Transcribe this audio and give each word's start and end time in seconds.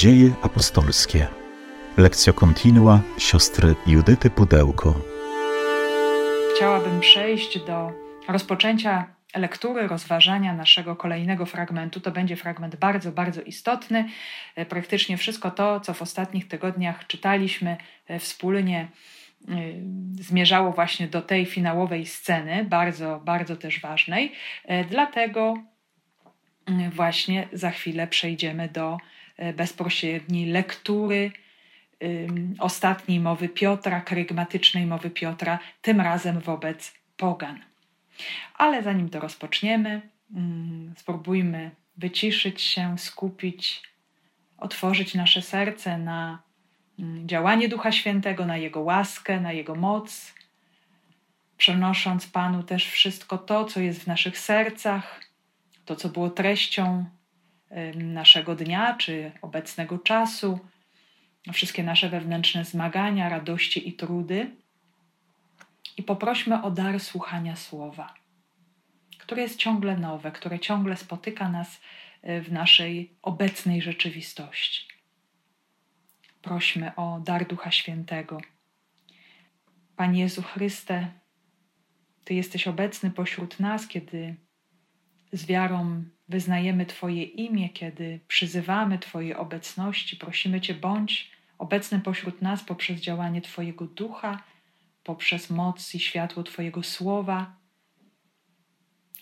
Dzieje 0.00 0.30
apostolskie. 0.42 1.26
Lekcja 1.96 2.32
kontinua 2.32 3.00
siostry 3.18 3.74
Judyty 3.86 4.30
Pudełko. 4.30 5.00
Chciałabym 6.54 7.00
przejść 7.00 7.58
do 7.58 7.92
rozpoczęcia 8.28 9.14
lektury, 9.36 9.88
rozważania 9.88 10.54
naszego 10.54 10.96
kolejnego 10.96 11.46
fragmentu. 11.46 12.00
To 12.00 12.10
będzie 12.10 12.36
fragment 12.36 12.76
bardzo, 12.76 13.12
bardzo 13.12 13.42
istotny. 13.42 14.08
E, 14.56 14.66
praktycznie 14.66 15.16
wszystko 15.16 15.50
to, 15.50 15.80
co 15.80 15.94
w 15.94 16.02
ostatnich 16.02 16.48
tygodniach 16.48 17.06
czytaliśmy 17.06 17.76
e, 18.06 18.18
wspólnie, 18.18 18.88
e, 19.48 19.54
zmierzało 20.20 20.72
właśnie 20.72 21.08
do 21.08 21.22
tej 21.22 21.46
finałowej 21.46 22.06
sceny, 22.06 22.64
bardzo, 22.64 23.20
bardzo 23.24 23.56
też 23.56 23.80
ważnej. 23.80 24.32
Dlatego 24.90 25.54
właśnie 26.92 27.48
za 27.52 27.70
chwilę 27.70 28.06
przejdziemy 28.06 28.68
do 28.68 28.98
bezpośredniej 29.56 30.46
lektury 30.46 31.32
ostatniej 32.58 33.20
mowy 33.20 33.48
Piotra, 33.48 34.00
krygmatycznej 34.00 34.86
mowy 34.86 35.10
Piotra, 35.10 35.58
tym 35.82 36.00
razem 36.00 36.40
wobec 36.40 36.94
pogan. 37.16 37.58
Ale 38.54 38.82
zanim 38.82 39.08
to 39.08 39.20
rozpoczniemy, 39.20 40.00
spróbujmy 40.96 41.70
wyciszyć 41.96 42.62
się, 42.62 42.98
skupić, 42.98 43.82
otworzyć 44.58 45.14
nasze 45.14 45.42
serce 45.42 45.98
na 45.98 46.42
działanie 47.24 47.68
Ducha 47.68 47.92
Świętego, 47.92 48.46
na 48.46 48.56
Jego 48.56 48.80
łaskę, 48.80 49.40
na 49.40 49.52
Jego 49.52 49.74
moc, 49.74 50.34
przenosząc 51.56 52.26
Panu 52.26 52.62
też 52.62 52.90
wszystko 52.90 53.38
to, 53.38 53.64
co 53.64 53.80
jest 53.80 54.02
w 54.02 54.06
naszych 54.06 54.38
sercach, 54.38 55.20
to, 55.84 55.96
co 55.96 56.08
było 56.08 56.30
treścią 56.30 57.04
naszego 57.94 58.56
dnia 58.56 58.94
czy 58.94 59.32
obecnego 59.42 59.98
czasu, 59.98 60.58
wszystkie 61.52 61.82
nasze 61.82 62.08
wewnętrzne 62.08 62.64
zmagania, 62.64 63.28
radości 63.28 63.88
i 63.88 63.92
trudy 63.92 64.50
i 65.96 66.02
poprośmy 66.02 66.62
o 66.62 66.70
dar 66.70 67.00
słuchania 67.00 67.56
słowa, 67.56 68.14
które 69.18 69.42
jest 69.42 69.56
ciągle 69.56 69.96
nowe, 69.96 70.32
które 70.32 70.58
ciągle 70.58 70.96
spotyka 70.96 71.48
nas 71.48 71.80
e, 72.22 72.40
w 72.40 72.52
naszej 72.52 73.12
obecnej 73.22 73.82
rzeczywistości. 73.82 74.86
Prośmy 76.42 76.96
o 76.96 77.20
dar 77.24 77.46
Ducha 77.46 77.70
Świętego. 77.70 78.40
Panie 79.96 80.20
Jezu 80.20 80.42
Chryste, 80.42 81.08
Ty 82.24 82.34
jesteś 82.34 82.68
obecny 82.68 83.10
pośród 83.10 83.60
nas, 83.60 83.86
kiedy 83.86 84.36
z 85.32 85.46
wiarą 85.46 86.04
wyznajemy 86.28 86.86
Twoje 86.86 87.22
imię, 87.22 87.68
kiedy 87.70 88.20
przyzywamy 88.28 88.98
Twojej 88.98 89.34
obecności, 89.34 90.16
prosimy 90.16 90.60
Cię, 90.60 90.74
bądź 90.74 91.30
obecny 91.58 92.00
pośród 92.00 92.42
nas 92.42 92.64
poprzez 92.64 93.00
działanie 93.00 93.42
Twojego 93.42 93.86
Ducha 93.86 94.42
poprzez 95.04 95.50
moc 95.50 95.94
i 95.94 96.00
światło 96.00 96.42
Twojego 96.42 96.82
słowa, 96.82 97.56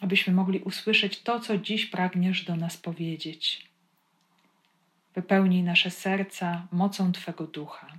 abyśmy 0.00 0.32
mogli 0.32 0.58
usłyszeć 0.58 1.22
to, 1.22 1.40
co 1.40 1.58
dziś 1.58 1.86
pragniesz 1.86 2.44
do 2.44 2.56
nas 2.56 2.76
powiedzieć. 2.76 3.68
Wypełnij 5.14 5.62
nasze 5.62 5.90
serca 5.90 6.66
mocą 6.72 7.12
Twego 7.12 7.46
ducha. 7.46 7.98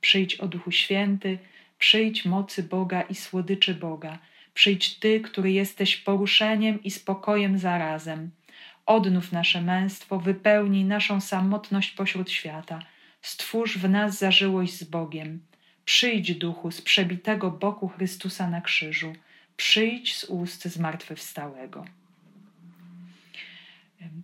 Przyjdź 0.00 0.34
o 0.34 0.48
Duchu 0.48 0.70
Święty, 0.70 1.38
przyjdź 1.78 2.24
mocy 2.24 2.62
Boga 2.62 3.02
i 3.02 3.14
słodyczy 3.14 3.74
Boga. 3.74 4.18
Przyjdź 4.54 4.98
Ty, 4.98 5.20
który 5.20 5.52
jesteś 5.52 5.96
poruszeniem 5.96 6.82
i 6.82 6.90
spokojem 6.90 7.58
zarazem. 7.58 8.30
Odnów 8.86 9.32
nasze 9.32 9.62
męstwo, 9.62 10.18
wypełnij 10.18 10.84
naszą 10.84 11.20
samotność 11.20 11.90
pośród 11.90 12.30
świata. 12.30 12.82
Stwórz 13.22 13.78
w 13.78 13.88
nas 13.88 14.18
zażyłość 14.18 14.74
z 14.78 14.84
Bogiem. 14.84 15.40
Przyjdź, 15.84 16.34
duchu, 16.34 16.70
z 16.70 16.80
przebitego 16.82 17.50
boku 17.50 17.88
Chrystusa 17.88 18.50
na 18.50 18.60
krzyżu, 18.60 19.12
przyjdź 19.56 20.16
z 20.16 20.24
ust 20.24 20.64
zmartwychwstałego. 20.64 21.84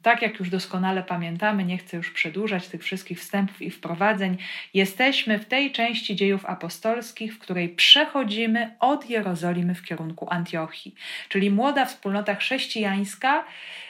Tak 0.03 0.23
jak 0.23 0.39
już 0.39 0.51
doskonale 0.51 1.03
pamiętamy, 1.03 1.65
nie 1.65 1.79
chcę 1.79 1.97
już 1.97 2.11
przedłużać 2.11 2.69
tych 2.69 2.83
wszystkich 2.83 3.21
wstępów 3.21 3.63
i 3.63 3.71
wprowadzeń, 3.71 4.37
jesteśmy 4.75 5.39
w 5.39 5.45
tej 5.45 5.73
części 5.73 6.17
dziejów 6.17 6.47
apostolskich, 6.47 7.35
w 7.35 7.39
której 7.39 7.69
przechodzimy 7.69 8.77
od 8.81 9.11
Jerozolimy 9.11 9.75
w 9.75 9.83
kierunku 9.83 10.27
Antiochii. 10.31 10.95
Czyli 11.29 11.51
młoda 11.51 11.85
wspólnota 11.85 12.35
chrześcijańska 12.35 13.45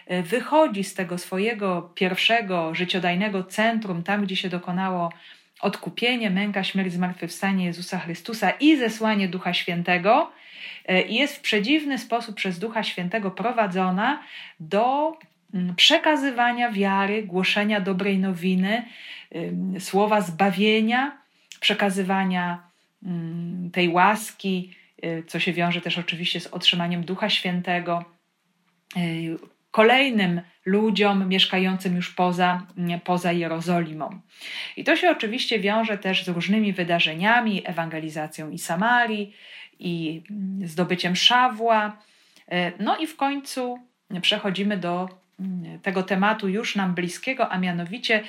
e, 0.06 0.22
wychodzi 0.22 0.84
z 0.84 0.94
tego 0.94 1.18
swojego 1.18 1.82
pierwszego 1.94 2.74
życiodajnego 2.74 3.44
centrum, 3.44 4.02
tam 4.02 4.22
gdzie 4.24 4.36
się 4.36 4.48
dokonało 4.48 5.12
odkupienie, 5.60 6.30
męka, 6.30 6.64
śmierć, 6.64 6.92
zmartwychwstanie 6.92 7.64
Jezusa 7.64 7.98
Chrystusa 7.98 8.50
i 8.50 8.76
zesłanie 8.76 9.28
Ducha 9.28 9.54
Świętego 9.54 10.32
e, 10.86 11.02
i 11.02 11.14
jest 11.14 11.36
w 11.36 11.40
przedziwny 11.40 11.98
sposób 11.98 12.36
przez 12.36 12.58
Ducha 12.58 12.82
Świętego 12.82 13.30
prowadzona 13.30 14.22
do 14.60 15.12
przekazywania 15.76 16.72
wiary, 16.72 17.22
głoszenia 17.22 17.80
dobrej 17.80 18.18
nowiny, 18.18 18.84
słowa 19.78 20.20
zbawienia, 20.20 21.18
przekazywania 21.60 22.62
mm, 23.02 23.70
tej 23.70 23.88
łaski, 23.88 24.74
e, 25.02 25.22
co 25.22 25.40
się 25.40 25.52
wiąże 25.52 25.80
też 25.80 25.98
oczywiście 25.98 26.40
z 26.40 26.46
otrzymaniem 26.46 27.04
Ducha 27.04 27.30
Świętego, 27.30 28.04
e, 28.96 29.00
kolejnym 29.70 30.40
ludziom 30.64 31.28
mieszkającym 31.28 31.96
już 31.96 32.14
poza, 32.14 32.66
poza 33.04 33.32
Jerozolimą. 33.32 34.20
I 34.76 34.84
to 34.84 34.96
się 34.96 35.10
oczywiście 35.10 35.60
wiąże 35.60 35.98
też 35.98 36.24
z 36.24 36.28
różnymi 36.28 36.72
wydarzeniami, 36.72 37.62
ewangelizacją 37.64 38.50
i 38.50 38.58
Samarii, 38.58 39.34
i 39.78 40.22
zdobyciem 40.64 41.16
Szawła. 41.16 41.98
No 42.80 42.96
i 42.96 43.06
w 43.06 43.16
końcu 43.16 43.78
przechodzimy 44.22 44.76
do 44.76 45.08
tego 45.82 46.02
tematu 46.02 46.48
już 46.48 46.76
nam 46.76 46.94
bliskiego, 46.94 47.48
a 47.48 47.58
mianowicie 47.58 48.22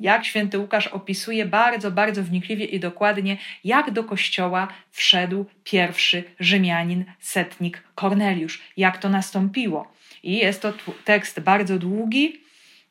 jak 0.00 0.24
święty 0.24 0.58
Łukasz 0.58 0.86
opisuje 0.86 1.46
bardzo, 1.46 1.90
bardzo 1.90 2.22
wnikliwie 2.22 2.64
i 2.64 2.80
dokładnie, 2.80 3.36
jak 3.64 3.90
do 3.90 4.04
kościoła 4.04 4.68
wszedł 4.90 5.46
pierwszy 5.64 6.24
Rzymianin, 6.40 7.04
setnik 7.20 7.82
Korneliusz, 7.94 8.62
jak 8.76 8.98
to 8.98 9.08
nastąpiło. 9.08 9.92
I 10.22 10.36
jest 10.36 10.62
to 10.62 10.72
tekst 11.04 11.40
bardzo 11.40 11.78
długi, 11.78 12.40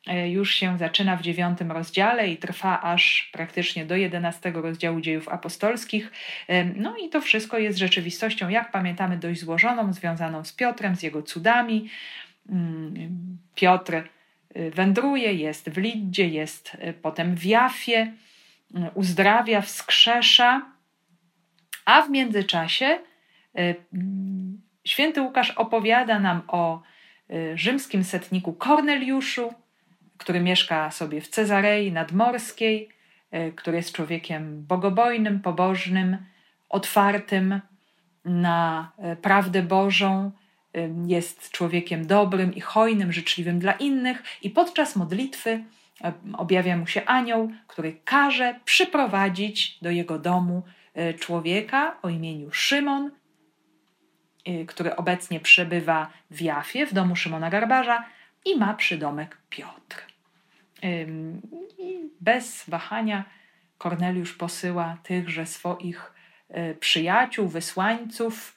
e, 0.06 0.30
już 0.30 0.54
się 0.54 0.78
zaczyna 0.78 1.16
w 1.16 1.22
dziewiątym 1.22 1.72
rozdziale 1.72 2.28
i 2.28 2.36
trwa 2.36 2.82
aż 2.82 3.30
praktycznie 3.32 3.86
do 3.86 3.96
jedenastego 3.96 4.62
rozdziału 4.62 5.00
dziejów 5.00 5.28
apostolskich. 5.28 6.12
No 6.76 6.96
i 6.96 7.08
to 7.08 7.20
wszystko 7.20 7.58
jest 7.58 7.78
rzeczywistością, 7.78 8.48
jak 8.48 8.70
pamiętamy, 8.70 9.16
dość 9.16 9.40
złożoną, 9.40 9.92
związaną 9.92 10.44
z 10.44 10.52
Piotrem, 10.52 10.96
z 10.96 11.02
jego 11.02 11.22
cudami. 11.22 11.88
Mm, 12.48 13.38
Piotr 13.54 13.94
e, 13.94 14.70
wędruje, 14.70 15.34
jest 15.34 15.70
w 15.70 15.78
Lidzie, 15.78 16.28
jest 16.28 16.76
potem 17.02 17.36
w 17.36 17.44
Jafie, 17.44 18.12
uzdrawia, 18.94 19.60
wskrzesza, 19.60 20.66
a 21.84 22.02
w 22.02 22.10
międzyczasie 22.10 22.98
święty 24.84 25.22
Łukasz 25.22 25.50
opowiada 25.50 26.18
nam 26.18 26.42
o 26.48 26.82
Y, 27.30 27.58
rzymskim 27.58 28.04
setniku 28.04 28.52
Korneliuszu, 28.52 29.54
który 30.18 30.40
mieszka 30.40 30.90
sobie 30.90 31.20
w 31.20 31.28
Cezarei 31.28 31.92
Nadmorskiej, 31.92 32.88
y, 33.34 33.52
który 33.52 33.76
jest 33.76 33.92
człowiekiem 33.92 34.66
bogobojnym, 34.66 35.40
pobożnym, 35.40 36.16
otwartym 36.68 37.60
na 38.24 38.92
y, 39.12 39.16
prawdę 39.16 39.62
Bożą, 39.62 40.30
jest 41.06 41.50
człowiekiem 41.50 42.06
dobrym 42.06 42.54
i 42.54 42.60
hojnym, 42.60 43.12
życzliwym 43.12 43.58
dla 43.58 43.72
innych, 43.72 44.22
i 44.42 44.50
podczas 44.50 44.96
modlitwy 44.96 45.64
objawia 46.36 46.76
mu 46.76 46.86
się 46.86 47.04
anioł, 47.04 47.50
który 47.66 47.96
każe 48.04 48.60
przyprowadzić 48.64 49.78
do 49.82 49.90
jego 49.90 50.18
domu 50.18 50.62
człowieka 51.18 51.96
o 52.02 52.08
imieniu 52.08 52.52
Szymon, 52.52 53.10
Y, 54.48 54.66
który 54.66 54.96
obecnie 54.96 55.40
przebywa 55.40 56.10
w 56.30 56.40
Jafie, 56.40 56.86
w 56.86 56.92
domu 56.92 57.16
Szymona 57.16 57.50
Garbarza 57.50 58.04
i 58.44 58.56
ma 58.56 58.74
przydomek 58.74 59.38
Piotr. 59.50 60.06
Bez 62.20 62.64
wahania 62.68 63.24
Korneliusz 63.78 64.32
posyła 64.32 64.98
tychże 65.02 65.46
swoich 65.46 66.12
y, 66.50 66.74
przyjaciół, 66.74 67.48
wysłańców, 67.48 68.55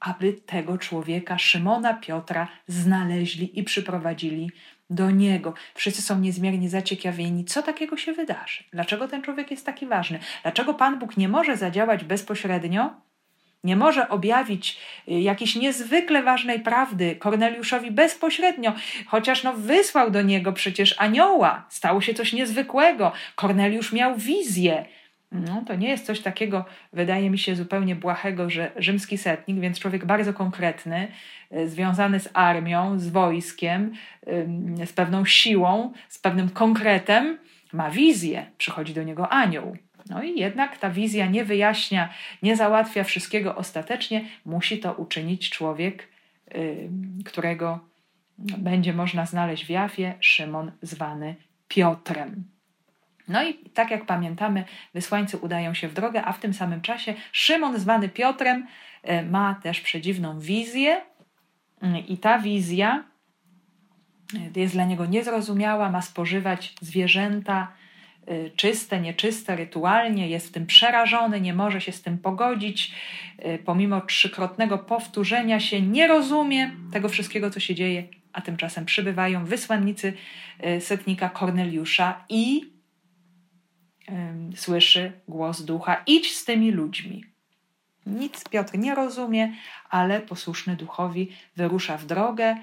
aby 0.00 0.32
tego 0.32 0.78
człowieka, 0.78 1.38
Szymona 1.38 1.94
Piotra, 1.94 2.48
znaleźli 2.66 3.58
i 3.58 3.64
przyprowadzili 3.64 4.50
do 4.90 5.10
niego. 5.10 5.54
Wszyscy 5.74 6.02
są 6.02 6.20
niezmiernie 6.20 6.68
zaciekawieni, 6.68 7.44
co 7.44 7.62
takiego 7.62 7.96
się 7.96 8.12
wydarzy. 8.12 8.64
Dlaczego 8.72 9.08
ten 9.08 9.22
człowiek 9.22 9.50
jest 9.50 9.66
taki 9.66 9.86
ważny? 9.86 10.18
Dlaczego 10.42 10.74
Pan 10.74 10.98
Bóg 10.98 11.16
nie 11.16 11.28
może 11.28 11.56
zadziałać 11.56 12.04
bezpośrednio 12.04 13.08
nie 13.64 13.76
może 13.76 14.08
objawić 14.08 14.78
y, 15.08 15.20
jakiejś 15.20 15.56
niezwykle 15.56 16.22
ważnej 16.22 16.60
prawdy 16.60 17.16
Korneliuszowi 17.16 17.90
bezpośrednio, 17.90 18.72
chociaż 19.06 19.42
no 19.42 19.52
wysłał 19.52 20.10
do 20.10 20.22
niego 20.22 20.52
przecież 20.52 20.94
anioła, 20.98 21.66
stało 21.68 22.00
się 22.00 22.14
coś 22.14 22.32
niezwykłego. 22.32 23.12
Korneliusz 23.34 23.92
miał 23.92 24.16
wizję. 24.16 24.84
No, 25.32 25.64
to 25.66 25.74
nie 25.74 25.88
jest 25.88 26.06
coś 26.06 26.20
takiego, 26.20 26.64
wydaje 26.92 27.30
mi 27.30 27.38
się, 27.38 27.56
zupełnie 27.56 27.96
błahego, 27.96 28.50
że 28.50 28.72
rzymski 28.76 29.18
setnik, 29.18 29.60
więc 29.60 29.78
człowiek 29.78 30.04
bardzo 30.04 30.34
konkretny, 30.34 31.08
y, 31.52 31.68
związany 31.68 32.20
z 32.20 32.28
armią, 32.34 32.98
z 32.98 33.08
wojskiem, 33.08 33.92
z 34.86 34.92
pewną 34.92 35.24
siłą, 35.24 35.92
z 36.08 36.18
pewnym 36.18 36.50
konkretem, 36.50 37.38
ma 37.72 37.90
wizję. 37.90 38.46
Przychodzi 38.58 38.94
do 38.94 39.02
niego 39.02 39.28
anioł. 39.28 39.76
No 40.10 40.22
i 40.22 40.40
jednak 40.40 40.78
ta 40.78 40.90
wizja 40.90 41.26
nie 41.26 41.44
wyjaśnia, 41.44 42.08
nie 42.42 42.56
załatwia 42.56 43.04
wszystkiego 43.04 43.56
ostatecznie. 43.56 44.24
Musi 44.44 44.78
to 44.78 44.92
uczynić 44.92 45.50
człowiek, 45.50 46.08
którego 47.24 47.80
będzie 48.38 48.92
można 48.92 49.26
znaleźć 49.26 49.66
w 49.66 49.70
Jafie, 49.70 50.14
Szymon 50.20 50.72
zwany 50.82 51.34
Piotrem. 51.68 52.44
No 53.28 53.44
i 53.44 53.54
tak 53.54 53.90
jak 53.90 54.06
pamiętamy, 54.06 54.64
wysłańcy 54.94 55.36
udają 55.36 55.74
się 55.74 55.88
w 55.88 55.94
drogę, 55.94 56.24
a 56.24 56.32
w 56.32 56.40
tym 56.40 56.54
samym 56.54 56.80
czasie 56.80 57.14
Szymon 57.32 57.78
zwany 57.78 58.08
Piotrem 58.08 58.66
y, 59.04 59.22
ma 59.22 59.54
też 59.54 59.80
przedziwną 59.80 60.40
wizję. 60.40 61.00
Y, 61.82 61.98
i 61.98 62.18
ta 62.18 62.38
wizja 62.38 63.04
y, 64.56 64.60
jest 64.60 64.74
dla 64.74 64.84
niego 64.84 65.06
niezrozumiała, 65.06 65.90
ma 65.90 66.02
spożywać 66.02 66.74
zwierzęta, 66.80 67.72
Y, 68.30 68.50
czyste, 68.56 69.00
nieczyste, 69.00 69.56
rytualnie, 69.56 70.28
jest 70.28 70.48
w 70.48 70.52
tym 70.52 70.66
przerażony, 70.66 71.40
nie 71.40 71.54
może 71.54 71.80
się 71.80 71.92
z 71.92 72.02
tym 72.02 72.18
pogodzić, 72.18 72.92
pomimo 73.64 74.00
trzykrotnego 74.00 74.78
powtórzenia 74.78 75.60
się, 75.60 75.82
nie 75.82 76.06
rozumie 76.06 76.70
tego 76.92 77.08
wszystkiego, 77.08 77.50
co 77.50 77.60
się 77.60 77.74
dzieje, 77.74 78.04
a 78.32 78.40
tymczasem 78.40 78.84
przybywają 78.84 79.44
wysłannicy 79.44 80.12
setnika 80.80 81.28
Korneliusza 81.28 82.24
i 82.28 82.72
słyszy 84.56 85.12
głos 85.28 85.62
ducha: 85.62 86.02
idź 86.06 86.36
z 86.36 86.44
tymi 86.44 86.70
ludźmi. 86.70 87.24
Nic 88.06 88.44
Piotr 88.48 88.78
nie 88.78 88.94
rozumie, 88.94 89.52
ale 89.90 90.20
posłuszny 90.20 90.76
duchowi 90.76 91.32
wyrusza 91.56 91.96
w 91.96 92.06
drogę, 92.06 92.56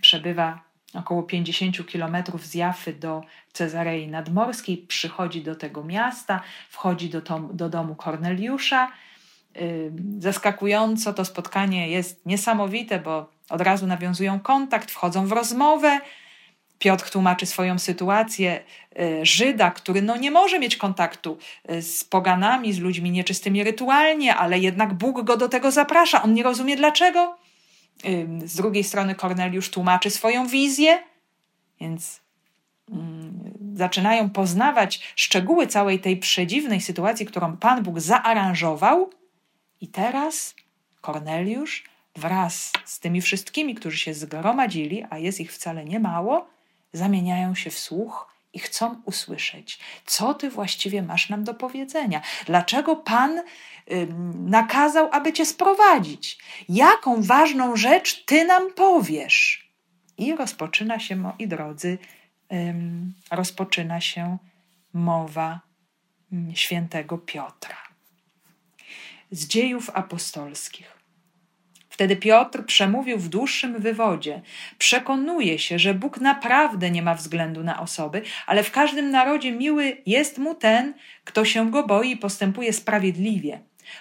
przebywa 0.00 0.60
około 0.94 1.22
50 1.22 1.86
kilometrów 1.86 2.46
z 2.46 2.54
Jafy 2.54 2.92
do 2.92 3.22
Cezarei 3.52 4.08
Nadmorskiej, 4.08 4.78
przychodzi 4.78 5.42
do 5.42 5.54
tego 5.54 5.84
miasta, 5.84 6.40
wchodzi 6.68 7.08
do, 7.08 7.22
tom, 7.22 7.56
do 7.56 7.68
domu 7.68 7.94
Korneliusza. 7.94 8.92
Zaskakująco 10.18 11.12
to 11.12 11.24
spotkanie 11.24 11.88
jest 11.88 12.26
niesamowite, 12.26 12.98
bo 12.98 13.30
od 13.48 13.60
razu 13.60 13.86
nawiązują 13.86 14.40
kontakt, 14.40 14.90
wchodzą 14.90 15.26
w 15.26 15.32
rozmowę. 15.32 16.00
Piotr 16.80 17.10
tłumaczy 17.10 17.46
swoją 17.46 17.78
sytuację 17.78 18.60
y, 19.00 19.26
Żyda, 19.26 19.70
który 19.70 20.02
no 20.02 20.16
nie 20.16 20.30
może 20.30 20.58
mieć 20.58 20.76
kontaktu 20.76 21.38
y, 21.70 21.82
z 21.82 22.04
poganami, 22.04 22.72
z 22.72 22.78
ludźmi 22.78 23.10
nieczystymi 23.10 23.64
rytualnie, 23.64 24.36
ale 24.36 24.58
jednak 24.58 24.94
Bóg 24.94 25.22
go 25.22 25.36
do 25.36 25.48
tego 25.48 25.70
zaprasza. 25.70 26.22
On 26.22 26.34
nie 26.34 26.42
rozumie 26.42 26.76
dlaczego. 26.76 27.36
Z 28.44 28.56
drugiej 28.56 28.84
strony 28.84 29.14
Korneliusz 29.14 29.70
tłumaczy 29.70 30.10
swoją 30.10 30.46
wizję, 30.46 30.98
więc 31.80 32.20
zaczynają 33.74 34.30
poznawać 34.30 35.12
szczegóły 35.16 35.66
całej 35.66 36.00
tej 36.00 36.16
przedziwnej 36.16 36.80
sytuacji, 36.80 37.26
którą 37.26 37.56
Pan 37.56 37.82
Bóg 37.82 38.00
zaaranżował. 38.00 39.10
I 39.80 39.88
teraz 39.88 40.54
Korneliusz 41.00 41.84
wraz 42.16 42.72
z 42.84 43.00
tymi 43.00 43.20
wszystkimi, 43.20 43.74
którzy 43.74 43.98
się 43.98 44.14
zgromadzili, 44.14 45.04
a 45.10 45.18
jest 45.18 45.40
ich 45.40 45.52
wcale 45.52 45.84
nie 45.84 46.00
mało, 46.00 46.48
zamieniają 46.92 47.54
się 47.54 47.70
w 47.70 47.78
słuch 47.78 48.34
i 48.52 48.58
chcą 48.58 49.02
usłyszeć, 49.04 49.78
co 50.06 50.34
ty 50.34 50.50
właściwie 50.50 51.02
masz 51.02 51.28
nam 51.28 51.44
do 51.44 51.54
powiedzenia. 51.54 52.22
Dlaczego 52.46 52.96
Pan 52.96 53.42
nakazał, 54.34 55.08
aby 55.12 55.32
cię 55.32 55.46
sprowadzić. 55.46 56.38
Jaką 56.68 57.22
ważną 57.22 57.76
rzecz 57.76 58.24
ty 58.24 58.44
nam 58.44 58.72
powiesz? 58.72 59.70
I 60.18 60.36
rozpoczyna 60.36 60.98
się, 60.98 61.16
moi 61.16 61.48
drodzy, 61.48 61.98
rozpoczyna 63.30 64.00
się 64.00 64.38
mowa 64.92 65.60
świętego 66.54 67.18
Piotra. 67.18 67.76
Z 69.30 69.46
dziejów 69.46 69.90
apostolskich. 69.94 70.99
Wtedy 71.90 72.16
Piotr 72.16 72.64
przemówił 72.64 73.18
w 73.18 73.28
dłuższym 73.28 73.80
wywodzie. 73.80 74.42
Przekonuje 74.78 75.58
się, 75.58 75.78
że 75.78 75.94
Bóg 75.94 76.20
naprawdę 76.20 76.90
nie 76.90 77.02
ma 77.02 77.14
względu 77.14 77.64
na 77.64 77.80
osoby, 77.80 78.22
ale 78.46 78.62
w 78.62 78.70
każdym 78.70 79.10
narodzie 79.10 79.52
miły 79.52 79.96
jest 80.06 80.38
mu 80.38 80.54
ten, 80.54 80.94
kto 81.24 81.44
się 81.44 81.70
go 81.70 81.86
boi 81.86 82.10
i 82.10 82.16
postępuje 82.16 82.72
sprawiedliwie. 82.72 83.60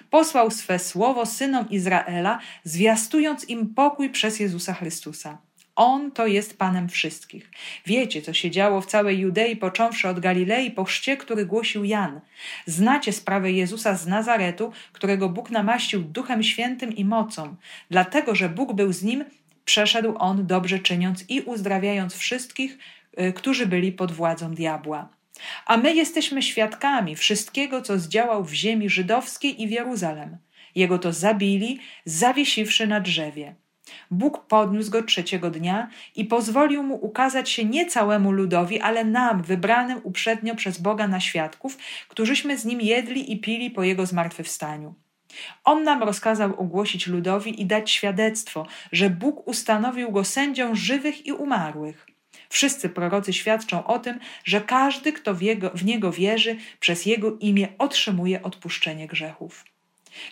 Posłał 0.10 0.52
swe 0.52 0.80
słowo 0.80 1.26
synom 1.26 1.70
Izraela, 1.70 2.40
zwiastując 2.64 3.50
im 3.50 3.74
pokój 3.74 4.10
przez 4.10 4.40
Jezusa 4.40 4.74
Chrystusa. 4.74 5.49
On 5.82 6.12
to 6.12 6.28
jest 6.28 6.58
Panem 6.58 6.90
wszystkich. 6.90 7.52
Wiecie, 7.86 8.22
co 8.22 8.34
się 8.34 8.52
działo 8.52 8.82
w 8.82 8.86
całej 8.86 9.20
Judei, 9.20 9.56
począwszy 9.56 10.08
od 10.08 10.20
Galilei 10.20 10.72
po 10.72 10.84
chrzcie, 10.84 11.18
który 11.18 11.46
głosił 11.46 11.84
Jan. 11.84 12.22
Znacie 12.66 13.14
sprawę 13.14 13.52
Jezusa 13.52 13.96
z 13.96 14.08
Nazaretu, 14.08 14.72
którego 14.94 15.30
Bóg 15.30 15.52
namaścił 15.52 16.02
Duchem 16.02 16.44
Świętym 16.44 16.96
i 16.96 17.06
mocą. 17.06 17.56
Dlatego, 17.90 18.36
że 18.36 18.50
Bóg 18.50 18.74
był 18.74 18.94
z 18.94 19.04
nim, 19.04 19.26
przeszedł 19.66 20.16
on 20.18 20.48
dobrze 20.48 20.80
czyniąc 20.80 21.26
i 21.30 21.42
uzdrawiając 21.42 22.16
wszystkich, 22.16 22.78
y, 23.22 23.34
którzy 23.34 23.66
byli 23.66 23.92
pod 23.92 24.12
władzą 24.12 24.54
diabła. 24.54 25.10
A 25.66 25.78
my 25.78 25.96
jesteśmy 25.96 26.42
świadkami 26.42 27.16
wszystkiego, 27.16 27.82
co 27.82 28.00
zdziałał 28.00 28.44
w 28.44 28.54
ziemi 28.54 28.90
żydowskiej 28.90 29.62
i 29.62 29.68
w 29.68 29.72
Jeruzalem. 29.72 30.38
Jego 30.76 31.00
to 31.00 31.14
zabili, 31.14 31.80
zawiesiwszy 32.06 32.88
na 32.88 33.00
drzewie. 33.00 33.56
Bóg 34.12 34.46
podniósł 34.48 34.92
go 34.92 35.04
trzeciego 35.04 35.50
dnia 35.50 35.90
i 36.16 36.26
pozwolił 36.26 36.84
mu 36.84 37.06
ukazać 37.06 37.50
się 37.50 37.66
nie 37.66 37.86
całemu 37.86 38.32
ludowi, 38.32 38.82
ale 38.82 39.06
nam, 39.06 39.44
wybranym 39.44 40.00
uprzednio 40.04 40.56
przez 40.56 40.78
Boga 40.78 41.08
na 41.08 41.20
świadków, 41.20 41.78
którzyśmy 42.08 42.58
z 42.58 42.66
nim 42.66 42.82
jedli 42.82 43.32
i 43.32 43.40
pili 43.40 43.72
po 43.72 43.84
jego 43.84 44.06
zmartwychwstaniu. 44.06 44.96
On 45.64 45.84
nam 45.84 46.04
rozkazał 46.04 46.60
ogłosić 46.60 47.08
ludowi 47.08 47.62
i 47.62 47.66
dać 47.66 47.92
świadectwo, 47.92 48.66
że 48.92 49.10
Bóg 49.10 49.48
ustanowił 49.48 50.12
go 50.12 50.24
sędzią 50.24 50.76
żywych 50.76 51.26
i 51.26 51.32
umarłych. 51.32 52.08
Wszyscy 52.50 52.90
prorocy 52.90 53.34
świadczą 53.34 53.88
o 53.88 54.00
tym, 54.00 54.20
że 54.44 54.62
każdy, 54.62 55.14
kto 55.14 55.34
w, 55.34 55.42
jego, 55.42 55.70
w 55.70 55.86
niego 55.86 56.12
wierzy, 56.12 56.56
przez 56.80 57.06
jego 57.06 57.38
imię 57.38 57.68
otrzymuje 57.78 58.44
odpuszczenie 58.44 59.08
grzechów. 59.08 59.66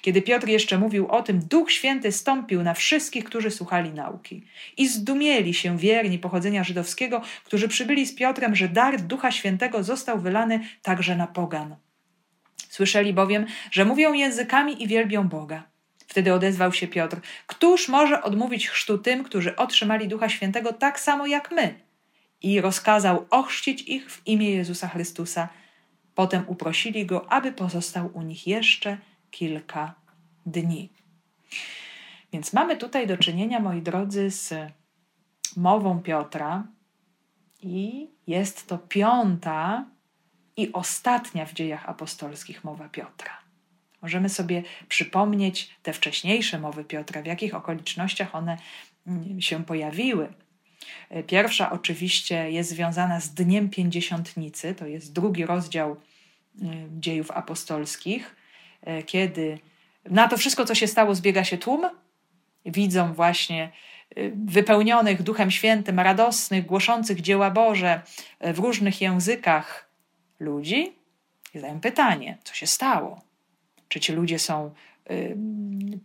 Kiedy 0.02 0.22
Piotr 0.22 0.48
jeszcze 0.48 0.78
mówił 0.78 1.08
o 1.08 1.24
tym, 1.24 1.40
Duch 1.40 1.72
Święty 1.72 2.12
stąpił 2.12 2.64
na 2.64 2.74
wszystkich, 2.74 3.24
którzy 3.24 3.52
słuchali 3.52 3.92
nauki. 3.92 4.44
I 4.78 4.88
zdumieli 4.88 5.54
się 5.54 5.78
wierni 5.78 6.20
pochodzenia 6.20 6.64
żydowskiego, 6.64 7.22
którzy 7.44 7.68
przybyli 7.68 8.06
z 8.06 8.16
Piotrem, 8.16 8.56
że 8.56 8.70
dar 8.70 9.02
Ducha 9.02 9.32
Świętego 9.32 9.84
został 9.84 10.20
wylany 10.20 10.60
także 10.82 11.16
na 11.16 11.28
pogan. 11.28 11.76
Słyszeli 12.70 13.14
bowiem, 13.14 13.46
że 13.72 13.86
mówią 13.86 14.14
językami 14.14 14.84
i 14.84 14.88
wielbią 14.88 15.28
Boga. 15.28 15.64
Wtedy 16.08 16.34
odezwał 16.34 16.74
się 16.74 16.88
Piotr: 16.88 17.18
Któż 17.48 17.90
może 17.90 18.24
odmówić 18.24 18.70
chrztu 18.70 18.98
tym, 18.98 19.24
którzy 19.24 19.56
otrzymali 19.56 20.08
Ducha 20.08 20.30
Świętego 20.30 20.74
tak 20.74 21.00
samo 21.00 21.28
jak 21.28 21.52
my? 21.52 21.88
i 22.42 22.62
rozkazał 22.62 23.26
ochrzcić 23.30 23.82
ich 23.82 24.12
w 24.12 24.28
imię 24.28 24.52
Jezusa 24.52 24.88
Chrystusa. 24.88 25.50
Potem 26.16 26.44
uprosili 26.48 27.06
go, 27.06 27.32
aby 27.32 27.52
pozostał 27.52 28.10
u 28.14 28.22
nich 28.22 28.48
jeszcze 28.48 28.98
kilka 29.32 29.96
dni. 30.46 30.90
Więc 32.34 32.54
mamy 32.54 32.78
tutaj 32.78 33.08
do 33.08 33.18
czynienia, 33.18 33.60
moi 33.60 33.82
drodzy, 33.82 34.32
z 34.32 34.54
mową 35.58 36.00
Piotra, 36.00 36.68
i 37.62 38.10
jest 38.28 38.68
to 38.68 38.78
piąta 38.78 39.86
i 40.58 40.74
ostatnia 40.74 41.46
w 41.46 41.54
dziejach 41.54 41.90
apostolskich 41.90 42.64
mowa 42.64 42.90
Piotra. 42.90 43.32
Możemy 44.02 44.30
sobie 44.30 44.64
przypomnieć 44.88 45.76
te 45.84 45.94
wcześniejsze 45.94 46.60
mowy 46.60 46.84
Piotra, 46.84 47.22
w 47.22 47.26
jakich 47.26 47.56
okolicznościach 47.56 48.36
one 48.36 48.58
się 49.40 49.66
pojawiły. 49.66 50.34
Pierwsza 51.28 51.72
oczywiście 51.72 52.52
jest 52.52 52.70
związana 52.70 53.20
z 53.20 53.34
Dniem 53.34 53.70
Pięćdziesiątnicy, 53.70 54.76
to 54.76 54.88
jest 54.88 55.14
drugi 55.14 55.46
rozdział 55.46 55.92
e, 55.92 55.98
dziejów 57.00 57.32
apostolskich, 57.32 58.36
kiedy 59.06 59.60
na 60.06 60.28
to 60.28 60.38
wszystko, 60.38 60.66
co 60.66 60.76
się 60.76 60.88
stało, 60.88 61.16
zbiega 61.16 61.44
się 61.44 61.58
tłum. 61.58 61.90
Widzą 62.66 63.14
właśnie 63.14 63.72
wypełnionych 64.36 65.24
Duchem 65.24 65.52
Świętym, 65.52 66.00
radosnych, 66.00 66.66
głoszących 66.66 67.22
dzieła 67.22 67.52
Boże 67.52 68.02
w 68.42 68.60
różnych 68.60 69.02
językach 69.02 69.90
ludzi 70.40 70.94
i 71.54 71.60
zadają 71.60 71.80
pytanie, 71.80 72.38
co 72.44 72.54
się 72.54 72.68
stało? 72.68 73.22
Czy 73.88 74.00
ci 74.00 74.14
ludzie 74.14 74.40
są 74.40 74.74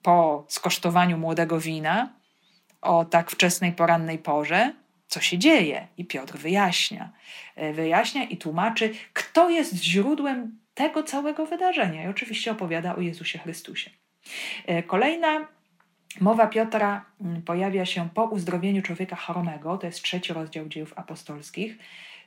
po 0.03 0.45
skosztowaniu 0.49 1.19
młodego 1.19 1.61
wina 1.61 2.13
o 2.81 3.05
tak 3.05 3.31
wczesnej 3.31 3.73
porannej 3.73 4.19
porze, 4.19 4.75
co 5.09 5.21
się 5.21 5.39
dzieje. 5.39 5.89
I 5.97 6.05
Piotr 6.05 6.39
wyjaśnia. 6.39 7.13
E, 7.57 7.73
wyjaśnia 7.73 8.25
i 8.25 8.37
tłumaczy, 8.37 8.95
kto 9.13 9.51
jest 9.51 9.75
źródłem 9.75 10.59
tego 10.83 11.03
całego 11.03 11.47
wydarzenia. 11.47 12.05
I 12.05 12.09
oczywiście 12.09 12.51
opowiada 12.51 12.97
o 12.97 13.01
Jezusie 13.01 13.39
Chrystusie. 13.39 13.91
E, 14.67 14.83
kolejna 14.83 15.49
mowa 16.21 16.47
Piotra 16.47 17.05
mm, 17.21 17.43
pojawia 17.43 17.87
się 17.87 18.09
po 18.15 18.25
uzdrowieniu 18.25 18.83
człowieka 18.83 19.17
choromego, 19.17 19.79
to 19.79 19.87
jest 19.87 20.03
trzeci 20.03 20.33
rozdział 20.33 20.69
dziejów 20.69 20.93
apostolskich, 20.97 21.79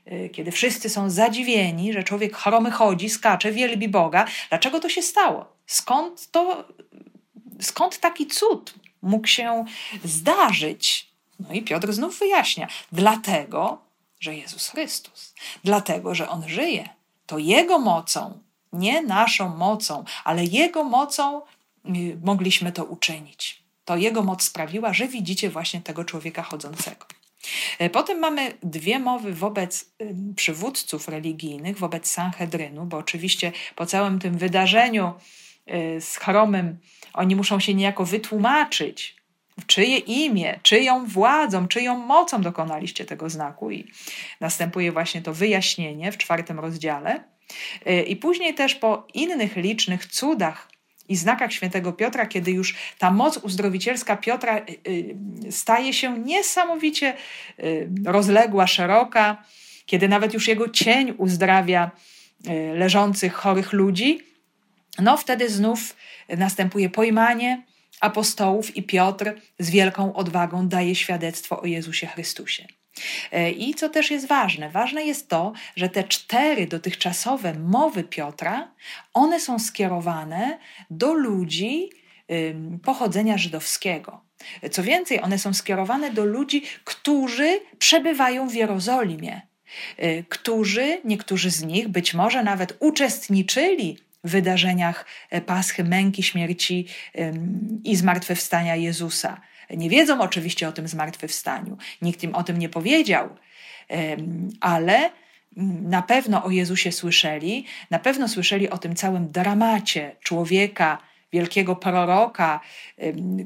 e, 0.06 0.30
kiedy 0.30 0.52
wszyscy 0.52 0.90
są 0.90 1.10
zadziwieni, 1.10 1.94
że 1.94 2.04
człowiek 2.04 2.36
choromy 2.36 2.72
chodzi, 2.72 3.10
skacze, 3.10 3.52
wielbi 3.52 3.90
Boga. 3.90 4.26
Dlaczego 4.50 4.80
to 4.80 4.90
się 4.90 5.02
stało? 5.02 5.56
Skąd 5.66 6.32
to, 6.32 6.68
skąd 7.60 8.00
taki 8.00 8.28
cud 8.28 8.74
mógł 9.02 9.28
się 9.28 9.66
zdarzyć? 10.04 11.10
No 11.40 11.54
i 11.54 11.62
Piotr 11.62 11.94
znów 11.94 12.20
wyjaśnia. 12.20 12.68
Dlatego, 12.92 13.82
że 14.20 14.36
Jezus 14.36 14.70
Chrystus. 14.70 15.36
Dlatego, 15.64 16.16
że 16.16 16.30
On 16.30 16.50
żyje. 16.50 16.90
To 17.26 17.38
Jego 17.38 17.80
mocą, 17.80 18.45
nie 18.78 19.02
naszą 19.02 19.58
mocą, 19.58 20.04
ale 20.24 20.44
Jego 20.44 20.84
mocą 20.84 21.42
y, 21.42 22.18
mogliśmy 22.24 22.72
to 22.72 22.86
uczynić. 22.86 23.64
To 23.86 23.98
Jego 23.98 24.24
moc 24.24 24.44
sprawiła, 24.44 24.94
że 24.94 25.08
widzicie 25.08 25.50
właśnie 25.50 25.82
tego 25.82 26.06
człowieka 26.06 26.44
chodzącego. 26.44 27.06
E, 27.80 27.90
potem 27.90 28.20
mamy 28.20 28.54
dwie 28.64 29.00
mowy 29.00 29.34
wobec 29.34 29.90
przywódców 30.36 31.08
religijnych, 31.08 31.78
wobec 31.78 32.12
Sanhedrynu, 32.12 32.86
bo 32.86 32.98
oczywiście 32.98 33.52
po 33.76 33.86
całym 33.86 34.20
tym 34.20 34.38
wydarzeniu 34.38 35.14
y, 35.98 36.02
z 36.02 36.18
Chromem 36.18 36.78
oni 37.14 37.36
muszą 37.36 37.60
się 37.60 37.74
niejako 37.74 38.06
wytłumaczyć, 38.06 39.16
czyje 39.68 39.98
imię, 39.98 40.60
czyją 40.64 41.06
władzą, 41.06 41.68
czyją 41.68 41.98
mocą 41.98 42.42
dokonaliście 42.42 43.06
tego 43.06 43.30
znaku. 43.30 43.72
I 43.72 43.92
następuje 44.42 44.92
właśnie 44.92 45.22
to 45.22 45.34
wyjaśnienie 45.34 46.12
w 46.12 46.18
czwartym 46.18 46.60
rozdziale. 46.60 47.24
Y, 47.88 48.02
I 48.02 48.16
później 48.16 48.54
też 48.54 48.76
po 48.76 49.08
innych 49.14 49.56
licznych 49.56 50.06
cudach 50.06 50.70
i 51.10 51.16
znakach 51.16 51.54
świętego 51.54 51.94
Piotra, 51.94 52.26
kiedy 52.26 52.52
już 52.52 52.76
ta 52.98 53.12
moc 53.12 53.38
uzdrowicielska 53.38 54.18
Piotra 54.18 54.58
y, 54.58 54.64
y, 55.48 55.52
staje 55.52 55.94
się 55.94 56.20
niesamowicie 56.20 57.14
rozległa, 58.06 58.68
szeroka, 58.68 59.44
kiedy 59.86 60.08
nawet 60.08 60.34
już 60.34 60.48
jego 60.48 60.70
cień 60.70 61.14
uzdrawia 61.18 61.92
leżących 62.74 63.34
chorych 63.34 63.74
ludzi, 63.74 64.20
no 65.00 65.18
wtedy 65.18 65.50
znów 65.50 65.96
następuje 66.30 66.90
pojmanie, 66.90 67.64
apostołów 68.02 68.78
i 68.78 68.84
Piotr 68.84 69.34
z 69.60 69.70
wielką 69.70 70.14
odwagą 70.14 70.68
daje 70.68 70.96
świadectwo 70.96 71.62
o 71.62 71.66
Jezusie 71.66 72.08
Chrystusie. 72.08 72.68
E, 73.32 73.52
I 73.52 73.74
co 73.74 73.90
też 73.90 74.12
jest 74.12 74.28
ważne? 74.28 74.70
Ważne 74.70 75.04
jest 75.04 75.30
to, 75.30 75.54
że 75.76 75.90
te 75.90 76.04
cztery 76.04 76.68
dotychczasowe 76.68 77.54
mowy 77.54 78.04
Piotra, 78.04 78.72
one 79.14 79.40
są 79.40 79.60
skierowane 79.60 80.60
do 80.90 81.14
ludzi 81.14 81.90
pochodzenia 82.84 83.38
żydowskiego. 83.38 84.22
Co 84.72 84.84
więcej, 84.84 85.22
one 85.22 85.40
są 85.40 85.54
skierowane 85.54 86.12
do 86.12 86.26
ludzi, 86.26 86.64
którzy 86.84 87.60
przebywają 87.80 88.50
w 88.50 88.54
Jerozolimie, 88.54 89.42
e, 89.98 90.24
którzy, 90.24 91.02
niektórzy 91.06 91.52
z 91.52 91.64
nich 91.64 91.88
być 91.88 92.14
może 92.14 92.44
nawet 92.44 92.78
uczestniczyli 92.80 93.98
wydarzeniach 94.24 95.06
e, 95.30 95.42
Paschy, 95.42 95.84
męki, 95.84 96.24
śmierci 96.24 96.88
i 97.84 97.96
zmartwychwstania 97.96 98.76
Jezusa. 98.76 99.42
Nie 99.70 99.90
wiedzą 99.90 100.22
oczywiście 100.22 100.68
o 100.68 100.72
tym 100.72 100.88
zmartwychwstaniu, 100.88 101.78
nikt 102.02 102.24
im 102.24 102.36
o 102.36 102.44
tym 102.44 102.60
nie 102.60 102.70
powiedział, 102.70 103.30
ale 104.60 105.10
na 105.82 106.02
pewno 106.02 106.44
o 106.44 106.50
Jezusie 106.50 106.92
słyszeli, 106.92 107.66
na 107.92 108.00
pewno 108.00 108.28
słyszeli 108.28 108.70
o 108.70 108.78
tym 108.78 108.96
całym 108.96 109.32
dramacie 109.32 110.16
człowieka, 110.24 110.98
wielkiego 111.34 111.76
proroka, 111.76 112.60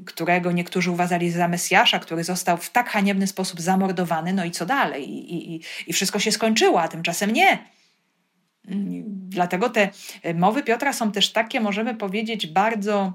którego 0.06 0.52
niektórzy 0.52 0.92
uważali 0.92 1.32
za 1.32 1.48
Mesjasza, 1.48 2.00
który 2.00 2.24
został 2.24 2.58
w 2.58 2.70
tak 2.70 2.90
haniebny 2.90 3.28
sposób 3.28 3.62
zamordowany, 3.62 4.34
no 4.34 4.46
i 4.46 4.52
co 4.52 4.66
dalej? 4.66 5.10
I, 5.10 5.56
i, 5.56 5.62
i 5.88 5.94
wszystko 5.94 6.20
się 6.20 6.32
skończyło, 6.32 6.82
a 6.82 6.88
tymczasem 6.88 7.34
nie. 7.34 7.58
Dlatego 9.08 9.70
te 9.70 9.90
e, 10.24 10.34
mowy 10.34 10.64
Piotra 10.64 10.94
są 10.94 11.12
też 11.12 11.32
takie, 11.32 11.62
możemy 11.62 11.96
powiedzieć, 11.96 12.48
bardzo 12.48 13.14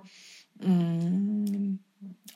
mm, 0.63 1.79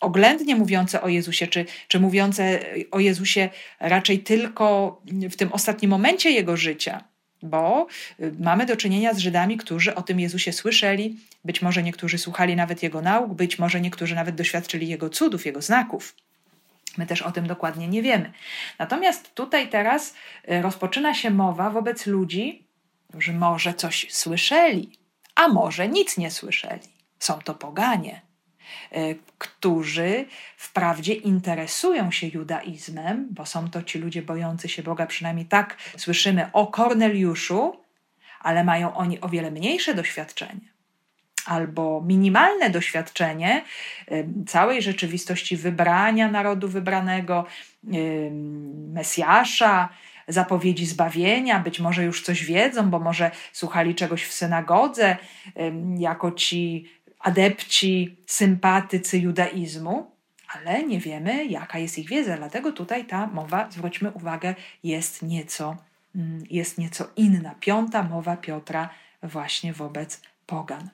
oględnie 0.00 0.56
mówiące 0.56 1.02
o 1.02 1.08
Jezusie, 1.08 1.46
czy, 1.46 1.66
czy 1.88 2.00
mówiące 2.00 2.60
o 2.90 3.00
Jezusie 3.00 3.48
raczej 3.80 4.18
tylko 4.18 5.00
w 5.30 5.36
tym 5.36 5.52
ostatnim 5.52 5.90
momencie 5.90 6.30
jego 6.30 6.56
życia, 6.56 7.04
bo 7.42 7.86
y, 8.20 8.32
mamy 8.40 8.66
do 8.66 8.76
czynienia 8.76 9.14
z 9.14 9.18
Żydami, 9.18 9.56
którzy 9.56 9.94
o 9.94 10.02
tym 10.02 10.20
Jezusie 10.20 10.52
słyszeli, 10.52 11.16
być 11.44 11.62
może 11.62 11.82
niektórzy 11.82 12.18
słuchali 12.18 12.56
nawet 12.56 12.82
jego 12.82 13.02
nauk, 13.02 13.34
być 13.34 13.58
może 13.58 13.80
niektórzy 13.80 14.14
nawet 14.14 14.34
doświadczyli 14.34 14.88
jego 14.88 15.10
cudów, 15.10 15.46
jego 15.46 15.62
znaków. 15.62 16.14
My 16.96 17.06
też 17.06 17.22
o 17.22 17.32
tym 17.32 17.46
dokładnie 17.46 17.88
nie 17.88 18.02
wiemy. 18.02 18.32
Natomiast 18.78 19.34
tutaj 19.34 19.68
teraz 19.68 20.14
y, 20.50 20.62
rozpoczyna 20.62 21.14
się 21.14 21.30
mowa 21.30 21.70
wobec 21.70 22.06
ludzi, 22.06 22.64
że 23.18 23.32
może 23.32 23.74
coś 23.74 24.06
słyszeli, 24.10 24.92
a 25.34 25.48
może 25.48 25.88
nic 25.88 26.18
nie 26.18 26.30
słyszeli. 26.30 26.88
Są 27.18 27.38
to 27.38 27.54
poganie, 27.54 28.20
którzy 29.38 30.24
wprawdzie 30.56 31.14
interesują 31.14 32.10
się 32.10 32.26
judaizmem, 32.26 33.28
bo 33.30 33.46
są 33.46 33.70
to 33.70 33.82
ci 33.82 33.98
ludzie 33.98 34.22
bojący 34.22 34.68
się 34.68 34.82
Boga, 34.82 35.06
przynajmniej 35.06 35.46
tak 35.46 35.76
słyszymy 35.96 36.52
o 36.52 36.66
Korneliuszu, 36.66 37.76
ale 38.40 38.64
mają 38.64 38.94
oni 38.94 39.20
o 39.20 39.28
wiele 39.28 39.50
mniejsze 39.50 39.94
doświadczenie 39.94 40.78
albo 41.48 42.02
minimalne 42.06 42.70
doświadczenie 42.70 43.64
e, 44.08 44.24
całej 44.46 44.82
rzeczywistości 44.82 45.56
wybrania 45.56 46.30
narodu 46.30 46.68
wybranego, 46.68 47.44
e, 47.86 47.96
Mesjasza, 48.92 49.88
zapowiedzi 50.28 50.86
zbawienia, 50.86 51.58
być 51.58 51.80
może 51.80 52.04
już 52.04 52.22
coś 52.22 52.44
wiedzą, 52.44 52.90
bo 52.90 52.98
może 52.98 53.30
słuchali 53.52 53.94
czegoś 53.94 54.24
w 54.24 54.32
synagodze, 54.32 55.16
jako 55.98 56.32
ci 56.32 56.90
adepci, 57.18 58.16
sympatycy 58.26 59.18
judaizmu, 59.18 60.10
ale 60.54 60.84
nie 60.84 61.00
wiemy, 61.00 61.44
jaka 61.44 61.78
jest 61.78 61.98
ich 61.98 62.08
wiedza. 62.08 62.36
Dlatego 62.36 62.72
tutaj 62.72 63.04
ta 63.04 63.26
mowa, 63.26 63.70
zwróćmy 63.70 64.10
uwagę, 64.10 64.54
jest 64.84 65.22
nieco, 65.22 65.76
mm, 66.16 66.44
jest 66.50 66.78
nieco 66.78 67.08
inna. 67.16 67.54
Piąta 67.60 68.02
mowa 68.02 68.36
Piotra 68.36 68.90
właśnie 69.22 69.72
wobec 69.72 70.20
pogan. 70.46 70.90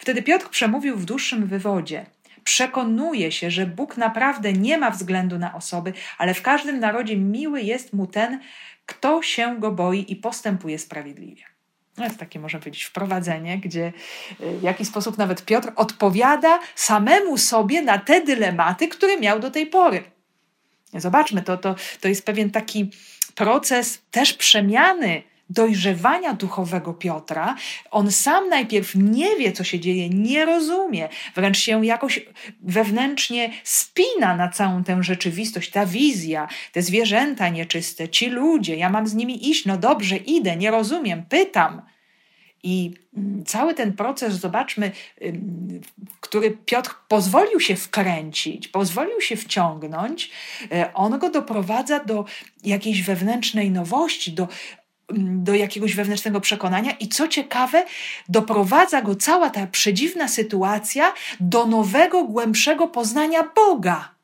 Wtedy 0.00 0.22
Piotr 0.22 0.48
przemówił 0.48 0.96
w 0.96 1.04
dłuższym 1.04 1.46
wywodzie. 1.46 2.06
Przekonuje 2.44 3.32
się, 3.32 3.50
że 3.50 3.66
Bóg 3.66 3.96
naprawdę 3.96 4.52
nie 4.52 4.78
ma 4.78 4.90
względu 4.90 5.38
na 5.38 5.54
osoby, 5.54 5.92
ale 6.18 6.34
w 6.34 6.42
każdym 6.42 6.80
narodzie 6.80 7.16
miły 7.16 7.62
jest 7.62 7.92
mu 7.92 8.06
ten, 8.06 8.40
kto 8.86 9.22
się 9.22 9.60
go 9.60 9.72
boi 9.72 10.04
i 10.08 10.16
postępuje 10.16 10.78
sprawiedliwie. 10.78 11.53
No 11.96 12.04
jest 12.04 12.18
takie, 12.18 12.38
można 12.38 12.58
powiedzieć, 12.58 12.84
wprowadzenie, 12.84 13.58
gdzie 13.58 13.92
y, 14.40 14.58
w 14.58 14.62
jakiś 14.62 14.88
sposób 14.88 15.18
nawet 15.18 15.44
Piotr 15.44 15.72
odpowiada 15.76 16.60
samemu 16.74 17.38
sobie 17.38 17.82
na 17.82 17.98
te 17.98 18.20
dylematy, 18.20 18.88
które 18.88 19.20
miał 19.20 19.40
do 19.40 19.50
tej 19.50 19.66
pory. 19.66 20.04
Zobaczmy, 20.94 21.42
to, 21.42 21.56
to, 21.56 21.74
to 22.00 22.08
jest 22.08 22.26
pewien 22.26 22.50
taki 22.50 22.90
proces 23.34 24.02
też 24.10 24.32
przemiany 24.32 25.22
dojrzewania 25.50 26.34
duchowego 26.34 26.94
Piotra, 26.94 27.56
on 27.90 28.12
sam 28.12 28.48
najpierw 28.48 28.94
nie 28.94 29.36
wie, 29.36 29.52
co 29.52 29.64
się 29.64 29.80
dzieje, 29.80 30.08
nie 30.08 30.44
rozumie, 30.44 31.08
wręcz 31.34 31.58
się 31.58 31.86
jakoś 31.86 32.20
wewnętrznie 32.60 33.50
spina 33.64 34.36
na 34.36 34.48
całą 34.48 34.84
tę 34.84 35.02
rzeczywistość, 35.02 35.70
ta 35.70 35.86
wizja, 35.86 36.48
te 36.72 36.82
zwierzęta 36.82 37.48
nieczyste, 37.48 38.08
ci 38.08 38.26
ludzie, 38.26 38.76
ja 38.76 38.90
mam 38.90 39.06
z 39.06 39.14
nimi 39.14 39.50
iść, 39.50 39.66
no 39.66 39.76
dobrze, 39.76 40.16
idę, 40.16 40.56
nie 40.56 40.70
rozumiem, 40.70 41.24
pytam. 41.28 41.82
I 42.62 42.92
mm, 43.16 43.44
cały 43.44 43.74
ten 43.74 43.92
proces, 43.92 44.34
zobaczmy, 44.34 44.92
który 46.20 46.50
Piotr 46.50 46.94
pozwolił 47.08 47.60
się 47.60 47.76
wkręcić, 47.76 48.68
pozwolił 48.68 49.20
się 49.20 49.36
wciągnąć, 49.36 50.30
e, 50.72 50.94
on 50.94 51.18
go 51.18 51.30
doprowadza 51.30 52.04
do 52.04 52.24
jakiejś 52.64 53.02
wewnętrznej 53.02 53.70
nowości, 53.70 54.32
do 54.32 54.48
do 55.18 55.54
jakiegoś 55.54 55.94
wewnętrznego 55.94 56.40
przekonania 56.40 56.92
i 56.92 57.08
co 57.08 57.28
ciekawe, 57.28 57.84
doprowadza 58.28 59.02
go 59.02 59.14
cała 59.14 59.50
ta 59.50 59.66
przedziwna 59.66 60.28
sytuacja 60.28 61.12
do 61.40 61.66
nowego, 61.66 62.24
głębszego 62.24 62.88
poznania 62.88 63.42
Boga. 63.56 64.14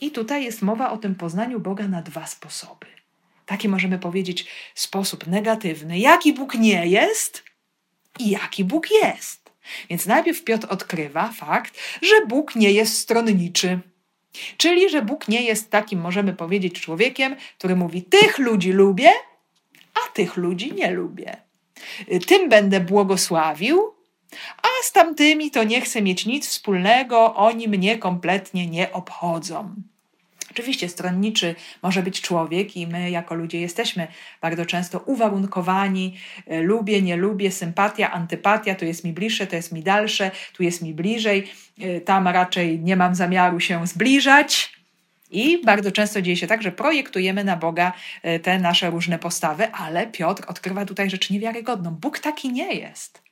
I 0.00 0.10
tutaj 0.10 0.44
jest 0.44 0.62
mowa 0.62 0.90
o 0.90 0.98
tym 0.98 1.14
poznaniu 1.14 1.60
Boga 1.60 1.88
na 1.88 2.02
dwa 2.02 2.26
sposoby. 2.26 2.86
Taki 3.46 3.68
możemy 3.68 3.98
powiedzieć 3.98 4.46
sposób 4.74 5.26
negatywny, 5.26 5.98
jaki 5.98 6.32
Bóg 6.32 6.54
nie 6.54 6.86
jest 6.86 7.42
i 8.18 8.30
jaki 8.30 8.64
Bóg 8.64 8.90
jest. 8.90 9.50
Więc 9.90 10.06
najpierw 10.06 10.44
Piotr 10.44 10.66
odkrywa 10.70 11.32
fakt, 11.32 11.78
że 12.02 12.26
Bóg 12.26 12.56
nie 12.56 12.72
jest 12.72 12.98
stronniczy. 12.98 13.78
Czyli, 14.56 14.90
że 14.90 15.02
Bóg 15.02 15.28
nie 15.28 15.42
jest 15.42 15.70
takim, 15.70 16.00
możemy 16.00 16.32
powiedzieć, 16.32 16.80
człowiekiem, 16.80 17.36
który 17.58 17.76
mówi: 17.76 18.02
Tych 18.02 18.38
ludzi 18.38 18.72
lubię, 18.72 19.10
a 19.94 20.12
tych 20.12 20.36
ludzi 20.36 20.72
nie 20.72 20.90
lubię. 20.90 21.36
Tym 22.26 22.48
będę 22.48 22.80
błogosławił, 22.80 23.94
a 24.62 24.68
z 24.82 24.92
tamtymi 24.92 25.50
to 25.50 25.64
nie 25.64 25.80
chcę 25.80 26.02
mieć 26.02 26.26
nic 26.26 26.48
wspólnego, 26.48 27.34
oni 27.34 27.68
mnie 27.68 27.98
kompletnie 27.98 28.66
nie 28.66 28.92
obchodzą. 28.92 29.74
Oczywiście 30.50 30.88
stronniczy 30.88 31.54
może 31.82 32.02
być 32.02 32.20
człowiek 32.20 32.76
i 32.76 32.86
my 32.86 33.10
jako 33.10 33.34
ludzie 33.34 33.60
jesteśmy 33.60 34.08
bardzo 34.40 34.66
często 34.66 34.98
uwarunkowani. 34.98 36.16
Lubię, 36.46 37.02
nie 37.02 37.16
lubię, 37.16 37.50
sympatia, 37.50 38.10
antypatia, 38.10 38.74
tu 38.74 38.84
jest 38.84 39.04
mi 39.04 39.12
bliższe, 39.12 39.46
to 39.46 39.56
jest 39.56 39.72
mi 39.72 39.82
dalsze, 39.82 40.30
tu 40.52 40.62
jest 40.62 40.82
mi 40.82 40.94
bliżej, 40.94 41.50
tam 42.04 42.28
raczej 42.28 42.80
nie 42.80 42.96
mam 42.96 43.14
zamiaru 43.14 43.60
się 43.60 43.86
zbliżać. 43.86 44.79
I 45.30 45.64
bardzo 45.64 45.92
często 45.92 46.22
dzieje 46.22 46.36
się 46.36 46.46
tak, 46.46 46.62
że 46.62 46.72
projektujemy 46.72 47.44
na 47.44 47.56
Boga 47.56 47.92
e, 48.22 48.38
te 48.38 48.58
nasze 48.58 48.90
różne 48.90 49.18
postawy, 49.18 49.72
ale 49.72 50.06
Piotr 50.06 50.44
odkrywa 50.46 50.86
tutaj 50.86 51.10
rzecz 51.10 51.30
niewiarygodną. 51.30 51.90
Bóg 51.90 52.18
taki 52.18 52.52
nie 52.52 52.74
jest. 52.74 53.30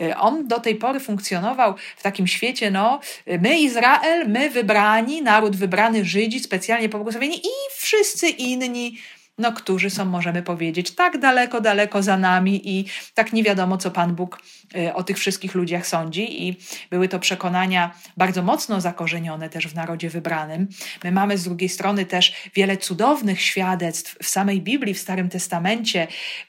Y, 0.00 0.16
on 0.16 0.48
do 0.48 0.60
tej 0.60 0.74
pory 0.74 1.00
funkcjonował 1.00 1.74
w 1.96 2.02
takim 2.02 2.26
świecie, 2.26 2.70
no, 2.70 3.00
my 3.26 3.58
Izrael, 3.58 4.28
my 4.28 4.50
wybrani, 4.50 5.22
naród 5.22 5.56
wybrany, 5.56 6.04
Żydzi 6.04 6.40
specjalnie 6.40 6.88
pobłogosławieni 6.88 7.36
i 7.36 7.50
wszyscy 7.76 8.28
inni 8.28 8.98
no, 9.38 9.52
którzy 9.52 9.90
są, 9.90 10.04
możemy 10.04 10.42
powiedzieć, 10.42 10.90
tak 10.90 11.18
daleko, 11.18 11.60
daleko 11.60 12.02
za 12.02 12.16
nami 12.16 12.78
i 12.78 12.84
tak 13.14 13.32
nie 13.32 13.42
wiadomo, 13.42 13.78
co 13.78 13.90
Pan 13.90 14.14
Bóg 14.14 14.42
y, 14.76 14.94
o 14.94 15.02
tych 15.02 15.18
wszystkich 15.18 15.54
ludziach 15.54 15.86
sądzi. 15.86 16.48
I 16.48 16.56
były 16.90 17.08
to 17.08 17.18
przekonania 17.18 17.94
bardzo 18.16 18.42
mocno 18.42 18.80
zakorzenione 18.80 19.50
też 19.50 19.68
w 19.68 19.74
narodzie 19.74 20.10
wybranym. 20.10 20.68
My 21.04 21.12
mamy 21.12 21.38
z 21.38 21.44
drugiej 21.44 21.68
strony 21.68 22.06
też 22.06 22.50
wiele 22.54 22.76
cudownych 22.76 23.40
świadectw 23.40 24.16
w 24.22 24.28
samej 24.28 24.60
Biblii, 24.60 24.94
w 24.94 24.98
Starym 24.98 25.28
Testamencie, 25.28 26.06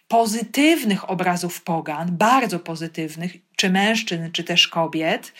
pozytywnych 0.07 1.09
obrazów 1.09 1.61
pogan, 1.63 2.17
bardzo 2.17 2.59
pozytywnych, 2.59 3.48
czy 3.59 3.69
mężczyzn, 3.69 4.31
czy 4.31 4.43
też 4.43 4.67
kobiet, 4.67 5.33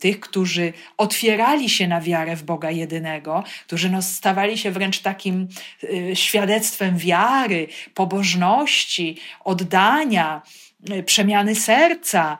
tych, 0.00 0.20
którzy 0.20 0.72
otwierali 0.96 1.70
się 1.70 1.88
na 1.88 2.00
wiarę 2.00 2.36
w 2.36 2.42
Boga 2.42 2.70
jedynego, 2.70 3.44
którzy 3.66 3.90
no, 3.90 4.02
stawali 4.02 4.58
się 4.58 4.70
wręcz 4.70 4.98
takim 4.98 5.48
y, 5.84 6.16
świadectwem 6.16 6.98
wiary, 6.98 7.68
pobożności, 7.94 9.16
oddania, 9.44 10.42
y, 10.90 11.02
przemiany 11.02 11.54
serca, 11.54 12.38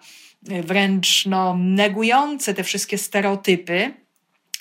y, 0.51 0.63
wręcz 0.63 1.27
no, 1.27 1.57
negujące 1.59 2.55
te 2.55 2.65
wszystkie 2.65 2.99
stereotypy 2.99 4.02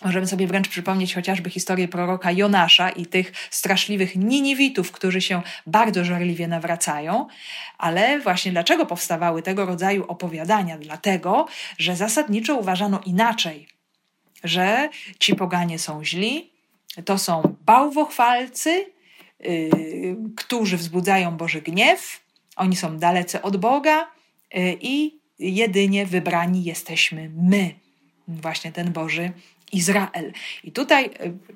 Możemy 0.06 0.28
sobie 0.28 0.48
wręcz 0.48 0.68
przypomnieć 0.70 1.16
chociażby 1.16 1.50
historię 1.50 1.88
proroka 1.88 2.32
Jonasza 2.32 2.90
i 2.90 3.06
tych 3.06 3.34
straszliwych 3.50 4.16
Niniwitów, 4.16 4.92
którzy 4.92 5.22
się 5.22 5.42
bardzo 5.68 6.06
żarliwie 6.06 6.48
nawracają. 6.48 7.28
Ale 7.78 8.20
właśnie 8.20 8.52
dlaczego 8.52 8.86
powstawały 8.86 9.42
tego 9.42 9.66
rodzaju 9.66 10.06
opowiadania? 10.08 10.78
Dlatego, 10.78 11.48
że 11.78 11.96
zasadniczo 11.96 12.56
uważano 12.56 13.02
inaczej, 13.06 13.68
że 14.44 14.90
ci 15.20 15.36
poganie 15.36 15.80
są 15.80 16.06
źli, 16.06 16.52
to 17.06 17.18
są 17.18 17.56
bałwochwalcy, 17.66 18.86
yy, 19.40 20.16
którzy 20.36 20.78
wzbudzają 20.78 21.38
Boży 21.38 21.62
gniew, 21.62 22.22
oni 22.56 22.76
są 22.76 22.98
dalece 22.98 23.42
od 23.42 23.58
Boga 23.58 24.12
yy, 24.54 24.78
i 24.82 25.20
jedynie 25.40 26.06
wybrani 26.06 26.64
jesteśmy 26.64 27.32
my, 27.36 27.74
właśnie 28.28 28.72
ten 28.72 28.92
Boży 28.94 29.32
Izrael. 29.72 30.34
I 30.64 30.72
tutaj, 30.72 31.06
e, 31.06 31.10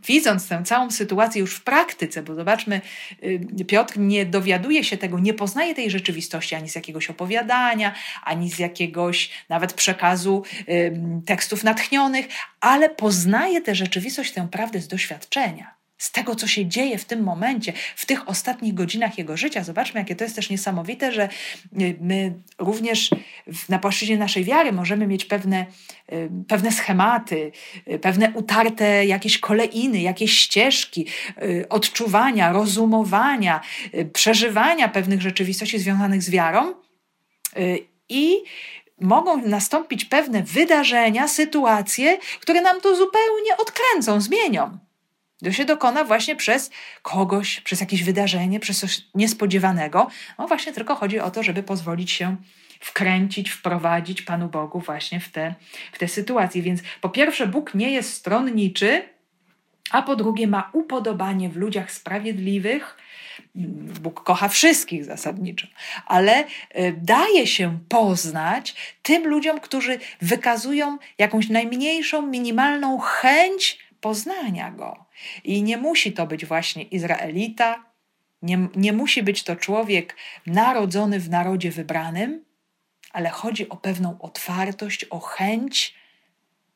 widząc 0.08 0.48
tę 0.48 0.64
całą 0.66 0.92
sytuację 0.92 1.42
już 1.42 1.56
w 1.56 1.64
praktyce, 1.64 2.24
bo 2.24 2.36
zobaczmy, 2.36 2.82
e, 3.60 3.66
Piotr 3.66 4.00
nie 4.00 4.26
dowiaduje 4.26 4.84
się 4.84 4.98
tego, 4.98 5.20
nie 5.20 5.34
poznaje 5.34 5.76
tej 5.76 5.90
rzeczywistości 5.90 6.56
ani 6.56 6.70
z 6.70 6.76
jakiegoś 6.76 7.10
opowiadania, 7.10 7.94
ani 8.24 8.50
z 8.50 8.60
jakiegoś 8.60 9.30
nawet 9.50 9.74
przekazu 9.74 10.44
tekstów 11.26 11.64
natchnionych, 11.64 12.28
ale 12.60 12.90
poznaje 12.90 13.62
tę 13.62 13.76
rzeczywistość, 13.76 14.32
tę 14.32 14.48
prawdę 14.52 14.82
z 14.82 14.88
doświadczenia 14.88 15.85
z 15.98 16.12
tego, 16.12 16.36
co 16.36 16.48
się 16.48 16.66
dzieje 16.66 16.98
w 16.98 17.06
tym 17.06 17.24
momencie, 17.24 17.74
w 17.96 18.06
tych 18.06 18.30
ostatnich 18.30 18.74
godzinach 18.74 19.18
jego 19.18 19.38
życia. 19.38 19.64
Zobaczmy, 19.64 20.00
jakie 20.00 20.16
to 20.16 20.24
jest 20.24 20.36
też 20.36 20.50
niesamowite, 20.50 21.12
że 21.12 21.30
y, 21.82 21.96
my 22.02 22.34
również 22.60 23.10
na 23.70 23.80
płaszczyźnie 23.80 24.18
naszej 24.18 24.44
wiary 24.44 24.72
możemy 24.72 25.08
mieć 25.08 25.26
pewne, 25.26 25.66
y, 26.14 26.30
pewne 26.48 26.72
schematy, 26.72 27.52
y, 27.88 28.00
pewne 28.00 28.32
utarte 28.34 29.06
jakieś 29.06 29.38
kolejny, 29.38 30.02
jakieś 30.02 30.40
ścieżki 30.40 31.08
odczuwania, 31.70 32.52
rozumowania, 32.52 33.62
przeżywania 34.14 34.88
pewnych 34.88 35.22
rzeczywistości 35.22 35.80
związanych 35.80 36.24
z 36.24 36.30
wiarą. 36.30 36.74
I 38.10 38.38
mogą 39.02 39.48
nastąpić 39.48 40.06
pewne 40.06 40.44
wydarzenia, 40.44 41.28
sytuacje, 41.28 42.18
które 42.42 42.62
nam 42.62 42.82
to 42.82 42.96
zupełnie 42.96 43.58
odkręcą, 43.58 44.22
zmienią. 44.22 44.85
To 45.46 45.52
się 45.52 45.66
dokona 45.66 46.04
właśnie 46.04 46.36
przez 46.36 46.72
kogoś, 47.02 47.62
przez 47.62 47.80
jakieś 47.80 48.04
wydarzenie, 48.04 48.60
przez 48.60 48.80
coś 48.80 49.02
niespodziewanego. 49.16 50.08
No 50.40 50.48
właśnie 50.48 50.74
tylko 50.74 50.96
chodzi 50.96 51.20
o 51.20 51.32
to, 51.32 51.44
żeby 51.44 51.64
pozwolić 51.64 52.12
się 52.12 52.36
wkręcić, 52.80 53.52
wprowadzić 53.52 54.22
Panu 54.22 54.50
Bogu 54.50 54.80
właśnie 54.80 55.20
w 55.20 55.30
te, 55.30 55.56
w 55.92 55.98
te 55.98 56.08
sytuacje. 56.08 56.62
Więc 56.62 56.82
po 57.02 57.10
pierwsze, 57.10 57.48
Bóg 57.48 57.76
nie 57.76 57.92
jest 57.92 58.14
stronniczy, 58.14 59.04
a 59.92 60.02
po 60.02 60.16
drugie, 60.16 60.48
ma 60.48 60.70
upodobanie 60.74 61.50
w 61.50 61.56
ludziach 61.56 61.92
sprawiedliwych. 61.92 62.98
Bóg 64.02 64.24
kocha 64.24 64.48
wszystkich 64.48 65.06
zasadniczo, 65.06 65.68
ale 66.06 66.46
e, 66.70 66.92
daje 66.92 67.48
się 67.48 67.80
poznać 67.90 68.76
tym 69.02 69.28
ludziom, 69.28 69.60
którzy 69.60 70.00
wykazują 70.22 70.98
jakąś 71.18 71.50
najmniejszą, 71.50 72.28
minimalną 72.28 73.00
chęć 73.00 73.80
poznania 74.02 74.72
go. 74.72 75.05
I 75.44 75.64
nie 75.64 75.78
musi 75.78 76.14
to 76.14 76.28
być 76.28 76.46
właśnie 76.46 76.84
Izraelita, 76.84 77.86
nie, 78.42 78.68
nie 78.76 78.94
musi 78.94 79.24
być 79.24 79.44
to 79.44 79.56
człowiek 79.56 80.16
narodzony 80.46 81.20
w 81.20 81.30
narodzie 81.30 81.72
wybranym, 81.72 82.46
ale 83.12 83.30
chodzi 83.30 83.70
o 83.70 83.78
pewną 83.78 84.22
otwartość, 84.22 85.06
o 85.06 85.20
chęć, 85.20 85.96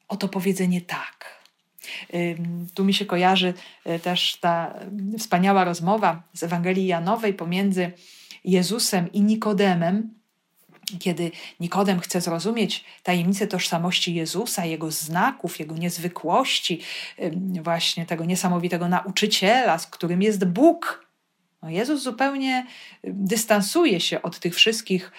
o 0.07 0.17
to 0.17 0.27
powiedzenie 0.27 0.81
tak. 0.81 1.39
Tu 2.73 2.85
mi 2.85 2.93
się 2.93 3.05
kojarzy 3.05 3.53
y, 3.87 3.99
też 3.99 4.37
ta 4.41 4.79
wspaniała 5.17 5.63
rozmowa 5.63 6.23
z 6.33 6.43
Ewangelii 6.43 6.87
Janowej 6.87 7.33
pomiędzy 7.33 7.91
Jezusem 8.43 9.11
i 9.11 9.21
Nikodemem, 9.21 10.18
kiedy 10.99 11.31
Nikodem 11.59 11.99
chce 11.99 12.21
zrozumieć 12.21 12.85
tajemnicę 13.03 13.47
tożsamości 13.47 14.15
Jezusa, 14.15 14.65
jego 14.65 14.91
znaków, 14.91 15.59
jego 15.59 15.77
niezwykłości, 15.77 16.81
właśnie 17.61 18.05
tego 18.05 18.25
niesamowitego 18.25 18.87
nauczyciela, 18.87 19.79
z 19.79 19.87
którym 19.87 20.21
jest 20.21 20.45
Bóg. 20.45 21.09
No 21.61 21.69
Jezus 21.69 22.01
zupełnie 22.01 22.65
dystansuje 23.03 23.99
się 23.99 24.21
od 24.21 24.39
tych 24.39 24.55
wszystkich 24.55 25.11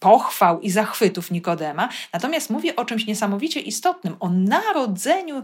pochwał 0.00 0.60
i 0.60 0.70
zachwytów 0.70 1.30
Nikodema, 1.30 1.88
natomiast 2.12 2.50
mówi 2.50 2.76
o 2.76 2.84
czymś 2.84 3.06
niesamowicie 3.06 3.60
istotnym, 3.60 4.16
o 4.20 4.28
narodzeniu 4.28 5.42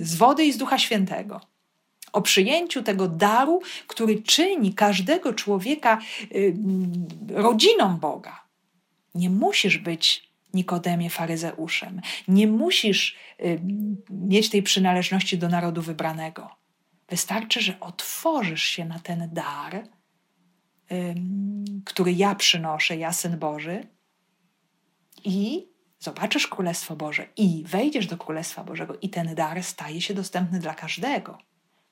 z 0.00 0.14
wody 0.14 0.44
i 0.44 0.52
z 0.52 0.56
Ducha 0.56 0.78
Świętego 0.78 1.40
o 2.16 2.22
przyjęciu 2.22 2.82
tego 2.82 3.08
daru, 3.08 3.60
który 3.86 4.22
czyni 4.22 4.74
każdego 4.74 5.34
człowieka 5.34 5.98
y, 6.34 6.56
rodziną 7.28 7.96
Boga. 7.96 8.44
Nie 9.14 9.30
musisz 9.30 9.78
być 9.78 10.32
Nikodemie 10.54 11.10
faryzeuszem. 11.10 12.00
Nie 12.28 12.46
musisz 12.46 13.16
y, 13.40 13.60
mieć 14.10 14.50
tej 14.50 14.62
przynależności 14.62 15.38
do 15.38 15.48
narodu 15.48 15.82
wybranego. 15.82 16.50
Wystarczy, 17.08 17.60
że 17.60 17.80
otworzysz 17.80 18.62
się 18.62 18.84
na 18.84 18.98
ten 18.98 19.28
dar, 19.32 19.88
który 21.84 22.12
ja 22.12 22.34
przynoszę, 22.34 22.96
ja 22.96 23.12
syn 23.12 23.38
Boży, 23.38 23.86
i 25.24 25.68
zobaczysz 25.98 26.46
Królestwo 26.46 26.96
Boże, 26.96 27.26
i 27.36 27.64
wejdziesz 27.66 28.06
do 28.06 28.16
Królestwa 28.16 28.64
Bożego, 28.64 28.94
i 29.02 29.08
ten 29.08 29.34
dar 29.34 29.62
staje 29.62 30.00
się 30.00 30.14
dostępny 30.14 30.58
dla 30.58 30.74
każdego 30.74 31.38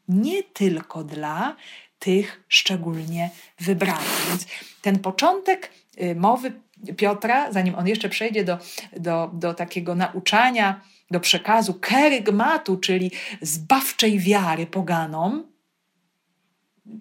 nie 0.08 0.42
tylko 0.42 1.04
dla 1.04 1.56
tych 1.98 2.44
szczególnie 2.48 3.30
wybranych. 3.60 4.26
Więc 4.28 4.46
ten 4.82 4.98
początek 4.98 5.70
y, 6.02 6.14
mowy 6.14 6.52
Piotra, 6.96 7.52
zanim 7.52 7.74
on 7.74 7.88
jeszcze 7.88 8.08
przejdzie 8.08 8.44
do, 8.44 8.58
do, 8.96 9.30
do 9.32 9.54
takiego 9.54 9.94
nauczania, 9.94 10.80
do 11.10 11.20
przekazu 11.20 11.74
kerygmatu, 11.74 12.76
czyli 12.76 13.10
zbawczej 13.40 14.18
wiary 14.18 14.66
poganom, 14.66 15.52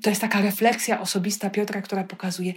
to 0.01 0.09
jest 0.09 0.21
taka 0.21 0.41
refleksja 0.41 1.01
osobista 1.01 1.49
Piotra, 1.49 1.81
która 1.81 2.03
pokazuje, 2.03 2.53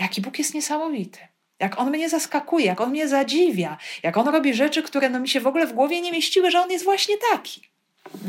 jaki 0.00 0.20
Bóg 0.20 0.38
jest 0.38 0.54
niesamowity. 0.54 1.18
jak 1.58 1.78
on 1.78 1.90
mnie 1.90 2.08
zaskakuje, 2.08 2.66
jak 2.66 2.80
on 2.80 2.90
mnie 2.90 3.08
zadziwia, 3.08 3.76
jak 4.02 4.16
on 4.16 4.28
robi 4.28 4.54
rzeczy, 4.54 4.82
które 4.82 5.10
no 5.10 5.20
mi 5.20 5.28
się 5.28 5.40
w 5.40 5.46
ogóle 5.46 5.66
w 5.66 5.72
głowie 5.72 6.00
nie 6.00 6.12
mieściły, 6.12 6.50
że 6.50 6.60
on 6.60 6.70
jest 6.70 6.84
właśnie 6.84 7.14
taki. 7.32 7.69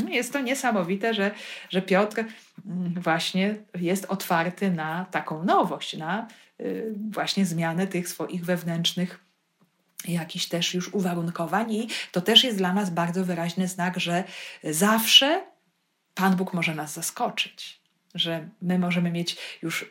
Jest 0.07 0.33
to 0.33 0.41
niesamowite, 0.41 1.13
że, 1.13 1.31
że 1.69 1.81
Piotr 1.81 2.23
mm, 2.65 2.93
właśnie 3.01 3.55
jest 3.79 4.05
otwarty 4.05 4.71
na 4.71 5.05
taką 5.11 5.43
nowość, 5.43 5.97
na 5.97 6.27
y, 6.59 6.93
właśnie 7.11 7.45
zmianę 7.45 7.87
tych 7.87 8.09
swoich 8.09 8.45
wewnętrznych 8.45 9.19
jakichś 10.07 10.45
też 10.45 10.73
już 10.73 10.93
uwarunkowań. 10.93 11.73
I 11.73 11.87
to 12.11 12.21
też 12.21 12.43
jest 12.43 12.57
dla 12.57 12.73
nas 12.73 12.89
bardzo 12.89 13.25
wyraźny 13.25 13.67
znak, 13.67 13.99
że 13.99 14.23
zawsze 14.63 15.43
Pan 16.13 16.35
Bóg 16.35 16.53
może 16.53 16.75
nas 16.75 16.93
zaskoczyć 16.93 17.80
że 18.15 18.49
my 18.61 18.79
możemy 18.79 19.11
mieć 19.11 19.37
już 19.61 19.85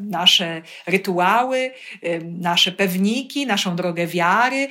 nasze 0.00 0.62
rytuały, 0.86 1.70
nasze 2.24 2.72
pewniki, 2.72 3.46
naszą 3.46 3.76
drogę 3.76 4.06
wiary, 4.06 4.68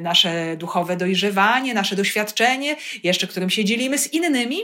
nasze 0.00 0.56
duchowe 0.56 0.96
dojrzewanie, 0.96 1.74
nasze 1.74 1.96
doświadczenie, 1.96 2.76
jeszcze 3.04 3.26
którym 3.26 3.50
się 3.50 3.64
dzielimy 3.64 3.98
z 3.98 4.12
innymi, 4.12 4.58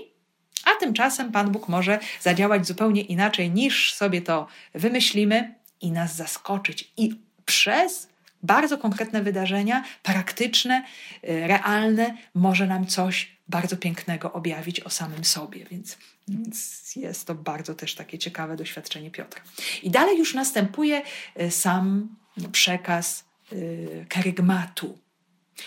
a 0.65 0.81
tymczasem 0.81 1.33
Pan 1.33 1.53
Bóg 1.53 1.69
może 1.69 1.99
zadziałać 2.21 2.67
zupełnie 2.67 3.03
inaczej 3.03 3.51
niż 3.51 3.95
sobie 3.95 4.23
to 4.23 4.47
wymyślimy 4.75 5.55
i 5.81 5.93
nas 5.93 6.17
zaskoczyć. 6.17 6.93
I 6.97 7.11
przez 7.45 8.09
bardzo 8.45 8.79
konkretne 8.79 9.23
wydarzenia, 9.23 9.85
praktyczne, 10.03 10.85
y, 11.25 11.47
realne, 11.47 12.17
może 12.35 12.67
nam 12.67 12.87
coś 12.87 13.35
bardzo 13.49 13.77
pięknego 13.77 14.33
objawić 14.33 14.81
o 14.81 14.91
samym 14.91 15.25
sobie. 15.25 15.65
Więc, 15.65 15.99
więc 16.29 16.97
jest 16.97 17.27
to 17.27 17.35
bardzo 17.35 17.75
też 17.75 17.95
takie 17.95 18.19
ciekawe 18.19 18.57
doświadczenie 18.57 19.11
Piotra. 19.11 19.43
I 19.83 19.91
dalej 19.91 20.19
już 20.19 20.35
następuje 20.35 21.03
y, 21.41 21.51
sam 21.51 22.17
przekaz 22.53 23.25
y, 23.53 24.07
kerygmatu, 24.09 24.99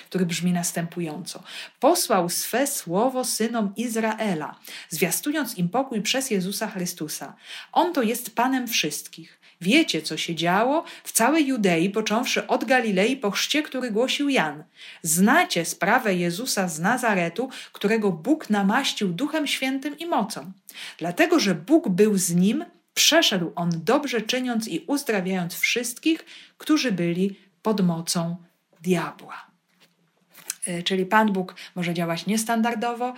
który 0.10 0.26
brzmi 0.26 0.54
następująco. 0.54 1.44
Posłał 1.80 2.30
swe 2.30 2.68
słowo 2.68 3.26
synom 3.26 3.74
Izraela, 3.76 4.60
zwiastując 4.90 5.58
im 5.58 5.70
pokój 5.70 6.02
przez 6.02 6.32
Jezusa 6.32 6.68
Chrystusa. 6.68 7.36
On 7.72 7.94
to 7.94 8.02
jest 8.02 8.36
Panem 8.36 8.68
wszystkich. 8.68 9.37
Wiecie, 9.62 10.02
co 10.02 10.18
się 10.18 10.36
działo 10.36 10.84
w 11.04 11.12
całej 11.12 11.48
Judei, 11.48 11.90
począwszy 11.90 12.48
od 12.48 12.66
Galilei 12.66 13.18
po 13.18 13.32
chrzcie, 13.32 13.64
który 13.64 13.92
głosił 13.92 14.30
Jan. 14.30 14.64
Znacie 15.02 15.66
sprawę 15.66 16.16
Jezusa 16.16 16.68
z 16.68 16.80
Nazaretu, 16.80 17.50
którego 17.72 18.12
Bóg 18.12 18.50
namaścił 18.50 19.08
Duchem 19.08 19.48
Świętym 19.48 20.00
i 20.00 20.06
mocą. 20.06 20.52
Dlatego, 20.98 21.40
że 21.40 21.56
Bóg 21.56 21.90
był 21.90 22.18
z 22.18 22.36
nim, 22.36 22.66
przeszedł 22.94 23.52
on 23.56 23.70
dobrze 23.84 24.22
czyniąc 24.22 24.68
i 24.68 24.84
uzdrawiając 24.88 25.56
wszystkich, 25.56 26.26
którzy 26.58 26.92
byli 26.92 27.40
pod 27.62 27.82
mocą 27.82 28.36
diabła. 28.82 29.48
E, 30.66 30.84
czyli 30.84 31.06
Pan 31.06 31.34
Bóg 31.34 31.56
może 31.76 31.94
działać 31.94 32.26
niestandardowo, 32.26 33.14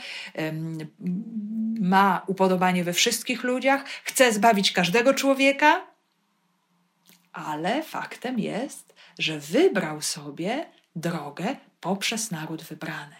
ma 1.80 2.22
upodobanie 2.28 2.84
we 2.84 2.94
wszystkich 2.94 3.44
ludziach, 3.44 3.86
chce 4.04 4.34
zbawić 4.34 4.72
każdego 4.72 5.14
człowieka, 5.14 5.89
ale 7.34 7.84
faktem 7.84 8.40
jest, 8.40 8.94
że 9.20 9.40
wybrał 9.40 10.02
sobie 10.02 10.66
drogę 10.96 11.56
poprzez 11.82 12.32
naród 12.32 12.64
wybrany. 12.64 13.16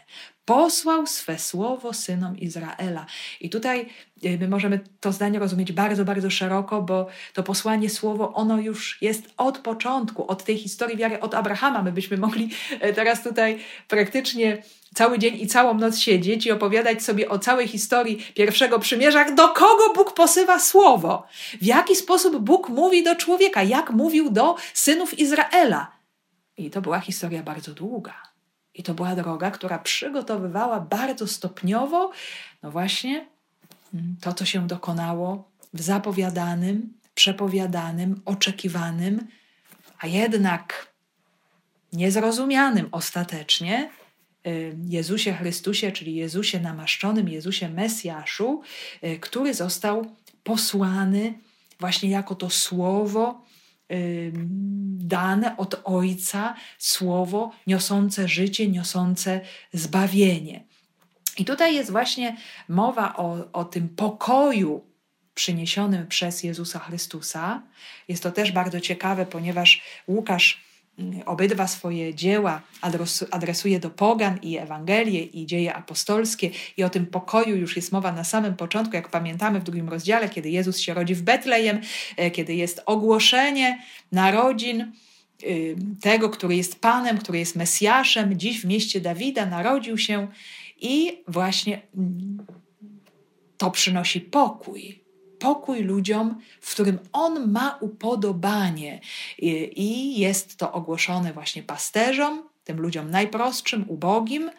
Posłał 0.46 1.08
swe 1.08 1.40
słowo 1.40 1.94
synom 1.94 2.38
Izraela. 2.38 3.06
I 3.42 3.50
tutaj 3.50 3.90
y, 4.26 4.38
my 4.40 4.48
możemy 4.48 4.80
to 5.00 5.12
zdanie 5.12 5.40
rozumieć 5.40 5.72
bardzo, 5.72 6.06
bardzo 6.06 6.30
szeroko, 6.30 6.82
bo 6.82 7.08
to 7.34 7.44
posłanie 7.44 7.90
słowo, 7.90 8.34
ono 8.34 8.58
już 8.58 9.02
jest 9.02 9.24
od 9.38 9.58
początku, 9.58 10.32
od 10.32 10.44
tej 10.44 10.58
historii 10.58 10.98
wiary, 10.98 11.20
od 11.20 11.36
Abrahama. 11.36 11.84
My 11.84 11.92
byśmy 11.92 12.18
mogli 12.18 12.50
e, 12.80 12.94
teraz 12.94 13.24
tutaj 13.24 13.60
praktycznie 13.88 14.64
cały 14.96 15.20
dzień 15.20 15.42
i 15.42 15.48
całą 15.48 15.74
noc 15.74 15.98
siedzieć 15.98 16.46
i 16.46 16.52
opowiadać 16.52 17.04
sobie 17.04 17.30
o 17.30 17.40
całej 17.40 17.68
historii 17.68 18.26
pierwszego 18.36 18.80
przymierza, 18.80 19.32
do 19.32 19.48
kogo 19.48 19.94
Bóg 19.96 20.14
posyła 20.14 20.60
słowo, 20.60 21.28
w 21.62 21.66
jaki 21.66 21.96
sposób 21.96 22.38
Bóg 22.38 22.70
mówi 22.70 23.04
do 23.04 23.16
człowieka, 23.16 23.64
jak 23.64 23.92
mówił 23.92 24.30
do 24.30 24.56
synów 24.74 25.20
Izraela. 25.20 25.99
I 26.66 26.70
to 26.70 26.82
była 26.82 27.00
historia 27.00 27.44
bardzo 27.44 27.74
długa. 27.74 28.14
I 28.74 28.84
to 28.84 28.94
była 28.94 29.16
droga, 29.16 29.52
która 29.52 29.80
przygotowywała 29.80 30.80
bardzo 30.80 31.28
stopniowo, 31.28 32.12
no 32.64 32.72
właśnie, 32.72 33.28
mm, 33.94 34.16
to, 34.22 34.34
co 34.34 34.46
się 34.46 34.68
dokonało 34.68 35.50
w 35.74 35.82
zapowiadanym, 35.82 36.94
przepowiadanym, 37.16 38.22
oczekiwanym, 38.26 39.28
a 40.00 40.08
jednak 40.08 40.94
niezrozumianym 41.94 42.90
ostatecznie 42.92 43.90
Y, 44.48 44.78
Jezusie 44.88 45.34
Chrystusie, 45.34 45.92
czyli 45.92 46.16
Jezusie 46.16 46.60
namaszczonym, 46.60 47.30
Jezusie 47.30 47.70
Mesjaszu, 47.70 48.62
y, 49.04 49.20
który 49.20 49.54
został 49.54 50.16
posłany 50.44 51.34
właśnie 51.80 52.10
jako 52.10 52.36
to 52.36 52.50
słowo 52.50 53.46
dane 54.98 55.58
od 55.58 55.82
Ojca, 55.84 56.56
słowo 56.78 57.52
niosące 57.68 58.28
życie, 58.28 58.68
niosące 58.68 59.42
zbawienie. 59.74 60.64
I 61.38 61.46
tutaj 61.46 61.76
jest 61.76 61.92
właśnie 61.92 62.38
mowa 62.70 63.16
o, 63.16 63.52
o 63.54 63.66
tym 63.66 63.90
pokoju 63.90 64.84
przyniesionym 65.34 66.08
przez 66.08 66.44
Jezusa 66.44 66.80
Chrystusa. 66.80 67.62
Jest 68.08 68.24
to 68.24 68.32
też 68.32 68.52
bardzo 68.52 68.80
ciekawe, 68.80 69.26
ponieważ 69.26 69.82
Łukasz 70.08 70.69
obydwa 71.26 71.68
swoje 71.68 72.16
dzieła 72.16 72.62
adresuje 73.32 73.80
do 73.80 73.90
pogan 73.90 74.40
i 74.42 74.58
Ewangelię 74.58 75.24
i 75.24 75.46
dzieje 75.46 75.74
apostolskie. 75.74 76.50
I 76.78 76.84
o 76.84 76.90
tym 76.90 77.06
pokoju 77.06 77.56
już 77.56 77.76
jest 77.76 77.92
mowa 77.92 78.12
na 78.12 78.24
samym 78.24 78.56
początku, 78.56 78.96
jak 78.96 79.10
pamiętamy 79.10 79.60
w 79.60 79.64
drugim 79.64 79.90
rozdziale, 79.90 80.30
kiedy 80.30 80.50
Jezus 80.50 80.80
się 80.80 80.94
rodzi 80.94 81.16
w 81.16 81.22
Betlejem, 81.22 81.82
e, 82.18 82.32
kiedy 82.32 82.56
jest 82.56 82.82
ogłoszenie 82.86 83.82
narodzin 84.12 84.92
y, 85.44 85.76
tego, 86.02 86.30
który 86.30 86.56
jest 86.56 86.82
Panem, 86.82 87.18
który 87.18 87.40
jest 87.40 87.56
Mesjaszem, 87.56 88.40
dziś 88.40 88.62
w 88.62 88.66
mieście 88.66 89.02
Dawida 89.02 89.46
narodził 89.46 89.98
się 89.98 90.28
i 90.82 91.24
właśnie 91.28 91.82
mm, 91.98 92.46
to 93.58 93.72
przynosi 93.72 94.22
pokój 94.22 94.99
pokój 95.40 95.84
ludziom, 95.84 96.42
w 96.62 96.72
którym 96.74 97.00
On 97.12 97.52
ma 97.52 97.78
upodobanie. 97.82 99.00
I 99.76 100.20
jest 100.20 100.58
to 100.58 100.72
ogłoszone 100.72 101.34
właśnie 101.34 101.64
pasterzom, 101.64 102.50
tym 102.70 102.80
ludziom 102.80 103.12
najprostszym, 103.12 103.86
ubogim. 103.88 104.52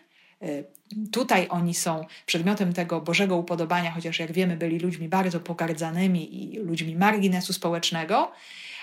Y, 0.43 0.65
tutaj 1.13 1.47
oni 1.51 1.75
są 1.75 2.05
przedmiotem 2.27 2.73
tego 2.73 3.01
Bożego 3.01 3.37
upodobania, 3.37 3.91
chociaż 3.91 4.19
jak 4.19 4.33
wiemy, 4.33 4.57
byli 4.57 4.79
ludźmi 4.79 5.09
bardzo 5.09 5.41
pogardzanymi 5.41 6.55
i 6.55 6.59
ludźmi 6.59 6.97
marginesu 6.97 7.53
społecznego. 7.53 8.33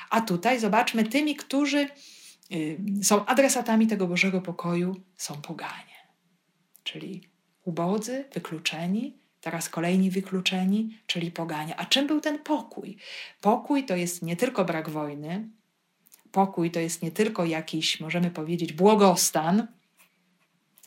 A 0.10 0.22
tutaj 0.22 0.60
zobaczmy 0.60 1.04
tymi, 1.04 1.36
którzy 1.36 1.88
y, 2.52 2.78
są 3.04 3.26
adresatami 3.26 3.88
tego 3.88 4.08
Bożego 4.08 4.42
pokoju, 4.42 4.96
są 5.18 5.42
poganie, 5.42 5.98
czyli 6.84 7.22
ubodzy, 7.64 8.26
wykluczeni, 8.34 9.18
teraz 9.48 9.70
kolejni 9.70 10.12
wykluczeni, 10.12 10.98
czyli 11.08 11.32
poganie. 11.32 11.76
A 11.76 11.86
czym 11.86 12.08
był 12.08 12.22
ten 12.22 12.40
pokój? 12.40 12.98
Pokój 13.42 13.86
to 13.86 13.96
jest 13.96 14.22
nie 14.22 14.36
tylko 14.36 14.66
brak 14.66 14.90
wojny, 14.90 15.50
pokój 16.32 16.72
to 16.72 16.80
jest 16.80 17.02
nie 17.02 17.12
tylko 17.12 17.46
jakiś, 17.46 18.00
możemy 18.00 18.32
powiedzieć, 18.32 18.74
błogostan, 18.74 19.68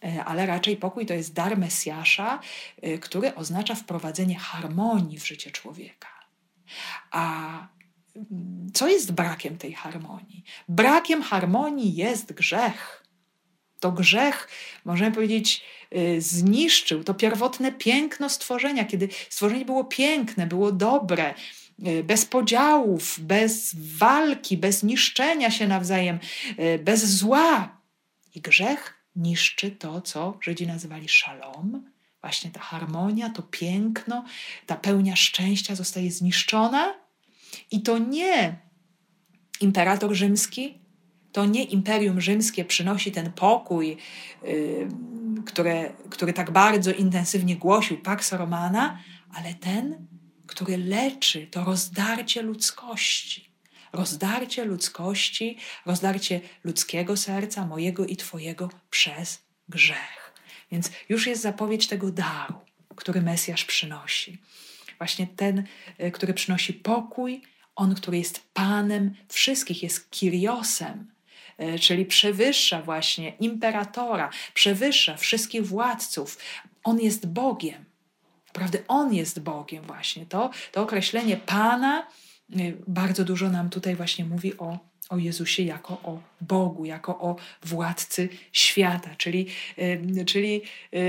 e, 0.04 0.24
ale 0.24 0.46
raczej 0.46 0.76
pokój 0.76 1.06
to 1.06 1.14
jest 1.14 1.32
dar 1.32 1.58
Mesjasza, 1.58 2.40
e, 2.82 2.98
który 2.98 3.34
oznacza 3.34 3.74
wprowadzenie 3.74 4.38
harmonii 4.38 5.18
w 5.18 5.26
życie 5.26 5.50
człowieka. 5.50 6.08
A 7.10 7.48
mm, 8.16 8.70
co 8.74 8.88
jest 8.88 9.12
brakiem 9.12 9.58
tej 9.58 9.72
harmonii? 9.72 10.44
Brakiem 10.68 11.22
harmonii 11.22 11.94
jest 11.94 12.32
grzech. 12.32 12.99
To 13.80 13.92
grzech, 13.92 14.48
możemy 14.84 15.12
powiedzieć, 15.12 15.62
y, 15.96 16.20
zniszczył 16.20 17.04
to 17.04 17.14
pierwotne 17.14 17.72
piękno 17.72 18.28
stworzenia, 18.28 18.84
kiedy 18.84 19.08
stworzenie 19.28 19.64
było 19.64 19.84
piękne, 19.84 20.46
było 20.46 20.72
dobre, 20.72 21.34
y, 21.86 22.04
bez 22.04 22.24
podziałów, 22.24 23.20
bez 23.20 23.74
walki, 23.98 24.56
bez 24.56 24.82
niszczenia 24.82 25.50
się 25.50 25.68
nawzajem, 25.68 26.18
y, 26.58 26.78
bez 26.78 27.04
zła. 27.04 27.80
I 28.34 28.40
grzech 28.40 28.94
niszczy 29.16 29.70
to, 29.70 30.00
co 30.00 30.38
Żydzi 30.40 30.66
nazywali 30.66 31.08
szalom. 31.08 31.90
Właśnie 32.20 32.50
ta 32.50 32.60
harmonia, 32.60 33.30
to 33.30 33.42
piękno, 33.42 34.24
ta 34.66 34.76
pełnia 34.76 35.16
szczęścia 35.16 35.74
zostaje 35.74 36.10
zniszczona. 36.10 36.94
I 37.70 37.82
to 37.82 37.98
nie 37.98 38.56
imperator 39.60 40.14
rzymski, 40.14 40.79
to 41.32 41.46
nie 41.46 41.64
Imperium 41.64 42.20
Rzymskie 42.20 42.64
przynosi 42.64 43.12
ten 43.12 43.32
pokój, 43.32 43.96
yy, 44.42 44.88
który, 45.46 45.92
który 46.10 46.32
tak 46.32 46.50
bardzo 46.50 46.92
intensywnie 46.92 47.56
głosił 47.56 47.98
Pax 47.98 48.32
Romana, 48.32 48.98
ale 49.34 49.54
ten, 49.54 50.06
który 50.46 50.78
leczy 50.78 51.46
to 51.46 51.64
rozdarcie 51.64 52.42
ludzkości. 52.42 53.50
rozdarcie 53.92 54.64
ludzkości, 54.64 55.56
rozdarcie 55.86 56.40
ludzkiego 56.64 57.16
serca, 57.16 57.66
mojego 57.66 58.06
i 58.06 58.16
Twojego 58.16 58.70
przez 58.90 59.42
grzech. 59.68 60.34
Więc 60.72 60.90
już 61.08 61.26
jest 61.26 61.42
zapowiedź 61.42 61.86
tego 61.86 62.10
daru, 62.10 62.54
który 62.96 63.22
Mesjasz 63.22 63.64
przynosi. 63.64 64.38
Właśnie 64.98 65.26
ten, 65.26 65.64
e, 65.98 66.10
który 66.10 66.34
przynosi 66.34 66.72
pokój, 66.72 67.42
on, 67.76 67.94
który 67.94 68.18
jest 68.18 68.42
Panem 68.52 69.14
wszystkich, 69.28 69.82
jest 69.82 70.10
Kiriosem, 70.10 71.10
czyli 71.80 72.04
przewyższa 72.06 72.82
właśnie 72.82 73.32
imperatora, 73.40 74.30
przewyższa 74.54 75.16
wszystkich 75.16 75.66
władców. 75.66 76.38
On 76.84 77.00
jest 77.00 77.26
Bogiem. 77.26 77.84
Naprawdę 78.46 78.78
On 78.88 79.14
jest 79.14 79.40
Bogiem 79.40 79.84
właśnie. 79.84 80.26
To, 80.26 80.50
to 80.72 80.82
określenie 80.82 81.36
Pana 81.36 82.06
y, 82.56 82.76
bardzo 82.88 83.24
dużo 83.24 83.50
nam 83.50 83.70
tutaj 83.70 83.96
właśnie 83.96 84.24
mówi 84.24 84.58
o, 84.58 84.78
o 85.08 85.16
Jezusie 85.16 85.62
jako 85.62 85.94
o 85.94 86.20
Bogu, 86.40 86.84
jako 86.84 87.18
o 87.18 87.36
władcy 87.62 88.28
świata. 88.52 89.10
Czyli, 89.16 89.46
y, 89.78 90.24
czyli 90.24 90.62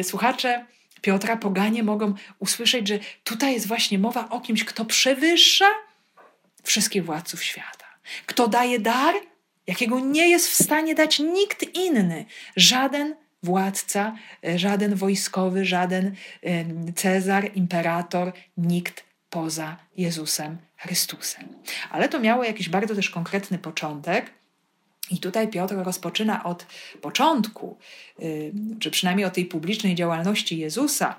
słuchacze 0.04 0.66
Piotra 1.02 1.38
Poganie 1.38 1.84
mogą 1.84 2.14
usłyszeć, 2.40 2.88
że 2.88 3.00
tutaj 3.24 3.54
jest 3.54 3.68
właśnie 3.68 4.00
mowa 4.00 4.30
o 4.30 4.42
kimś, 4.42 4.64
kto 4.64 4.86
przewyższa 4.86 5.66
wszystkich 6.64 7.06
władców 7.06 7.44
świata. 7.44 7.86
Kto 8.26 8.48
daje 8.48 8.80
dar, 8.80 9.16
jakiego 9.72 10.00
nie 10.00 10.30
jest 10.30 10.48
w 10.48 10.64
stanie 10.64 10.96
dać 10.96 11.20
nikt 11.20 11.76
inny, 11.76 12.26
żaden 12.56 13.16
władca, 13.44 14.16
e, 14.46 14.60
żaden 14.60 14.96
wojskowy, 14.96 15.66
żaden 15.66 16.16
Cezar, 16.96 17.52
imperator, 17.56 18.34
nikt 18.58 19.04
poza 19.30 19.78
Jezusem 19.98 20.58
Chrystusem. 20.78 21.48
Ale 21.92 22.10
to 22.10 22.20
miało 22.20 22.44
jakiś 22.44 22.70
bardzo 22.70 22.96
też 22.96 23.10
konkretny 23.10 23.58
początek. 23.58 24.34
I 25.12 25.20
tutaj 25.20 25.48
Piotr 25.48 25.76
rozpoczyna 25.76 26.44
od 26.44 26.66
początku, 27.02 27.78
czy 28.80 28.92
przynajmniej 28.92 29.26
o 29.26 29.32
tej 29.32 29.46
publicznej 29.46 29.96
działalności 29.96 30.58
Jezusa. 30.58 31.16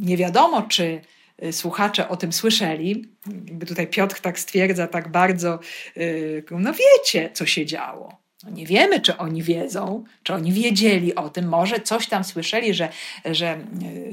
Nie 0.00 0.16
wiadomo, 0.16 0.62
czy 0.62 0.82
y, 0.84 1.00
słuchacze 1.52 2.08
o 2.08 2.16
tym 2.16 2.32
słyszeli. 2.32 3.04
Jakby 3.26 3.66
tutaj 3.66 3.86
Piotr 3.86 4.20
tak 4.20 4.38
stwierdza, 4.38 4.86
tak 4.86 5.08
bardzo, 5.08 5.58
y, 5.96 6.44
no 6.50 6.72
wiecie, 6.72 7.30
co 7.32 7.46
się 7.46 7.66
działo. 7.66 8.20
No 8.44 8.50
nie 8.50 8.66
wiemy, 8.66 9.00
czy 9.00 9.16
oni 9.16 9.42
wiedzą, 9.42 10.04
czy 10.22 10.34
oni 10.34 10.52
wiedzieli 10.52 11.14
o 11.14 11.30
tym. 11.30 11.48
Może 11.48 11.80
coś 11.80 12.06
tam 12.06 12.24
słyszeli, 12.24 12.74
że, 12.74 12.88
że, 13.24 13.58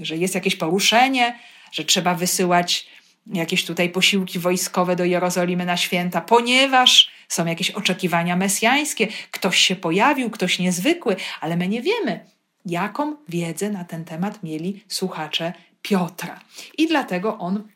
że 0.01 0.17
jest 0.17 0.35
jakieś 0.35 0.55
poruszenie, 0.55 1.39
że 1.71 1.85
trzeba 1.85 2.15
wysyłać 2.15 2.87
jakieś 3.33 3.65
tutaj 3.65 3.89
posiłki 3.89 4.39
wojskowe 4.39 4.95
do 4.95 5.05
Jerozolimy 5.05 5.65
na 5.65 5.77
święta, 5.77 6.21
ponieważ 6.21 7.11
są 7.27 7.45
jakieś 7.45 7.71
oczekiwania 7.71 8.35
mesjańskie. 8.35 9.07
Ktoś 9.31 9.57
się 9.57 9.75
pojawił, 9.75 10.29
ktoś 10.29 10.59
niezwykły, 10.59 11.15
ale 11.41 11.57
my 11.57 11.67
nie 11.67 11.81
wiemy, 11.81 12.19
jaką 12.65 13.15
wiedzę 13.29 13.69
na 13.69 13.83
ten 13.83 14.05
temat 14.05 14.43
mieli 14.43 14.83
słuchacze 14.87 15.53
Piotra. 15.89 16.39
I 16.77 16.87
dlatego 16.87 17.37
on 17.37 17.67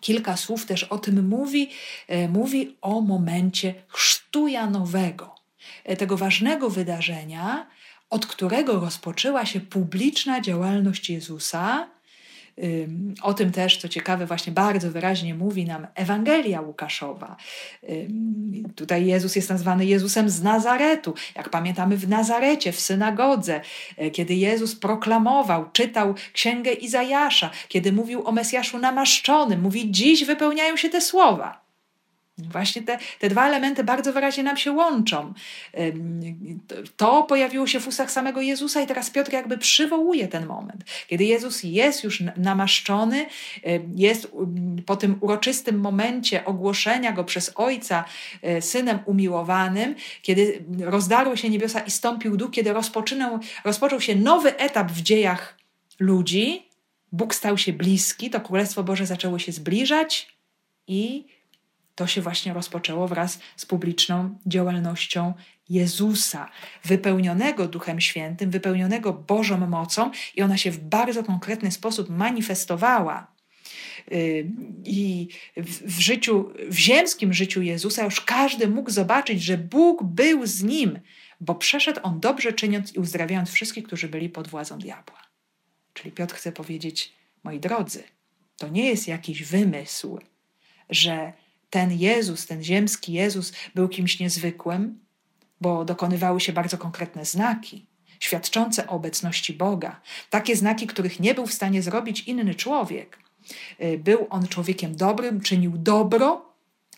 kilka 0.00 0.36
słów 0.36 0.66
też 0.66 0.84
o 0.84 0.98
tym 0.98 1.28
mówi. 1.28 1.70
E, 2.08 2.28
mówi 2.28 2.76
o 2.80 3.00
momencie 3.00 3.74
chrztu 3.88 4.48
Janowego 4.48 5.42
E, 5.84 5.96
tego 5.96 6.16
ważnego 6.16 6.70
wydarzenia, 6.70 7.66
od 8.10 8.26
którego 8.26 8.80
rozpoczęła 8.80 9.46
się 9.46 9.60
publiczna 9.60 10.40
działalność 10.40 11.10
Jezusa. 11.10 11.88
O 13.22 13.34
tym 13.34 13.52
też, 13.52 13.76
co 13.76 13.88
ciekawe, 13.88 14.26
właśnie 14.26 14.52
bardzo 14.52 14.90
wyraźnie 14.90 15.34
mówi 15.34 15.64
nam 15.64 15.86
Ewangelia 15.94 16.60
Łukaszowa. 16.60 17.36
Tutaj 18.76 19.06
Jezus 19.06 19.36
jest 19.36 19.50
nazwany 19.50 19.86
Jezusem 19.86 20.30
z 20.30 20.42
Nazaretu. 20.42 21.14
Jak 21.36 21.48
pamiętamy 21.48 21.96
w 21.96 22.08
Nazarecie, 22.08 22.72
w 22.72 22.80
synagodze, 22.80 23.60
e, 23.96 24.10
kiedy 24.10 24.34
Jezus 24.34 24.76
proklamował, 24.76 25.70
czytał 25.72 26.14
księgę 26.32 26.72
Izajasza, 26.72 27.50
kiedy 27.68 27.92
mówił 27.92 28.26
o 28.26 28.32
Mesjaszu 28.32 28.78
namaszczonym, 28.78 29.60
mówi: 29.60 29.90
Dziś 29.90 30.24
wypełniają 30.24 30.76
się 30.76 30.88
te 30.88 31.00
słowa. 31.00 31.61
Właśnie 32.50 32.82
te, 32.82 32.98
te 33.18 33.28
dwa 33.28 33.46
elementy 33.46 33.84
bardzo 33.84 34.12
wyraźnie 34.12 34.42
nam 34.42 34.56
się 34.56 34.72
łączą. 34.72 35.34
To 36.96 37.22
pojawiło 37.22 37.66
się 37.66 37.80
w 37.80 37.88
ustach 37.88 38.10
samego 38.10 38.40
Jezusa, 38.40 38.82
i 38.82 38.86
teraz 38.86 39.10
Piotr 39.10 39.32
jakby 39.32 39.58
przywołuje 39.58 40.28
ten 40.28 40.46
moment, 40.46 40.84
kiedy 41.08 41.24
Jezus 41.24 41.62
jest 41.62 42.04
już 42.04 42.22
namaszczony, 42.36 43.26
jest 43.96 44.32
po 44.86 44.96
tym 44.96 45.16
uroczystym 45.20 45.80
momencie 45.80 46.44
ogłoszenia 46.44 47.12
go 47.12 47.24
przez 47.24 47.52
Ojca 47.54 48.04
e, 48.42 48.62
synem 48.62 48.98
umiłowanym, 49.06 49.94
kiedy 50.22 50.64
rozdarły 50.80 51.36
się 51.36 51.50
niebiosa 51.50 51.80
i 51.80 51.90
stąpił 51.90 52.36
duch, 52.36 52.50
kiedy 52.50 52.72
rozpoczynał, 52.72 53.38
rozpoczął 53.64 54.00
się 54.00 54.14
nowy 54.16 54.56
etap 54.56 54.92
w 54.92 55.02
dziejach 55.02 55.58
ludzi. 55.98 56.68
Bóg 57.12 57.34
stał 57.34 57.58
się 57.58 57.72
bliski, 57.72 58.30
to 58.30 58.40
Królestwo 58.40 58.84
Boże 58.84 59.06
zaczęło 59.06 59.38
się 59.38 59.52
zbliżać 59.52 60.36
i 60.86 61.24
to 61.94 62.06
się 62.06 62.20
właśnie 62.20 62.52
rozpoczęło 62.52 63.08
wraz 63.08 63.38
z 63.56 63.66
publiczną 63.66 64.38
działalnością 64.46 65.34
Jezusa, 65.68 66.50
wypełnionego 66.84 67.68
Duchem 67.68 68.00
Świętym, 68.00 68.50
wypełnionego 68.50 69.12
Bożą 69.12 69.66
mocą, 69.66 70.10
i 70.34 70.42
ona 70.42 70.56
się 70.56 70.70
w 70.70 70.78
bardzo 70.78 71.24
konkretny 71.24 71.70
sposób 71.70 72.08
manifestowała. 72.10 73.32
Y, 74.12 74.50
I 74.84 75.28
w 75.56 76.00
życiu, 76.00 76.52
w 76.68 76.78
ziemskim 76.78 77.32
życiu 77.32 77.62
Jezusa 77.62 78.04
już 78.04 78.20
każdy 78.20 78.68
mógł 78.68 78.90
zobaczyć, 78.90 79.42
że 79.42 79.58
Bóg 79.58 80.04
był 80.04 80.46
z 80.46 80.62
nim, 80.62 80.98
bo 81.40 81.54
przeszedł 81.54 82.00
on 82.02 82.20
dobrze 82.20 82.52
czyniąc 82.52 82.94
i 82.94 82.98
uzdrawiając 82.98 83.50
wszystkich, 83.50 83.84
którzy 83.84 84.08
byli 84.08 84.28
pod 84.28 84.48
władzą 84.48 84.78
diabła. 84.78 85.22
Czyli 85.94 86.12
Piotr 86.12 86.34
chce 86.34 86.52
powiedzieć, 86.52 87.12
moi 87.44 87.60
drodzy, 87.60 88.02
to 88.56 88.68
nie 88.68 88.86
jest 88.86 89.08
jakiś 89.08 89.44
wymysł, 89.44 90.18
że 90.90 91.32
ten 91.72 91.92
Jezus, 91.92 92.46
ten 92.46 92.64
ziemski 92.64 93.12
Jezus 93.12 93.52
był 93.74 93.88
kimś 93.88 94.20
niezwykłym, 94.20 94.98
bo 95.60 95.84
dokonywały 95.84 96.40
się 96.40 96.52
bardzo 96.52 96.78
konkretne 96.78 97.24
znaki, 97.24 97.86
świadczące 98.20 98.86
o 98.86 98.90
obecności 98.90 99.52
Boga. 99.52 100.00
Takie 100.30 100.56
znaki, 100.56 100.86
których 100.86 101.20
nie 101.20 101.34
był 101.34 101.46
w 101.46 101.52
stanie 101.52 101.82
zrobić 101.82 102.20
inny 102.20 102.54
człowiek. 102.54 103.18
Y, 103.80 103.98
był 103.98 104.26
on 104.30 104.48
człowiekiem 104.48 104.96
dobrym, 104.96 105.40
czynił 105.40 105.72
dobro, 105.78 106.54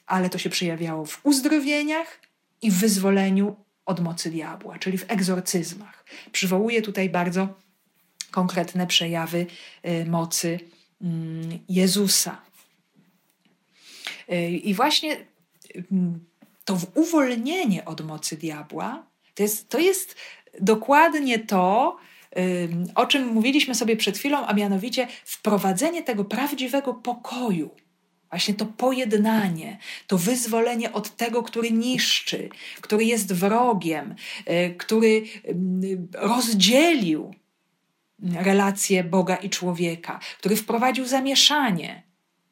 ale 0.06 0.30
to 0.30 0.38
się 0.38 0.50
przejawiało 0.50 1.06
w 1.06 1.20
uzdrowieniach 1.26 2.20
i 2.62 2.70
w 2.70 2.74
wyzwoleniu 2.74 3.56
od 3.86 4.00
mocy 4.00 4.30
diabła, 4.30 4.78
czyli 4.78 4.98
w 4.98 5.10
egzorcyzmach. 5.10 6.04
Przywołuje 6.32 6.82
tutaj 6.82 7.10
bardzo 7.10 7.48
konkretne 8.30 8.86
przejawy 8.86 9.46
y, 9.86 10.06
mocy 10.06 10.60
mm, 11.02 11.58
Jezusa. 11.68 12.43
I 14.62 14.74
właśnie 14.74 15.16
mm, 15.92 16.24
to 16.64 16.78
uwolnienie 16.94 17.84
od 17.84 18.00
mocy 18.00 18.36
diabła 18.36 19.06
to 19.34 19.42
jest, 19.42 19.68
to 19.68 19.78
jest 19.78 20.16
dokładnie 20.60 21.38
to, 21.38 21.96
o 22.94 23.06
czym 23.06 23.26
mówiliśmy 23.26 23.74
sobie 23.74 23.96
przed 23.96 24.18
chwilą, 24.18 24.46
a 24.46 24.52
mianowicie 24.52 25.08
wprowadzenie 25.24 26.02
tego 26.02 26.24
prawdziwego 26.24 26.94
pokoju. 26.94 27.70
Właśnie 28.30 28.54
to 28.54 28.66
pojednanie, 28.66 29.78
to 30.06 30.18
wyzwolenie 30.18 30.92
od 30.92 31.16
tego, 31.16 31.42
który 31.42 31.70
niszczy, 31.70 32.48
który 32.80 33.04
jest 33.04 33.32
wrogiem, 33.32 34.14
y, 34.50 34.74
który 34.78 35.22
rozdzielił 36.14 37.34
relacje 38.34 39.04
Boga 39.04 39.36
i 39.36 39.50
człowieka, 39.50 40.20
który 40.38 40.56
wprowadził 40.56 41.06
zamieszanie. 41.06 42.02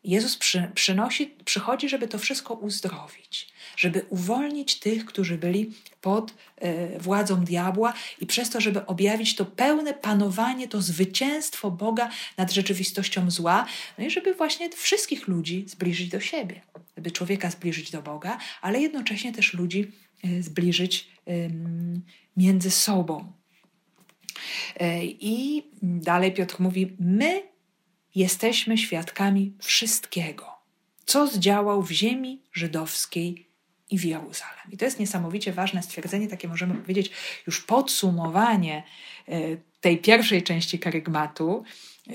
Jezus 0.04 0.36
przy, 0.36 0.70
przynosi, 0.74 1.34
przychodzi, 1.44 1.88
żeby 1.88 2.08
to 2.08 2.18
wszystko 2.18 2.54
uzdrowić, 2.54 3.48
żeby 3.76 4.06
uwolnić 4.08 4.78
tych, 4.78 5.04
którzy 5.04 5.38
byli 5.38 5.72
pod 6.00 6.34
e, 6.56 6.98
władzą 6.98 7.44
diabła 7.44 7.94
i 8.20 8.26
przez 8.26 8.50
to, 8.50 8.60
żeby 8.60 8.86
objawić 8.86 9.36
to 9.36 9.44
pełne 9.44 9.94
panowanie, 9.94 10.68
to 10.68 10.82
zwycięstwo 10.82 11.70
Boga 11.70 12.10
nad 12.36 12.52
rzeczywistością 12.52 13.30
zła, 13.30 13.66
no 13.98 14.04
i 14.04 14.10
żeby 14.10 14.34
właśnie 14.34 14.70
wszystkich 14.70 15.28
ludzi 15.28 15.64
zbliżyć 15.66 16.08
do 16.08 16.20
siebie, 16.20 16.60
żeby 16.96 17.10
człowieka 17.10 17.50
zbliżyć 17.50 17.90
do 17.90 18.02
Boga, 18.02 18.38
ale 18.62 18.80
jednocześnie 18.80 19.32
też 19.32 19.54
ludzi 19.54 19.92
e, 20.24 20.42
zbliżyć 20.42 21.12
między 22.36 22.70
sobą. 22.70 23.32
E, 24.80 25.04
I 25.04 25.62
dalej 25.82 26.32
Piotr 26.32 26.56
mówi: 26.58 26.96
My 27.00 27.42
jesteśmy 28.14 28.78
świadkami 28.78 29.52
wszystkiego, 29.58 30.46
co 31.04 31.26
zdziałał 31.26 31.82
w 31.82 31.90
ziemi 31.90 32.42
żydowskiej 32.52 33.46
i 33.90 33.98
w 33.98 34.04
Jeruzalem. 34.04 34.70
I 34.70 34.76
to 34.76 34.84
jest 34.84 34.98
niesamowicie 34.98 35.52
ważne 35.52 35.82
stwierdzenie, 35.82 36.28
takie 36.28 36.48
możemy 36.48 36.74
powiedzieć 36.74 37.10
już 37.46 37.60
podsumowanie 37.60 38.82
e, 39.28 39.40
tej 39.80 39.98
pierwszej 39.98 40.42
części 40.42 40.78
karygmatu 40.78 41.64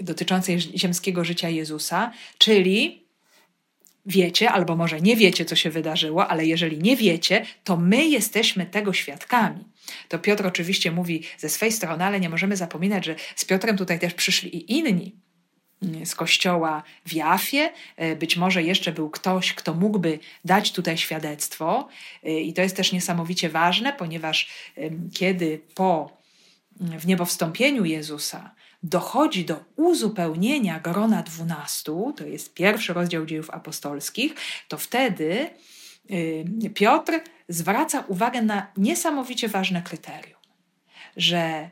dotyczącej 0.02 0.60
ziemskiego 0.60 1.24
życia 1.24 1.50
Jezusa, 1.50 2.12
czyli 2.38 3.08
wiecie, 4.06 4.52
albo 4.52 4.76
może 4.76 5.02
nie 5.02 5.16
wiecie, 5.16 5.46
co 5.46 5.56
się 5.56 5.70
wydarzyło, 5.70 6.28
ale 6.28 6.46
jeżeli 6.46 6.78
nie 6.78 6.96
wiecie, 6.96 7.46
to 7.64 7.78
my 7.78 8.08
jesteśmy 8.08 8.66
tego 8.66 8.94
świadkami. 8.94 9.64
To 10.08 10.20
Piotr 10.20 10.48
oczywiście 10.48 10.92
mówi 10.92 11.24
ze 11.38 11.50
swej 11.50 11.72
strony, 11.72 12.04
ale 12.04 12.20
nie 12.20 12.30
możemy 12.30 12.58
zapominać, 12.58 13.06
że 13.06 13.16
z 13.36 13.46
Piotrem 13.46 13.78
tutaj 13.78 14.00
też 14.00 14.14
przyszli 14.14 14.56
i 14.56 14.78
inni 14.78 15.16
z 16.06 16.16
kościoła 16.16 16.84
w 17.06 17.14
Jafie. 17.14 17.74
E, 17.96 18.16
być 18.16 18.38
może 18.38 18.64
jeszcze 18.64 18.92
był 18.92 19.10
ktoś, 19.10 19.54
kto 19.54 19.74
mógłby 19.74 20.20
dać 20.46 20.72
tutaj 20.72 20.98
świadectwo. 20.98 21.88
E, 22.24 22.40
I 22.40 22.54
to 22.54 22.62
jest 22.62 22.76
też 22.76 22.92
niesamowicie 22.92 23.50
ważne, 23.50 23.94
ponieważ 23.94 24.50
kiedy 25.14 25.62
po 25.76 26.18
w 26.80 27.08
niebowstąpieniu 27.08 27.86
Jezusa 27.86 28.56
dochodzi 28.84 29.46
do 29.46 29.64
uzupełnienia 29.76 30.80
grona 30.80 31.24
dwunastu, 31.24 32.14
to 32.18 32.26
jest 32.26 32.54
pierwszy 32.54 32.94
rozdział 32.94 33.26
dziejów 33.26 33.50
apostolskich, 33.50 34.36
to 34.68 34.78
wtedy 34.78 35.50
Piotr 36.74 37.20
zwraca 37.50 38.04
uwagę 38.08 38.42
na 38.42 38.68
niesamowicie 38.78 39.48
ważne 39.48 39.82
kryterium, 39.82 40.40
że 41.18 41.70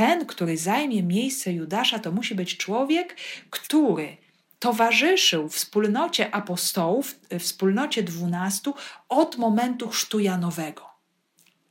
ten, 0.00 0.26
który 0.26 0.56
zajmie 0.56 1.02
miejsce 1.02 1.52
Judasza, 1.52 1.98
to 1.98 2.12
musi 2.12 2.34
być 2.34 2.56
człowiek, 2.56 3.16
który 3.50 4.16
towarzyszył 4.58 5.48
wspólnocie 5.48 6.34
apostołów, 6.34 7.20
wspólnocie 7.38 8.02
dwunastu 8.02 8.74
od 9.08 9.36
momentu 9.36 9.88
chrztu 9.88 10.20
Janowego 10.20 10.86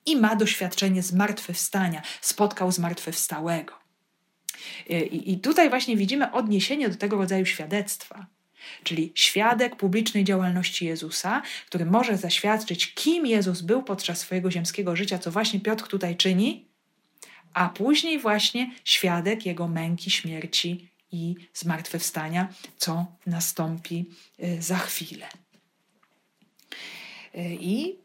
i 0.05 0.15
ma 0.15 0.35
doświadczenie 0.35 1.03
zmartwychwstania, 1.03 2.01
spotkał 2.21 2.71
zmartwychwstałego. 2.71 3.73
I, 4.89 5.33
I 5.33 5.39
tutaj 5.39 5.69
właśnie 5.69 5.97
widzimy 5.97 6.31
odniesienie 6.31 6.89
do 6.89 6.95
tego 6.95 7.17
rodzaju 7.17 7.45
świadectwa. 7.45 8.25
Czyli 8.83 9.11
świadek 9.15 9.75
publicznej 9.75 10.23
działalności 10.23 10.85
Jezusa, 10.85 11.41
który 11.65 11.85
może 11.85 12.17
zaświadczyć, 12.17 12.93
kim 12.93 13.25
Jezus 13.25 13.61
był 13.61 13.83
podczas 13.83 14.19
swojego 14.19 14.51
ziemskiego 14.51 14.95
życia, 14.95 15.19
co 15.19 15.31
właśnie 15.31 15.59
Piotr 15.59 15.87
tutaj 15.87 16.17
czyni, 16.17 16.68
a 17.53 17.69
później 17.69 18.19
właśnie 18.19 18.71
świadek 18.83 19.45
jego 19.45 19.67
męki, 19.67 20.11
śmierci 20.11 20.89
i 21.11 21.35
zmartwychwstania, 21.53 22.53
co 22.77 23.05
nastąpi 23.25 24.05
y, 24.43 24.61
za 24.61 24.77
chwilę. 24.77 25.27
Y, 27.35 27.57
I 27.59 27.95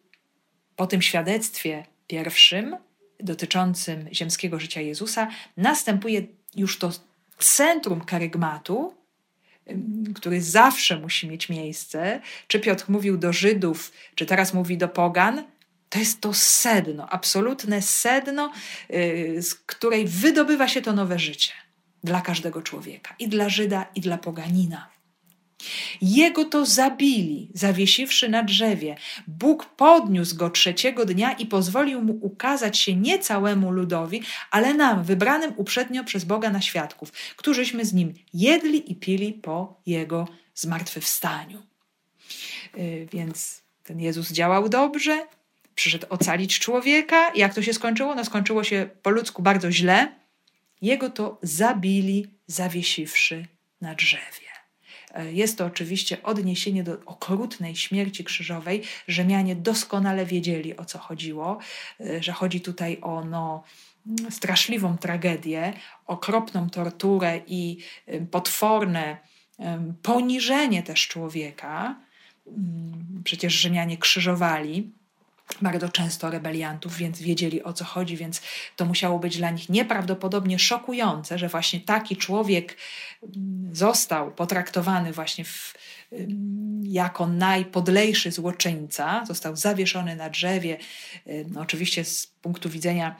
po 0.76 0.87
tym 0.87 1.02
świadectwie 1.02 1.87
pierwszym, 2.07 2.76
dotyczącym 3.20 4.09
ziemskiego 4.12 4.61
życia 4.61 4.80
Jezusa, 4.80 5.28
następuje 5.57 6.26
już 6.57 6.78
to 6.78 6.92
centrum 7.38 8.00
karygmatu, 8.00 8.94
który 10.14 10.42
zawsze 10.42 11.00
musi 11.00 11.28
mieć 11.28 11.48
miejsce. 11.48 12.20
Czy 12.48 12.61
Piotr 12.61 12.85
mówił 12.88 13.18
do 13.18 13.33
Żydów, 13.33 13.92
czy 14.14 14.26
teraz 14.26 14.54
mówi 14.54 14.78
do 14.78 14.88
Pogan, 14.88 15.44
to 15.94 15.98
jest 15.98 16.20
to 16.20 16.35
sedno, 16.35 17.09
absolutne 17.11 17.83
sedno, 17.83 18.52
y, 18.90 19.42
z 19.42 19.54
której 19.54 20.07
wydobywa 20.07 20.68
się 20.68 20.83
to 20.83 20.92
nowe 20.92 21.18
życie 21.18 21.52
dla 22.04 22.20
każdego 22.20 22.62
człowieka, 22.62 23.14
i 23.18 23.28
dla 23.28 23.48
Żyda, 23.48 23.87
i 23.94 24.00
dla 24.00 24.18
poganina. 24.18 24.90
Jego 26.02 26.44
to 26.44 26.66
zabili, 26.66 27.50
zawiesiwszy 27.54 28.28
na 28.28 28.42
drzewie. 28.42 28.96
Bóg 29.26 29.64
podniósł 29.66 30.37
go 30.37 30.50
trzeciego 30.50 31.04
dnia 31.04 31.33
i 31.33 31.46
pozwolił 31.46 32.02
mu 32.02 32.18
ukazać 32.20 32.78
się 32.78 32.96
nie 32.96 33.18
całemu 33.18 33.70
ludowi, 33.70 34.22
ale 34.50 34.74
nam, 34.74 35.04
wybranym 35.04 35.52
uprzednio 35.57 36.04
przez 36.04 36.24
Boga 36.24 36.50
na 36.50 36.61
świadków, 36.61 37.12
którzyśmy 37.37 37.85
z 37.85 37.92
nim 37.92 38.14
jedli 38.33 38.92
i 38.92 38.96
pili 38.96 39.33
po 39.33 39.80
jego 39.87 40.28
zmartwychwstaniu. 40.54 41.62
Yy, 42.76 43.07
więc 43.12 43.62
ten 43.83 44.00
Jezus 44.00 44.33
działał 44.33 44.68
dobrze, 44.68 45.26
przyszedł 45.74 46.06
ocalić 46.08 46.58
człowieka. 46.58 47.32
Jak 47.34 47.54
to 47.54 47.62
się 47.62 47.74
skończyło? 47.74 48.14
No 48.14 48.24
skończyło 48.24 48.64
się 48.64 48.88
po 49.02 49.10
ludzku 49.10 49.42
bardzo 49.42 49.72
źle. 49.72 50.12
Jego 50.82 51.10
to 51.10 51.38
zabili, 51.42 52.26
zawiesiwszy 52.46 53.46
na 53.80 53.94
drzewie. 53.94 54.44
E, 55.14 55.32
jest 55.32 55.58
to 55.58 55.66
oczywiście 55.66 56.22
odniesienie 56.22 56.84
do 56.84 57.04
okrutnej 57.06 57.76
śmierci 57.76 58.24
krzyżowej. 58.24 58.82
Rzymianie 59.08 59.56
doskonale 59.56 60.26
wiedzieli 60.26 60.76
o 60.76 60.84
co 60.84 60.98
chodziło, 60.98 61.58
e, 62.00 62.22
że 62.22 62.32
chodzi 62.32 62.60
tutaj 62.60 62.98
o 63.02 63.24
no, 63.24 63.64
straszliwą 64.30 64.98
tragedię, 64.98 65.72
okropną 66.06 66.70
torturę 66.70 67.40
i 67.46 67.78
potworne 68.30 69.16
poniżenie 70.02 70.82
też 70.82 71.08
człowieka. 71.08 72.00
Mm, 72.46 73.22
przecież 73.24 73.52
Rzymianie 73.52 73.98
krzyżowali 73.98 74.92
bardzo 75.62 75.88
często 75.88 76.30
rebeliantów, 76.30 76.96
więc 76.96 77.20
wiedzieli 77.20 77.62
o 77.62 77.72
co 77.72 77.85
chodzi, 77.85 78.16
więc 78.16 78.42
to 78.76 78.85
musiało 78.85 79.18
być 79.18 79.37
dla 79.37 79.50
nich 79.50 79.68
nieprawdopodobnie 79.68 80.59
szokujące, 80.59 81.38
że 81.38 81.48
właśnie 81.48 81.80
taki 81.80 82.16
człowiek 82.16 82.76
mm, 83.22 83.74
został 83.74 84.33
potraktowany 84.33 85.12
właśnie 85.12 85.44
w, 85.44 85.74
jako 86.83 87.26
najpodlejszy 87.26 88.33
złoczyńca, 88.33 89.24
został 89.24 89.57
zawieszony 89.57 90.16
na 90.16 90.30
drzewie. 90.30 90.78
No 91.48 91.61
oczywiście 91.61 92.04
z 92.04 92.26
punktu 92.26 92.70
widzenia 92.70 93.16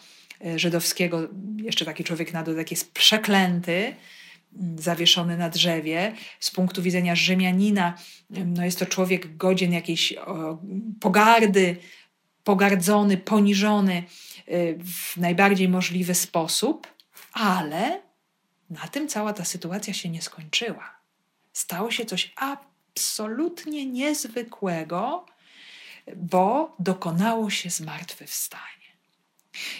e, 0.47 0.59
żydowskiego 0.59 1.29
jeszcze 1.57 1.85
taki 1.85 2.05
człowiek 2.05 2.33
na 2.33 2.43
dodatek 2.43 2.71
jest 2.71 2.93
przeklęty, 2.93 3.95
zawieszony 4.77 5.37
na 5.37 5.51
drzewie. 5.51 6.13
Z 6.41 6.51
punktu 6.51 6.83
widzenia 6.83 7.17
Rzymianina 7.17 7.95
no 8.31 8.65
jest 8.65 8.79
to 8.79 8.87
człowiek 8.87 9.37
godzien 9.37 9.73
jakiejś 9.73 10.13
o, 10.13 10.59
pogardy, 11.01 11.77
pogardzony, 12.45 13.17
poniżony 13.17 14.05
y, 14.49 14.79
w 14.85 15.17
najbardziej 15.17 15.69
możliwy 15.69 16.15
sposób, 16.15 16.87
ale 17.33 18.03
na 18.71 18.89
tym 18.89 19.09
cała 19.09 19.33
ta 19.33 19.45
sytuacja 19.45 19.95
się 19.95 20.09
nie 20.09 20.23
skończyła. 20.23 20.97
Stało 21.53 21.91
się 21.91 22.05
coś 22.05 22.35
absolutnie 22.37 23.87
niezwykłego, 23.87 25.27
bo 26.17 26.77
dokonało 26.79 27.51
się 27.51 27.71
zmartwychwstanie. 27.71 28.65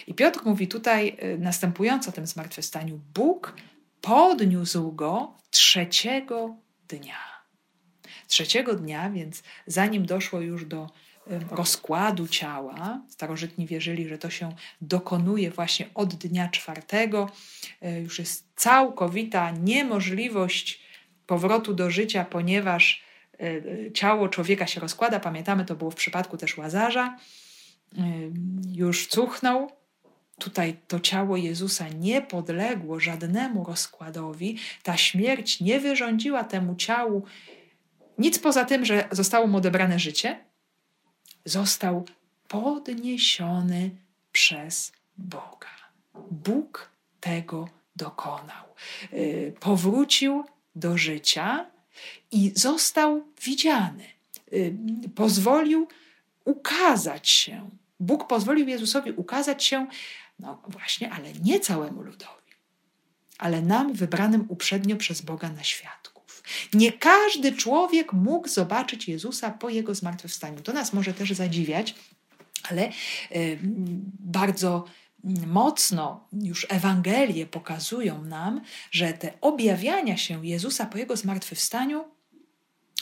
I 0.07 0.13
Piotr 0.13 0.39
mówi 0.45 0.67
tutaj 0.67 1.17
y, 1.23 1.37
następująco 1.39 2.09
o 2.09 2.13
tym 2.13 2.27
zmartwychwstaniu: 2.27 2.99
Bóg 3.13 3.55
podniósł 4.01 4.91
go 4.91 5.33
trzeciego 5.49 6.55
dnia. 6.87 7.35
Trzeciego 8.27 8.73
dnia, 8.75 9.09
więc 9.09 9.43
zanim 9.67 10.05
doszło 10.05 10.41
już 10.41 10.65
do 10.65 10.89
rozkładu 11.51 12.27
ciała. 12.27 13.01
Starożytni 13.09 13.67
wierzyli, 13.67 14.07
że 14.07 14.17
to 14.17 14.29
się 14.29 14.55
dokonuje 14.81 15.51
właśnie 15.51 15.85
od 15.93 16.15
dnia 16.15 16.49
czwartego. 16.49 17.29
E, 17.81 18.01
już 18.01 18.19
jest 18.19 18.47
całkowita 18.55 19.51
niemożliwość 19.51 20.81
powrotu 21.27 21.73
do 21.73 21.91
życia, 21.91 22.25
ponieważ 22.25 23.03
e, 23.39 23.91
ciało 23.91 24.29
człowieka 24.29 24.67
się 24.67 24.79
rozkłada. 24.79 25.19
Pamiętamy, 25.19 25.65
to 25.65 25.75
było 25.75 25.91
w 25.91 25.95
przypadku 25.95 26.37
też 26.37 26.57
łazarza. 26.57 27.17
Już 28.71 29.07
cuchnął. 29.07 29.71
Tutaj 30.39 30.75
to 30.87 30.99
ciało 30.99 31.37
Jezusa 31.37 31.87
nie 31.89 32.21
podległo 32.21 32.99
żadnemu 32.99 33.63
rozkładowi. 33.63 34.57
Ta 34.83 34.97
śmierć 34.97 35.61
nie 35.61 35.79
wyrządziła 35.79 36.43
temu 36.43 36.75
ciału 36.75 37.23
nic 38.17 38.39
poza 38.39 38.65
tym, 38.65 38.85
że 38.85 39.07
zostało 39.11 39.47
mu 39.47 39.57
odebrane 39.57 39.99
życie 39.99 40.44
został 41.45 42.05
podniesiony 42.47 43.89
przez 44.31 44.91
Boga. 45.17 45.75
Bóg 46.31 46.89
tego 47.19 47.69
dokonał. 47.95 48.65
Y, 49.13 49.53
powrócił 49.59 50.43
do 50.75 50.97
życia 50.97 51.65
i 52.31 52.51
został 52.55 53.23
widziany. 53.41 54.03
Y, 54.53 54.75
pozwolił 55.15 55.87
ukazać 56.45 57.29
się. 57.29 57.69
Bóg 57.99 58.27
pozwolił 58.27 58.67
Jezusowi 58.67 59.11
ukazać 59.11 59.63
się, 59.63 59.87
no 60.39 60.61
właśnie, 60.67 61.11
ale 61.11 61.33
nie 61.33 61.59
całemu 61.59 62.01
ludowi, 62.01 62.51
ale 63.37 63.61
nam 63.61 63.93
wybranym 63.93 64.45
uprzednio 64.49 64.95
przez 64.95 65.21
Boga 65.21 65.49
na 65.49 65.63
światku. 65.63 66.14
Nie 66.73 66.91
każdy 66.91 67.51
człowiek 67.51 68.13
mógł 68.13 68.47
zobaczyć 68.47 69.07
Jezusa 69.07 69.51
po 69.51 69.69
jego 69.69 69.95
zmartwychwstaniu. 69.95 70.61
To 70.61 70.73
nas 70.73 70.93
może 70.93 71.13
też 71.13 71.31
zadziwiać, 71.31 71.95
ale 72.69 72.91
bardzo 74.19 74.85
mocno 75.47 76.27
już 76.33 76.67
Ewangelie 76.69 77.45
pokazują 77.45 78.23
nam, 78.23 78.61
że 78.91 79.13
te 79.13 79.33
objawiania 79.41 80.17
się 80.17 80.45
Jezusa 80.45 80.85
po 80.85 80.97
jego 80.97 81.17
zmartwychwstaniu, 81.17 82.05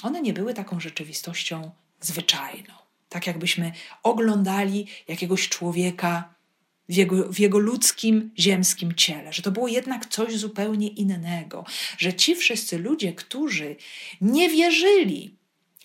one 0.03 0.21
nie 0.21 0.33
były 0.33 0.53
taką 0.53 0.79
rzeczywistością 0.79 1.71
zwyczajną. 2.01 2.73
Tak 3.09 3.27
jakbyśmy 3.27 3.71
oglądali 4.03 4.87
jakiegoś 5.07 5.49
człowieka 5.49 6.32
w 6.89 6.95
jego, 6.95 7.33
w 7.33 7.39
jego 7.39 7.59
ludzkim, 7.59 8.31
ziemskim 8.39 8.95
ciele, 8.95 9.33
że 9.33 9.41
to 9.41 9.51
było 9.51 9.67
jednak 9.67 10.05
coś 10.05 10.35
zupełnie 10.35 10.87
innego, 10.87 11.65
że 11.97 12.13
ci 12.13 12.35
wszyscy 12.35 12.77
ludzie, 12.79 13.13
którzy 13.13 13.75
nie 14.21 14.49
wierzyli 14.49 15.37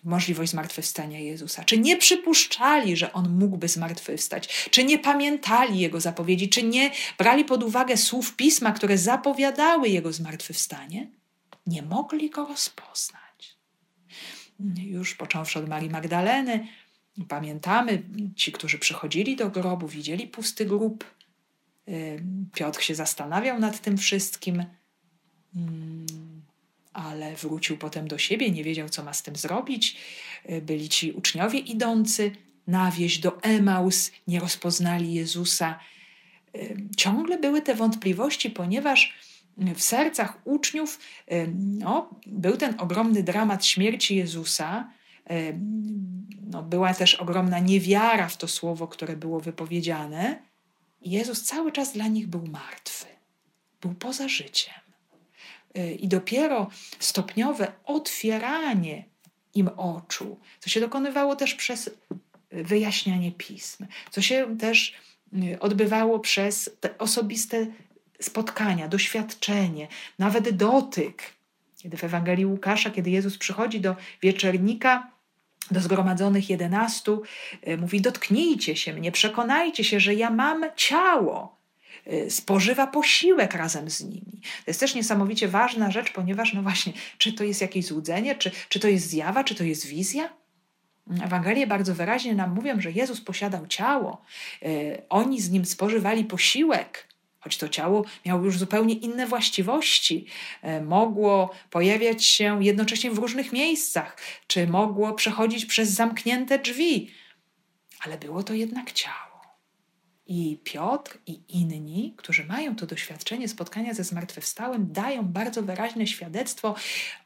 możliwość 0.04 0.50
zmartwychwstania 0.50 1.18
Jezusa? 1.18 1.64
Czy 1.64 1.78
nie 1.78 1.96
przypuszczali, 1.96 2.96
że 2.96 3.12
On 3.12 3.38
mógłby 3.38 3.68
zmartwychwstać? 3.68 4.68
Czy 4.70 4.84
nie 4.84 4.98
pamiętali 4.98 5.78
Jego 5.78 6.00
zapowiedzi? 6.00 6.48
Czy 6.48 6.62
nie 6.62 6.90
brali 7.18 7.44
pod 7.44 7.62
uwagę 7.62 7.96
słów 7.96 8.36
Pisma, 8.36 8.72
które 8.72 8.98
zapowiadały 8.98 9.88
Jego 9.88 10.12
zmartwychwstanie? 10.12 11.10
Nie 11.66 11.82
mogli 11.82 12.30
Go 12.30 12.46
rozpoznać. 12.46 13.56
Już 14.76 15.14
począwszy 15.14 15.58
od 15.58 15.68
Marii 15.68 15.90
Magdaleny, 15.90 16.66
pamiętamy, 17.28 18.02
ci, 18.36 18.52
którzy 18.52 18.78
przychodzili 18.78 19.36
do 19.36 19.50
grobu, 19.50 19.88
widzieli 19.88 20.26
pusty 20.26 20.66
grób. 20.66 21.04
Piotr 22.54 22.82
się 22.82 22.94
zastanawiał 22.94 23.58
nad 23.58 23.80
tym 23.80 23.96
wszystkim 23.96 24.64
ale 26.98 27.36
wrócił 27.36 27.76
potem 27.76 28.08
do 28.08 28.18
siebie, 28.18 28.50
nie 28.50 28.64
wiedział, 28.64 28.88
co 28.88 29.04
ma 29.04 29.12
z 29.12 29.22
tym 29.22 29.36
zrobić. 29.36 29.96
E, 30.44 30.60
byli 30.60 30.88
ci 30.88 31.12
uczniowie 31.12 31.58
idący 31.58 32.30
na 32.66 32.90
wieś 32.90 33.18
do 33.18 33.42
Emaus, 33.42 34.10
nie 34.26 34.40
rozpoznali 34.40 35.14
Jezusa. 35.14 35.78
E, 36.54 36.58
ciągle 36.96 37.38
były 37.38 37.62
te 37.62 37.74
wątpliwości, 37.74 38.50
ponieważ 38.50 39.18
w 39.74 39.82
sercach 39.82 40.38
uczniów 40.44 41.00
no, 41.54 42.10
był 42.26 42.56
ten 42.56 42.74
ogromny 42.78 43.22
dramat 43.22 43.66
śmierci 43.66 44.16
Jezusa. 44.16 44.90
No, 46.50 46.62
była 46.62 46.94
też 46.94 47.14
ogromna 47.14 47.58
niewiara 47.58 48.28
w 48.28 48.36
to 48.36 48.48
słowo, 48.48 48.88
które 48.88 49.16
było 49.16 49.40
wypowiedziane. 49.40 50.42
Jezus 51.02 51.42
cały 51.42 51.72
czas 51.72 51.92
dla 51.92 52.06
nich 52.06 52.26
był 52.26 52.46
martwy, 52.46 53.06
był 53.80 53.94
poza 53.94 54.28
życiem. 54.28 54.74
I 55.98 56.08
dopiero 56.08 56.70
stopniowe 56.98 57.72
otwieranie 57.84 59.04
im 59.54 59.68
oczu, 59.68 60.38
co 60.60 60.70
się 60.70 60.80
dokonywało 60.80 61.36
też 61.36 61.54
przez 61.54 61.90
wyjaśnianie 62.50 63.32
pism, 63.32 63.86
co 64.10 64.22
się 64.22 64.58
też 64.58 64.94
odbywało 65.60 66.18
przez 66.18 66.70
te 66.80 66.98
osobiste 66.98 67.66
spotkania, 68.20 68.88
doświadczenie, 68.88 69.88
nawet 70.18 70.56
dotyk. 70.56 71.22
Kiedy 71.76 71.96
w 71.96 72.04
Ewangelii 72.04 72.46
Łukasza, 72.46 72.90
kiedy 72.90 73.10
Jezus 73.10 73.38
przychodzi 73.38 73.80
do 73.80 73.96
wieczernika, 74.22 75.10
do 75.70 75.80
zgromadzonych 75.80 76.50
jedenastu, 76.50 77.22
y, 77.68 77.76
mówi: 77.76 78.00
Dotknijcie 78.00 78.76
się 78.76 78.92
mnie, 78.92 79.12
przekonajcie 79.12 79.84
się, 79.84 80.00
że 80.00 80.14
ja 80.14 80.30
mam 80.30 80.64
ciało, 80.76 81.58
Y, 82.12 82.30
spożywa 82.30 82.86
posiłek 82.86 83.54
razem 83.54 83.90
z 83.90 84.00
nimi. 84.00 84.40
To 84.42 84.70
jest 84.70 84.80
też 84.80 84.94
niesamowicie 84.94 85.48
ważna 85.48 85.90
rzecz, 85.90 86.12
ponieważ, 86.12 86.52
no 86.52 86.62
właśnie, 86.62 86.92
czy 87.18 87.32
to 87.32 87.44
jest 87.44 87.60
jakieś 87.60 87.86
złudzenie, 87.86 88.34
czy, 88.34 88.50
czy 88.68 88.80
to 88.80 88.88
jest 88.88 89.08
zjawa, 89.08 89.44
czy 89.44 89.54
to 89.54 89.64
jest 89.64 89.86
wizja? 89.86 90.28
Ewangelie 91.24 91.66
bardzo 91.66 91.94
wyraźnie 91.94 92.34
nam 92.34 92.54
mówią, 92.54 92.80
że 92.80 92.90
Jezus 92.90 93.20
posiadał 93.20 93.66
ciało. 93.66 94.22
Y, 94.62 95.02
oni 95.08 95.40
z 95.40 95.50
nim 95.50 95.64
spożywali 95.64 96.24
posiłek, 96.24 97.07
choć 97.48 97.56
to 97.56 97.68
ciało 97.68 98.04
miało 98.26 98.44
już 98.44 98.58
zupełnie 98.58 98.94
inne 98.94 99.26
właściwości. 99.26 100.26
Y, 100.64 100.80
mogło 100.80 101.50
pojawiać 101.70 102.24
się 102.24 102.64
jednocześnie 102.64 103.10
w 103.10 103.18
różnych 103.18 103.52
miejscach, 103.52 104.16
czy 104.46 104.66
mogło 104.66 105.14
przechodzić 105.14 105.66
przez 105.66 105.88
zamknięte 105.90 106.58
drzwi, 106.58 107.10
ale 108.00 108.18
było 108.18 108.42
to 108.42 108.54
jednak 108.54 108.92
ciało. 108.92 109.28
I 110.26 110.60
Piotr 110.64 111.18
i 111.26 111.40
inni, 111.48 112.14
którzy 112.16 112.44
mają 112.44 112.76
to 112.76 112.86
doświadczenie 112.86 113.48
spotkania 113.48 113.94
ze 113.94 114.04
zmartwychwstałym, 114.04 114.92
dają 114.92 115.22
bardzo 115.22 115.62
wyraźne 115.62 116.06
świadectwo. 116.06 116.74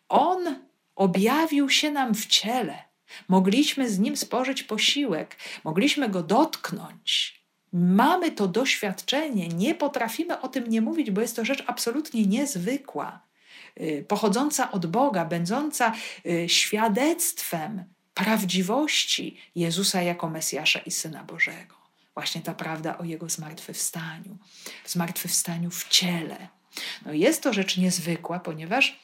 On 0.08 0.64
objawił 0.94 1.70
się 1.70 1.90
nam 1.90 2.14
w 2.14 2.26
ciele. 2.26 2.84
Mogliśmy 3.28 3.90
z 3.90 3.98
nim 3.98 4.16
spożyć 4.16 4.62
posiłek, 4.62 5.36
mogliśmy 5.64 6.08
go 6.08 6.22
dotknąć. 6.22 7.41
Mamy 7.72 8.32
to 8.32 8.48
doświadczenie, 8.48 9.48
nie 9.48 9.74
potrafimy 9.74 10.40
o 10.40 10.48
tym 10.48 10.66
nie 10.66 10.80
mówić, 10.80 11.10
bo 11.10 11.20
jest 11.20 11.36
to 11.36 11.44
rzecz 11.44 11.64
absolutnie 11.66 12.26
niezwykła, 12.26 13.20
y, 13.80 14.04
pochodząca 14.08 14.70
od 14.70 14.86
Boga, 14.86 15.24
będąca 15.24 15.92
y, 16.26 16.48
świadectwem 16.48 17.84
prawdziwości 18.14 19.40
Jezusa 19.54 20.02
jako 20.02 20.30
Mesjasza 20.30 20.78
i 20.78 20.90
Syna 20.90 21.24
Bożego. 21.24 21.74
Właśnie 22.14 22.42
ta 22.42 22.54
prawda 22.54 22.98
o 22.98 23.04
Jego 23.04 23.28
zmartwychwstaniu, 23.28 24.38
zmartwychwstaniu 24.86 25.70
w 25.70 25.88
ciele. 25.88 26.48
No 27.06 27.12
jest 27.12 27.42
to 27.42 27.52
rzecz 27.52 27.76
niezwykła, 27.76 28.40
ponieważ 28.40 29.00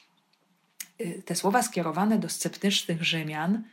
y, 1.01 1.23
te 1.25 1.35
słowa 1.35 1.63
skierowane 1.63 2.19
do 2.19 2.29
sceptycznych 2.29 3.03
Rzymian, 3.03 3.63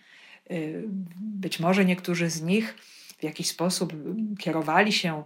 być 1.18 1.61
może 1.61 1.84
niektórzy 1.84 2.30
z 2.30 2.42
nich 2.42 2.74
w 3.19 3.23
jakiś 3.23 3.49
sposób 3.49 3.93
kierowali 4.39 4.93
się 4.93 5.25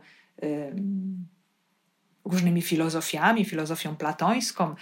różnymi 2.24 2.62
filozofiami, 2.62 3.44
filozofią 3.44 3.96
platońską, 3.96 4.74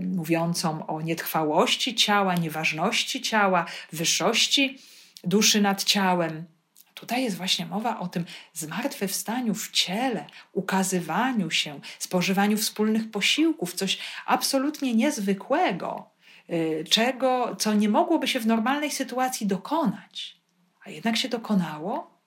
mówiącą 0.00 0.86
o 0.86 1.00
nietrwałości 1.00 1.94
ciała, 1.94 2.34
nieważności 2.34 3.22
ciała, 3.22 3.66
wyższości 3.92 4.78
duszy 5.24 5.60
nad 5.60 5.84
ciałem. 5.84 6.44
Tutaj 6.94 7.22
jest 7.22 7.36
właśnie 7.36 7.66
mowa 7.66 7.98
o 7.98 8.08
tym 8.08 8.24
zmartwychwstaniu 8.52 9.54
w 9.54 9.70
ciele, 9.70 10.26
ukazywaniu 10.52 11.50
się, 11.50 11.80
spożywaniu 11.98 12.56
wspólnych 12.56 13.10
posiłków, 13.10 13.74
coś 13.74 13.98
absolutnie 14.26 14.94
niezwykłego, 14.94 16.10
y, 16.50 16.84
czego, 16.90 17.56
co 17.56 17.74
nie 17.74 17.88
mogłoby 17.88 18.28
się 18.28 18.40
w 18.40 18.46
normalnej 18.46 18.90
sytuacji 18.90 19.46
dokonać. 19.46 20.36
A 20.84 20.90
jednak 20.90 21.16
się 21.16 21.28
dokonało 21.28 22.17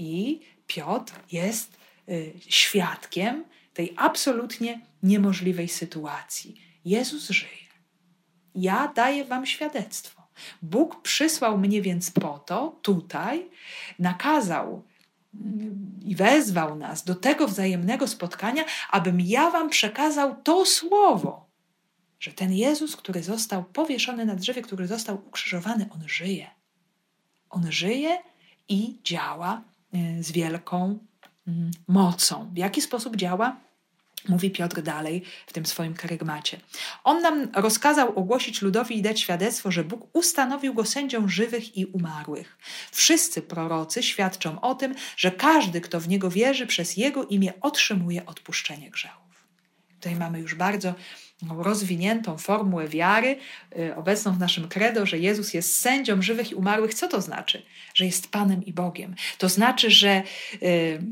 i 0.00 0.40
Piotr 0.66 1.12
jest 1.32 1.78
y, 2.08 2.32
świadkiem 2.48 3.44
tej 3.74 3.94
absolutnie 3.96 4.80
niemożliwej 5.02 5.68
sytuacji. 5.68 6.60
Jezus 6.84 7.30
żyje. 7.30 7.68
Ja 8.54 8.92
daję 8.94 9.24
wam 9.24 9.46
świadectwo. 9.46 10.22
Bóg 10.62 11.02
przysłał 11.02 11.58
mnie 11.58 11.82
więc 11.82 12.10
po 12.10 12.38
to, 12.38 12.78
tutaj, 12.82 13.50
nakazał 13.98 14.82
i 16.04 16.16
wezwał 16.16 16.76
nas 16.76 17.04
do 17.04 17.14
tego 17.14 17.48
wzajemnego 17.48 18.08
spotkania, 18.08 18.64
abym 18.90 19.20
ja 19.20 19.50
wam 19.50 19.70
przekazał 19.70 20.42
to 20.42 20.66
słowo, 20.66 21.48
że 22.20 22.32
ten 22.32 22.52
Jezus, 22.52 22.96
który 22.96 23.22
został 23.22 23.64
powieszony 23.64 24.24
na 24.24 24.34
drzewie, 24.34 24.62
który 24.62 24.86
został 24.86 25.16
ukrzyżowany, 25.16 25.88
on 25.90 26.08
żyje. 26.08 26.50
On 27.50 27.72
żyje 27.72 28.18
i 28.68 28.98
działa 29.04 29.62
z 30.20 30.32
wielką 30.32 30.98
mm, 31.48 31.70
mocą. 31.88 32.50
W 32.54 32.58
jaki 32.58 32.82
sposób 32.82 33.16
działa? 33.16 33.56
Mówi 34.28 34.50
Piotr 34.50 34.82
dalej 34.82 35.22
w 35.46 35.52
tym 35.52 35.66
swoim 35.66 35.94
karygmacie. 35.94 36.60
On 37.04 37.22
nam 37.22 37.48
rozkazał 37.54 38.18
ogłosić 38.18 38.62
ludowi 38.62 38.98
i 38.98 39.02
dać 39.02 39.20
świadectwo, 39.20 39.70
że 39.70 39.84
Bóg 39.84 40.08
ustanowił 40.12 40.74
go 40.74 40.84
sędzią 40.84 41.28
żywych 41.28 41.76
i 41.76 41.86
umarłych. 41.86 42.58
Wszyscy 42.90 43.42
prorocy 43.42 44.02
świadczą 44.02 44.60
o 44.60 44.74
tym, 44.74 44.94
że 45.16 45.30
każdy, 45.30 45.80
kto 45.80 46.00
w 46.00 46.08
niego 46.08 46.30
wierzy, 46.30 46.66
przez 46.66 46.96
jego 46.96 47.24
imię 47.24 47.52
otrzymuje 47.60 48.26
odpuszczenie 48.26 48.90
grzechów. 48.90 49.46
Tutaj 49.94 50.16
mamy 50.16 50.40
już 50.40 50.54
bardzo 50.54 50.94
rozwiniętą 51.58 52.38
formułę 52.38 52.88
wiary, 52.88 53.38
y, 53.78 53.96
obecną 53.96 54.32
w 54.32 54.38
naszym 54.38 54.68
credo, 54.68 55.06
że 55.06 55.18
Jezus 55.18 55.54
jest 55.54 55.80
sędzią 55.80 56.22
żywych 56.22 56.50
i 56.50 56.54
umarłych. 56.54 56.94
Co 56.94 57.08
to 57.08 57.20
znaczy? 57.20 57.62
Że 57.94 58.04
jest 58.04 58.30
Panem 58.30 58.64
i 58.64 58.72
Bogiem. 58.72 59.14
To 59.38 59.48
znaczy, 59.48 59.90
że 59.90 60.22
y, 60.62 61.02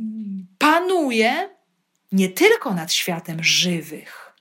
panuje 0.59 1.49
nie 2.13 2.29
tylko 2.29 2.75
nad 2.75 2.93
światem 2.93 3.45
żywych, 3.45 4.33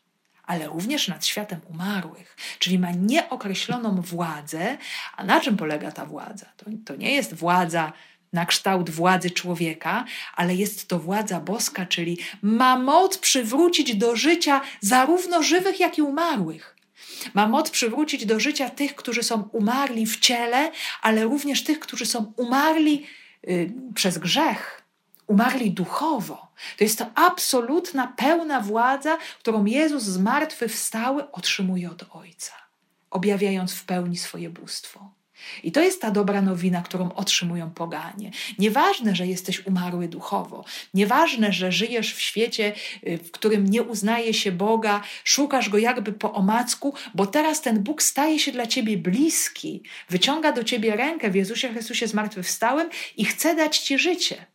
ale 0.43 0.67
również 0.67 1.07
nad 1.07 1.25
światem 1.25 1.59
umarłych, 1.69 2.37
czyli 2.59 2.79
ma 2.79 2.91
nieokreśloną 2.91 4.01
władzę. 4.01 4.77
A 5.17 5.23
na 5.23 5.41
czym 5.41 5.57
polega 5.57 5.91
ta 5.91 6.05
władza? 6.05 6.45
To, 6.57 6.65
to 6.85 6.95
nie 6.95 7.11
jest 7.11 7.33
władza 7.33 7.93
na 8.35 8.45
kształt 8.45 8.89
władzy 8.89 9.31
człowieka, 9.31 10.05
ale 10.35 10.55
jest 10.55 10.87
to 10.87 10.99
władza 10.99 11.39
boska, 11.39 11.85
czyli 11.85 12.17
ma 12.41 12.79
moc 12.79 13.17
przywrócić 13.17 13.95
do 13.95 14.15
życia 14.15 14.61
zarówno 14.81 15.43
żywych, 15.43 15.79
jak 15.79 15.97
i 15.97 16.01
umarłych. 16.01 16.75
Ma 17.33 17.47
moc 17.47 17.69
przywrócić 17.69 18.25
do 18.25 18.39
życia 18.39 18.69
tych, 18.69 18.95
którzy 18.95 19.23
są 19.23 19.49
umarli 19.51 20.05
w 20.05 20.19
ciele, 20.19 20.71
ale 21.01 21.23
również 21.23 21.63
tych, 21.63 21.79
którzy 21.79 22.05
są 22.05 22.33
umarli 22.37 23.05
y, 23.47 23.71
przez 23.95 24.17
grzech 24.17 24.85
umarli 25.27 25.71
duchowo. 25.71 26.47
To 26.77 26.83
jest 26.83 26.97
to 26.97 27.05
absolutna, 27.15 28.07
pełna 28.07 28.61
władza, 28.61 29.17
którą 29.39 29.65
Jezus 29.65 30.03
zmartwychwstały 30.03 31.31
otrzymuje 31.31 31.91
od 31.91 32.05
Ojca, 32.11 32.53
objawiając 33.09 33.73
w 33.73 33.85
pełni 33.85 34.17
swoje 34.17 34.49
bóstwo. 34.49 35.14
I 35.63 35.71
to 35.71 35.81
jest 35.81 36.01
ta 36.01 36.11
dobra 36.11 36.41
nowina, 36.41 36.81
którą 36.81 37.11
otrzymują 37.11 37.69
poganie. 37.69 38.31
Nieważne, 38.59 39.15
że 39.15 39.27
jesteś 39.27 39.65
umarły 39.65 40.07
duchowo, 40.07 40.65
nieważne, 40.93 41.53
że 41.53 41.71
żyjesz 41.71 42.13
w 42.13 42.21
świecie, 42.21 42.73
y, 43.07 43.17
w 43.17 43.31
którym 43.31 43.67
nie 43.69 43.83
uznaje 43.83 44.33
się 44.33 44.51
Boga, 44.51 45.01
szukasz 45.23 45.69
go 45.69 45.77
jakby 45.77 46.13
po 46.13 46.33
omacku, 46.33 46.93
bo 47.15 47.25
teraz 47.25 47.61
ten 47.61 47.83
Bóg 47.83 48.01
staje 48.01 48.39
się 48.39 48.51
dla 48.51 48.67
ciebie 48.67 48.97
bliski, 48.97 49.83
wyciąga 50.09 50.51
do 50.51 50.63
ciebie 50.63 50.95
rękę 50.95 51.31
w 51.31 51.35
Jezusie 51.35 51.69
Chrystusie 51.69 52.07
zmartwychwstałym 52.07 52.89
i 53.17 53.25
chce 53.25 53.55
dać 53.55 53.77
ci 53.77 53.99
życie. 53.99 54.45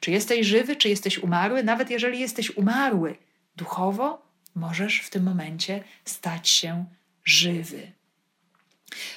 Czy 0.00 0.10
jesteś 0.10 0.46
żywy, 0.46 0.76
czy 0.76 0.88
jesteś 0.88 1.18
umarły? 1.18 1.62
Nawet 1.62 1.90
jeżeli 1.90 2.20
jesteś 2.20 2.56
umarły 2.56 3.16
duchowo, 3.56 4.22
możesz 4.54 5.00
w 5.00 5.10
tym 5.10 5.22
momencie 5.22 5.84
stać 6.04 6.48
się 6.48 6.84
żywy. 7.24 7.92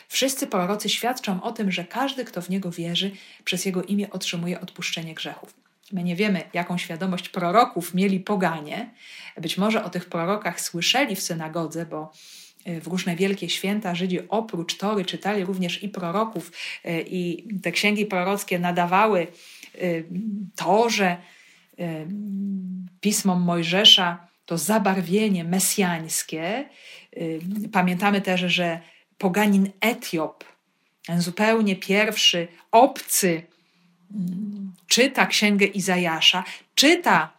Wszyscy 0.07 0.47
prorocy 0.47 0.89
świadczą 0.89 1.43
o 1.43 1.51
tym, 1.51 1.71
że 1.71 1.83
każdy, 1.83 2.25
kto 2.25 2.41
w 2.41 2.49
niego 2.49 2.71
wierzy, 2.71 3.11
przez 3.43 3.65
jego 3.65 3.83
imię 3.83 4.09
otrzymuje 4.11 4.61
odpuszczenie 4.61 5.13
grzechów. 5.13 5.65
My 5.91 6.03
nie 6.03 6.15
wiemy, 6.15 6.41
jaką 6.53 6.77
świadomość 6.77 7.29
proroków 7.29 7.93
mieli 7.93 8.19
poganie. 8.19 8.89
Być 9.41 9.57
może 9.57 9.83
o 9.83 9.89
tych 9.89 10.05
prorokach 10.05 10.61
słyszeli 10.61 11.15
w 11.15 11.21
synagodze, 11.21 11.85
bo 11.85 12.11
y, 12.67 12.81
w 12.81 12.87
różne 12.87 13.15
wielkie 13.15 13.49
święta 13.49 13.95
Żydzi 13.95 14.19
oprócz 14.29 14.77
Tory 14.77 15.05
czytali 15.05 15.45
również 15.45 15.83
i 15.83 15.89
proroków, 15.89 16.51
y, 16.85 17.05
i 17.07 17.47
te 17.59 17.71
księgi 17.71 18.05
prorockie 18.05 18.59
nadawały 18.59 19.27
y, 19.75 20.05
Torze, 20.55 21.17
pismom 23.01 23.41
Mojżesza, 23.41 24.27
to 24.45 24.57
zabarwienie 24.57 25.43
mesjańskie. 25.43 26.69
Pamiętamy 27.71 28.21
też, 28.21 28.41
że 28.41 28.79
poganin 29.17 29.71
Etiop, 29.81 30.43
ten 31.05 31.21
zupełnie 31.21 31.75
pierwszy, 31.75 32.47
obcy, 32.71 33.43
mm, 34.11 34.73
czyta 34.87 35.25
księgę 35.25 35.65
Izajasza, 35.65 36.43
czyta 36.75 37.33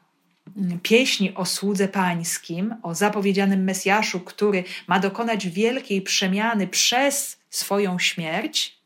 mm, 0.57 0.81
pieśni 0.81 1.35
o 1.35 1.45
słudze 1.45 1.89
pańskim, 1.89 2.74
o 2.83 2.95
zapowiedzianym 2.95 3.64
Mesjaszu, 3.64 4.20
który 4.20 4.64
ma 4.87 4.99
dokonać 4.99 5.49
wielkiej 5.49 6.03
przemiany 6.03 6.66
przez 6.68 7.41
swoją 7.51 7.99
śmierć, 7.99 8.79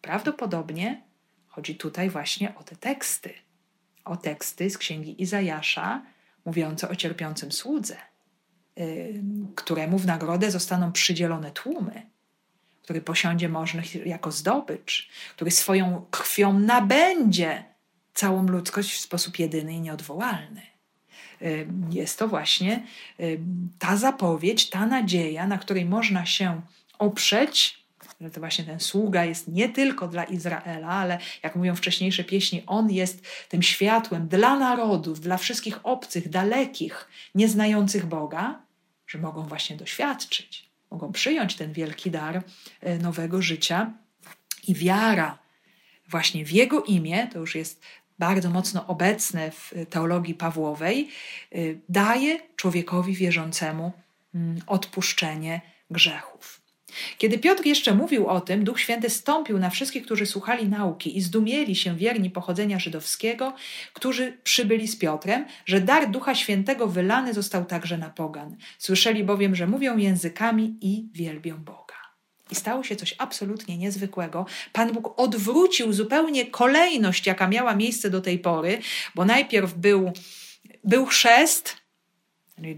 prawdopodobnie 0.00 1.02
chodzi 1.48 1.74
tutaj 1.74 2.10
właśnie 2.10 2.54
o 2.54 2.62
te 2.62 2.76
teksty. 2.76 3.34
O 4.04 4.16
teksty 4.16 4.70
z 4.70 4.78
księgi 4.78 5.22
Izajasza, 5.22 6.02
mówiące 6.44 6.88
o 6.88 6.96
cierpiącym 6.96 7.52
słudze, 7.52 7.96
yy, 8.76 9.22
któremu 9.54 9.98
w 9.98 10.06
nagrodę 10.06 10.50
zostaną 10.50 10.92
przydzielone 10.92 11.50
tłumy 11.50 12.10
który 12.90 13.02
posiądzie 13.02 13.48
możnych 13.48 14.06
jako 14.06 14.32
zdobycz, 14.32 15.08
który 15.30 15.50
swoją 15.50 16.06
krwią 16.10 16.58
nabędzie 16.58 17.64
całą 18.14 18.46
ludzkość 18.46 18.92
w 18.92 19.00
sposób 19.00 19.38
jedyny 19.38 19.72
i 19.72 19.80
nieodwołalny. 19.80 20.62
Jest 21.90 22.18
to 22.18 22.28
właśnie 22.28 22.86
ta 23.78 23.96
zapowiedź, 23.96 24.70
ta 24.70 24.86
nadzieja, 24.86 25.46
na 25.46 25.58
której 25.58 25.84
można 25.84 26.26
się 26.26 26.60
oprzeć, 26.98 27.84
że 28.20 28.30
to 28.30 28.40
właśnie 28.40 28.64
ten 28.64 28.80
sługa 28.80 29.24
jest 29.24 29.48
nie 29.48 29.68
tylko 29.68 30.08
dla 30.08 30.24
Izraela, 30.24 30.88
ale 30.88 31.18
jak 31.42 31.56
mówią 31.56 31.74
wcześniejsze 31.74 32.24
pieśni, 32.24 32.62
on 32.66 32.90
jest 32.90 33.26
tym 33.48 33.62
światłem 33.62 34.28
dla 34.28 34.56
narodów, 34.58 35.20
dla 35.20 35.36
wszystkich 35.36 35.80
obcych, 35.82 36.28
dalekich, 36.28 37.08
nieznających 37.34 38.06
Boga, 38.06 38.62
że 39.06 39.18
mogą 39.18 39.42
właśnie 39.42 39.76
doświadczyć 39.76 40.69
mogą 40.90 41.12
przyjąć 41.12 41.56
ten 41.56 41.72
wielki 41.72 42.10
dar 42.10 42.42
e, 42.80 42.98
nowego 42.98 43.42
życia 43.42 43.92
i 44.68 44.74
wiara 44.74 45.38
właśnie 46.08 46.44
w 46.44 46.52
Jego 46.52 46.82
imię, 46.82 47.28
to 47.32 47.38
już 47.38 47.54
jest 47.54 47.82
bardzo 48.18 48.50
mocno 48.50 48.86
obecne 48.86 49.50
w 49.50 49.74
teologii 49.90 50.34
Pawłowej, 50.34 51.08
e, 51.52 51.56
daje 51.88 52.40
człowiekowi 52.56 53.14
wierzącemu 53.14 53.92
mm, 54.34 54.60
odpuszczenie 54.66 55.60
grzechów. 55.90 56.59
Kiedy 57.18 57.38
Piotr 57.38 57.66
jeszcze 57.66 57.94
mówił 57.94 58.26
o 58.26 58.40
tym, 58.40 58.64
Duch 58.64 58.80
Święty 58.80 59.10
stąpił 59.10 59.58
na 59.58 59.70
wszystkich, 59.70 60.04
którzy 60.04 60.26
słuchali 60.26 60.68
nauki 60.68 61.16
i 61.16 61.20
zdumieli 61.20 61.76
się 61.76 61.96
wierni 61.96 62.30
pochodzenia 62.30 62.78
żydowskiego, 62.78 63.54
którzy 63.92 64.38
przybyli 64.44 64.88
z 64.88 64.96
Piotrem, 64.96 65.46
że 65.66 65.80
dar 65.80 66.10
Ducha 66.10 66.34
Świętego 66.34 66.86
wylany 66.86 67.34
został 67.34 67.64
także 67.64 67.98
na 67.98 68.10
pogan. 68.10 68.56
Słyszeli 68.78 69.24
bowiem, 69.24 69.54
że 69.54 69.66
mówią 69.66 69.96
językami 69.96 70.78
i 70.80 71.08
wielbią 71.12 71.56
Boga. 71.56 72.00
I 72.50 72.54
stało 72.54 72.84
się 72.84 72.96
coś 72.96 73.14
absolutnie 73.18 73.78
niezwykłego. 73.78 74.46
Pan 74.72 74.92
Bóg 74.92 75.20
odwrócił 75.20 75.92
zupełnie 75.92 76.46
kolejność, 76.46 77.26
jaka 77.26 77.48
miała 77.48 77.74
miejsce 77.74 78.10
do 78.10 78.20
tej 78.20 78.38
pory, 78.38 78.78
bo 79.14 79.24
najpierw 79.24 79.74
był, 79.74 80.12
był 80.84 81.06
chrzest, 81.06 81.79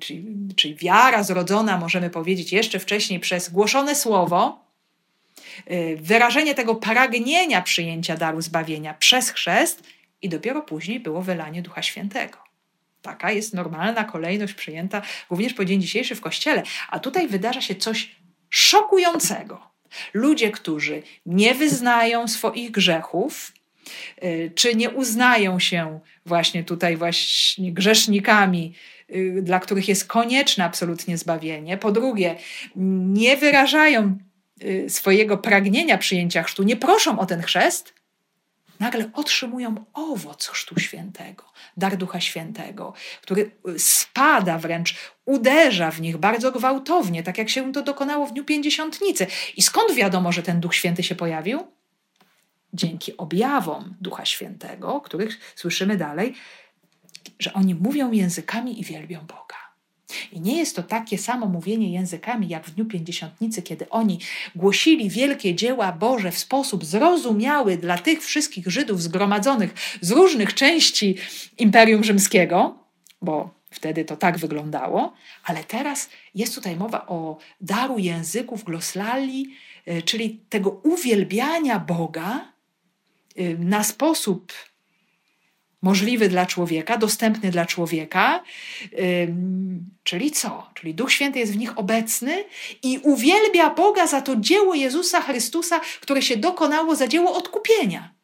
czyli, 0.00 0.24
czyli 0.56 0.74
wiara 0.74 1.22
zrodzona, 1.22 1.78
możemy 1.78 2.10
powiedzieć, 2.10 2.52
jeszcze 2.52 2.78
wcześniej 2.78 3.20
przez 3.20 3.50
głoszone 3.50 3.94
słowo, 3.94 4.64
y, 5.70 5.98
wyrażenie 6.00 6.54
tego 6.54 6.74
pragnienia 6.74 7.62
przyjęcia 7.62 8.16
daru 8.16 8.40
zbawienia 8.40 8.94
przez 8.94 9.30
chrzest 9.30 9.82
i 10.22 10.28
dopiero 10.28 10.62
później 10.62 11.00
było 11.00 11.22
wylanie 11.22 11.62
Ducha 11.62 11.82
Świętego. 11.82 12.38
Taka 13.02 13.32
jest 13.32 13.54
normalna 13.54 14.04
kolejność 14.04 14.54
przyjęta 14.54 15.02
również 15.30 15.54
po 15.54 15.64
dzień 15.64 15.80
dzisiejszy 15.80 16.14
w 16.14 16.20
Kościele. 16.20 16.62
A 16.88 16.98
tutaj 16.98 17.28
wydarza 17.28 17.60
się 17.60 17.74
coś 17.74 18.16
szokującego. 18.50 19.60
Ludzie, 20.14 20.50
którzy 20.50 21.02
nie 21.26 21.54
wyznają 21.54 22.28
swoich 22.28 22.70
grzechów, 22.70 23.52
y, 24.24 24.52
czy 24.54 24.74
nie 24.74 24.90
uznają 24.90 25.58
się 25.58 26.00
właśnie 26.26 26.64
tutaj 26.64 26.96
właśnie 26.96 27.72
grzesznikami, 27.72 28.74
dla 29.42 29.60
których 29.60 29.88
jest 29.88 30.06
konieczne 30.06 30.64
absolutnie 30.64 31.18
zbawienie. 31.18 31.76
Po 31.76 31.92
drugie, 31.92 32.36
nie 32.76 33.36
wyrażają 33.36 34.18
y, 34.62 34.86
swojego 34.90 35.38
pragnienia 35.38 35.98
przyjęcia 35.98 36.42
chrztu, 36.42 36.62
nie 36.62 36.76
proszą 36.76 37.18
o 37.18 37.26
ten 37.26 37.42
chrzest, 37.42 37.94
nagle 38.82 39.10
otrzymują 39.14 39.84
owoc 39.92 40.48
Chrztu 40.48 40.80
Świętego, 40.80 41.44
dar 41.76 41.96
Ducha 41.96 42.20
Świętego, 42.20 42.92
który 43.22 43.50
y, 43.68 43.78
spada 43.78 44.58
wręcz, 44.58 44.94
uderza 45.24 45.90
w 45.90 46.00
nich 46.00 46.16
bardzo 46.16 46.52
gwałtownie, 46.52 47.22
tak 47.22 47.38
jak 47.38 47.48
się 47.48 47.72
to 47.72 47.82
dokonało 47.82 48.26
w 48.26 48.32
Dniu 48.32 48.44
Pięćdziesiątnicy. 48.44 49.26
I 49.56 49.62
skąd 49.62 49.94
wiadomo, 49.94 50.32
że 50.32 50.42
ten 50.42 50.60
Duch 50.60 50.74
Święty 50.74 51.02
się 51.02 51.14
pojawił? 51.14 51.66
Dzięki 52.72 53.16
objawom 53.16 53.96
Ducha 54.00 54.24
Świętego, 54.24 55.00
których 55.00 55.52
słyszymy 55.56 55.96
dalej, 55.96 56.34
że 57.42 57.52
oni 57.52 57.74
mówią 57.74 58.12
językami 58.12 58.80
i 58.80 58.84
wielbią 58.84 59.20
Boga. 59.20 59.62
I 60.32 60.40
nie 60.40 60.58
jest 60.58 60.76
to 60.76 60.82
takie 60.82 61.18
samo 61.18 61.46
mówienie 61.46 61.92
językami 61.92 62.48
jak 62.48 62.66
w 62.66 62.74
Dniu 62.74 62.84
Pięćdziesiątnicy, 62.84 63.62
kiedy 63.62 63.88
oni 63.88 64.18
głosili 64.56 65.10
wielkie 65.10 65.54
dzieła 65.54 65.92
Boże 65.92 66.32
w 66.32 66.38
sposób 66.38 66.84
zrozumiały 66.84 67.76
dla 67.76 67.98
tych 67.98 68.24
wszystkich 68.24 68.66
Żydów 68.66 69.02
zgromadzonych 69.02 69.74
z 70.00 70.10
różnych 70.10 70.54
części 70.54 71.16
Imperium 71.58 72.04
Rzymskiego, 72.04 72.78
bo 73.22 73.50
wtedy 73.70 74.04
to 74.04 74.16
tak 74.16 74.38
wyglądało, 74.38 75.12
ale 75.44 75.64
teraz 75.64 76.10
jest 76.34 76.54
tutaj 76.54 76.76
mowa 76.76 77.06
o 77.06 77.38
daru 77.60 77.98
języków 77.98 78.64
gloslali, 78.64 79.54
e, 79.86 80.02
czyli 80.02 80.40
tego 80.48 80.70
uwielbiania 80.70 81.78
Boga 81.78 82.52
e, 83.36 83.54
na 83.54 83.84
sposób 83.84 84.52
możliwy 85.82 86.28
dla 86.28 86.46
człowieka, 86.46 86.98
dostępny 86.98 87.50
dla 87.50 87.66
człowieka. 87.66 88.42
Czyli 90.04 90.30
co? 90.30 90.70
Czyli 90.74 90.94
Duch 90.94 91.12
Święty 91.12 91.38
jest 91.38 91.52
w 91.52 91.56
nich 91.56 91.78
obecny 91.78 92.44
i 92.82 92.98
uwielbia 93.02 93.70
Boga 93.70 94.06
za 94.06 94.20
to 94.20 94.36
dzieło 94.36 94.74
Jezusa 94.74 95.20
Chrystusa, 95.20 95.80
które 96.00 96.22
się 96.22 96.36
dokonało 96.36 96.96
za 96.96 97.08
dzieło 97.08 97.36
odkupienia. 97.36 98.14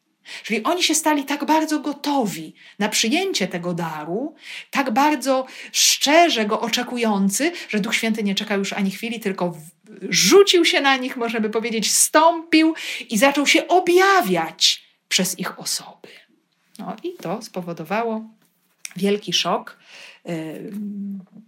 Czyli 0.43 0.63
oni 0.63 0.83
się 0.83 0.95
stali 0.95 1.23
tak 1.23 1.45
bardzo 1.45 1.79
gotowi 1.79 2.53
na 2.79 2.89
przyjęcie 2.89 3.47
tego 3.47 3.73
daru, 3.73 4.35
tak 4.71 4.91
bardzo 4.91 5.45
szczerze 5.71 6.45
go 6.45 6.61
oczekujący, 6.61 7.51
że 7.69 7.79
Duch 7.79 7.95
Święty 7.95 8.23
nie 8.23 8.35
czekał 8.35 8.59
już 8.59 8.73
ani 8.73 8.91
chwili, 8.91 9.19
tylko 9.19 9.57
rzucił 10.09 10.65
się 10.65 10.81
na 10.81 10.97
nich, 10.97 11.17
możemy 11.17 11.49
powiedzieć, 11.49 11.91
stąpił 11.91 12.75
i 13.09 13.17
zaczął 13.17 13.47
się 13.47 13.67
objawiać 13.67 14.83
przez 15.07 15.39
ich 15.39 15.59
osoby. 15.59 16.09
No 16.79 16.95
i 17.03 17.13
to 17.13 17.41
spowodowało 17.41 18.29
wielki 18.95 19.33
szok 19.33 19.77
y, 20.29 20.71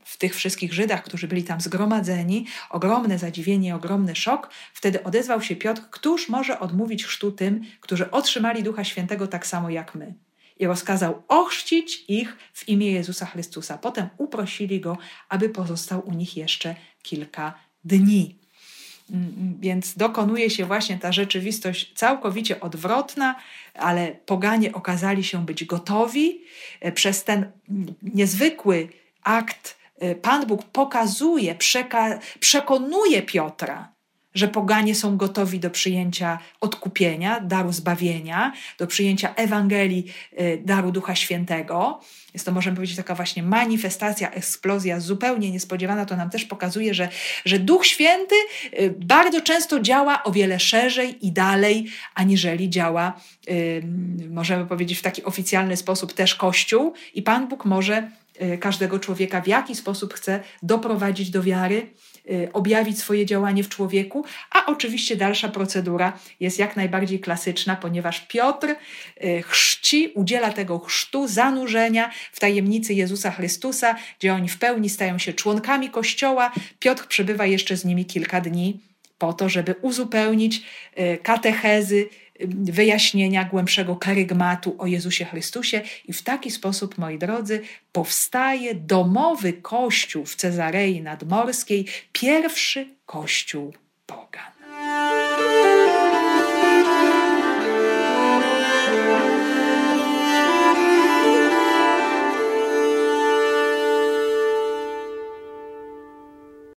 w 0.05 0.17
tych 0.17 0.35
wszystkich 0.35 0.73
Żydach, 0.73 1.03
którzy 1.03 1.27
byli 1.27 1.43
tam 1.43 1.61
zgromadzeni, 1.61 2.45
ogromne 2.69 3.19
zadziwienie, 3.19 3.75
ogromny 3.75 4.15
szok. 4.15 4.49
Wtedy 4.73 5.03
odezwał 5.03 5.41
się 5.41 5.55
Piotr, 5.55 5.81
któż 5.91 6.29
może 6.29 6.59
odmówić 6.59 7.05
chrztu 7.05 7.31
tym, 7.31 7.61
którzy 7.81 8.11
otrzymali 8.11 8.63
Ducha 8.63 8.83
Świętego 8.83 9.27
tak 9.27 9.47
samo 9.47 9.69
jak 9.69 9.95
my. 9.95 10.13
I 10.59 10.67
rozkazał 10.67 11.23
ochrzcić 11.27 12.05
ich 12.07 12.37
w 12.53 12.69
imię 12.69 12.91
Jezusa 12.91 13.25
Chrystusa. 13.25 13.77
Potem 13.77 14.09
uprosili 14.17 14.81
go, 14.81 14.97
aby 15.29 15.49
pozostał 15.49 16.07
u 16.07 16.13
nich 16.13 16.37
jeszcze 16.37 16.75
kilka 17.03 17.53
dni. 17.83 18.40
Więc 19.59 19.97
dokonuje 19.97 20.49
się 20.49 20.65
właśnie 20.65 20.97
ta 20.97 21.11
rzeczywistość 21.11 21.93
całkowicie 21.95 22.59
odwrotna, 22.59 23.35
ale 23.73 24.15
poganie 24.25 24.73
okazali 24.73 25.23
się 25.23 25.45
być 25.45 25.65
gotowi. 25.65 26.41
E, 26.79 26.91
przez 26.91 27.23
ten 27.23 27.51
niezwykły 28.01 28.89
akt 29.23 29.77
e, 29.99 30.15
Pan 30.15 30.47
Bóg 30.47 30.63
pokazuje, 30.63 31.55
przekonuje 32.39 33.21
Piotra, 33.21 33.93
że 34.35 34.47
poganie 34.47 34.95
są 34.95 35.17
gotowi 35.17 35.59
do 35.59 35.69
przyjęcia 35.69 36.39
odkupienia, 36.61 37.39
daru 37.39 37.71
zbawienia, 37.71 38.53
do 38.77 38.87
przyjęcia 38.87 39.35
Ewangelii, 39.35 40.11
e, 40.35 40.57
daru 40.57 40.91
Ducha 40.91 41.15
Świętego. 41.15 42.01
Jest 42.33 42.45
to, 42.45 42.51
możemy 42.51 42.75
powiedzieć, 42.75 42.97
taka 42.97 43.15
właśnie 43.15 43.43
manifestacja, 43.43 44.31
eksplozja 44.31 44.99
zupełnie 44.99 45.51
niespodziewana. 45.51 46.05
To 46.05 46.15
nam 46.15 46.29
też 46.29 46.45
pokazuje, 46.45 46.93
że, 46.93 47.09
że 47.45 47.59
Duch 47.59 47.85
Święty 47.85 48.35
y, 48.79 48.95
bardzo 48.99 49.41
często 49.41 49.79
działa 49.79 50.23
o 50.23 50.31
wiele 50.31 50.59
szerzej 50.59 51.27
i 51.27 51.31
dalej, 51.31 51.87
aniżeli 52.15 52.69
działa, 52.69 53.21
możemy 54.29 54.65
powiedzieć, 54.65 54.99
w 54.99 55.01
taki 55.01 55.23
oficjalny 55.23 55.77
sposób 55.77 56.13
też 56.13 56.35
Kościół. 56.35 56.93
I 57.13 57.21
Pan 57.21 57.47
Bóg 57.47 57.65
może 57.65 58.11
y, 58.41 58.57
każdego 58.57 58.99
człowieka 58.99 59.41
w 59.41 59.47
jaki 59.47 59.75
sposób 59.75 60.13
chce 60.13 60.43
doprowadzić 60.63 61.29
do 61.29 61.43
wiary 61.43 61.87
Y, 61.87 62.10
objawić 62.53 62.99
swoje 62.99 63.25
działanie 63.25 63.63
w 63.63 63.69
człowieku, 63.69 64.25
a 64.51 64.65
oczywiście 64.65 65.15
dalsza 65.15 65.49
procedura 65.49 66.19
jest 66.39 66.59
jak 66.59 66.75
najbardziej 66.75 67.19
klasyczna, 67.19 67.75
ponieważ 67.75 68.27
Piotr 68.27 68.67
y, 68.67 69.43
chrzci, 69.47 70.11
udziela 70.15 70.51
tego 70.53 70.79
chrztu, 70.79 71.27
zanurzenia 71.27 72.11
w 72.31 72.39
tajemnicy 72.39 72.93
Jezusa 72.93 73.31
Chrystusa, 73.31 73.95
gdzie 74.19 74.33
oni 74.33 74.49
w 74.49 74.59
pełni 74.59 74.89
stają 74.89 75.17
się 75.17 75.33
członkami 75.33 75.89
Kościoła. 75.89 76.51
Piotr 76.79 77.07
przebywa 77.07 77.45
jeszcze 77.45 77.77
z 77.77 77.85
nimi 77.85 78.05
kilka 78.05 78.41
dni 78.41 78.79
po 79.17 79.33
to, 79.33 79.49
żeby 79.49 79.75
uzupełnić 79.81 80.61
y, 80.99 81.17
katechezy, 81.23 82.09
wyjaśnienia 82.47 83.45
głębszego 83.45 83.95
karygmatu 83.95 84.75
o 84.77 84.87
Jezusie 84.87 85.25
Chrystusie 85.25 85.81
i 86.05 86.13
w 86.13 86.23
taki 86.23 86.51
sposób, 86.51 86.97
moi 86.97 87.17
drodzy, 87.17 87.61
powstaje 87.91 88.75
domowy 88.75 89.53
kościół 89.53 90.25
w 90.25 90.35
Cezarei 90.35 91.01
Nadmorskiej, 91.01 91.85
pierwszy 92.13 92.87
kościół 93.05 93.73
pogan. 94.05 95.30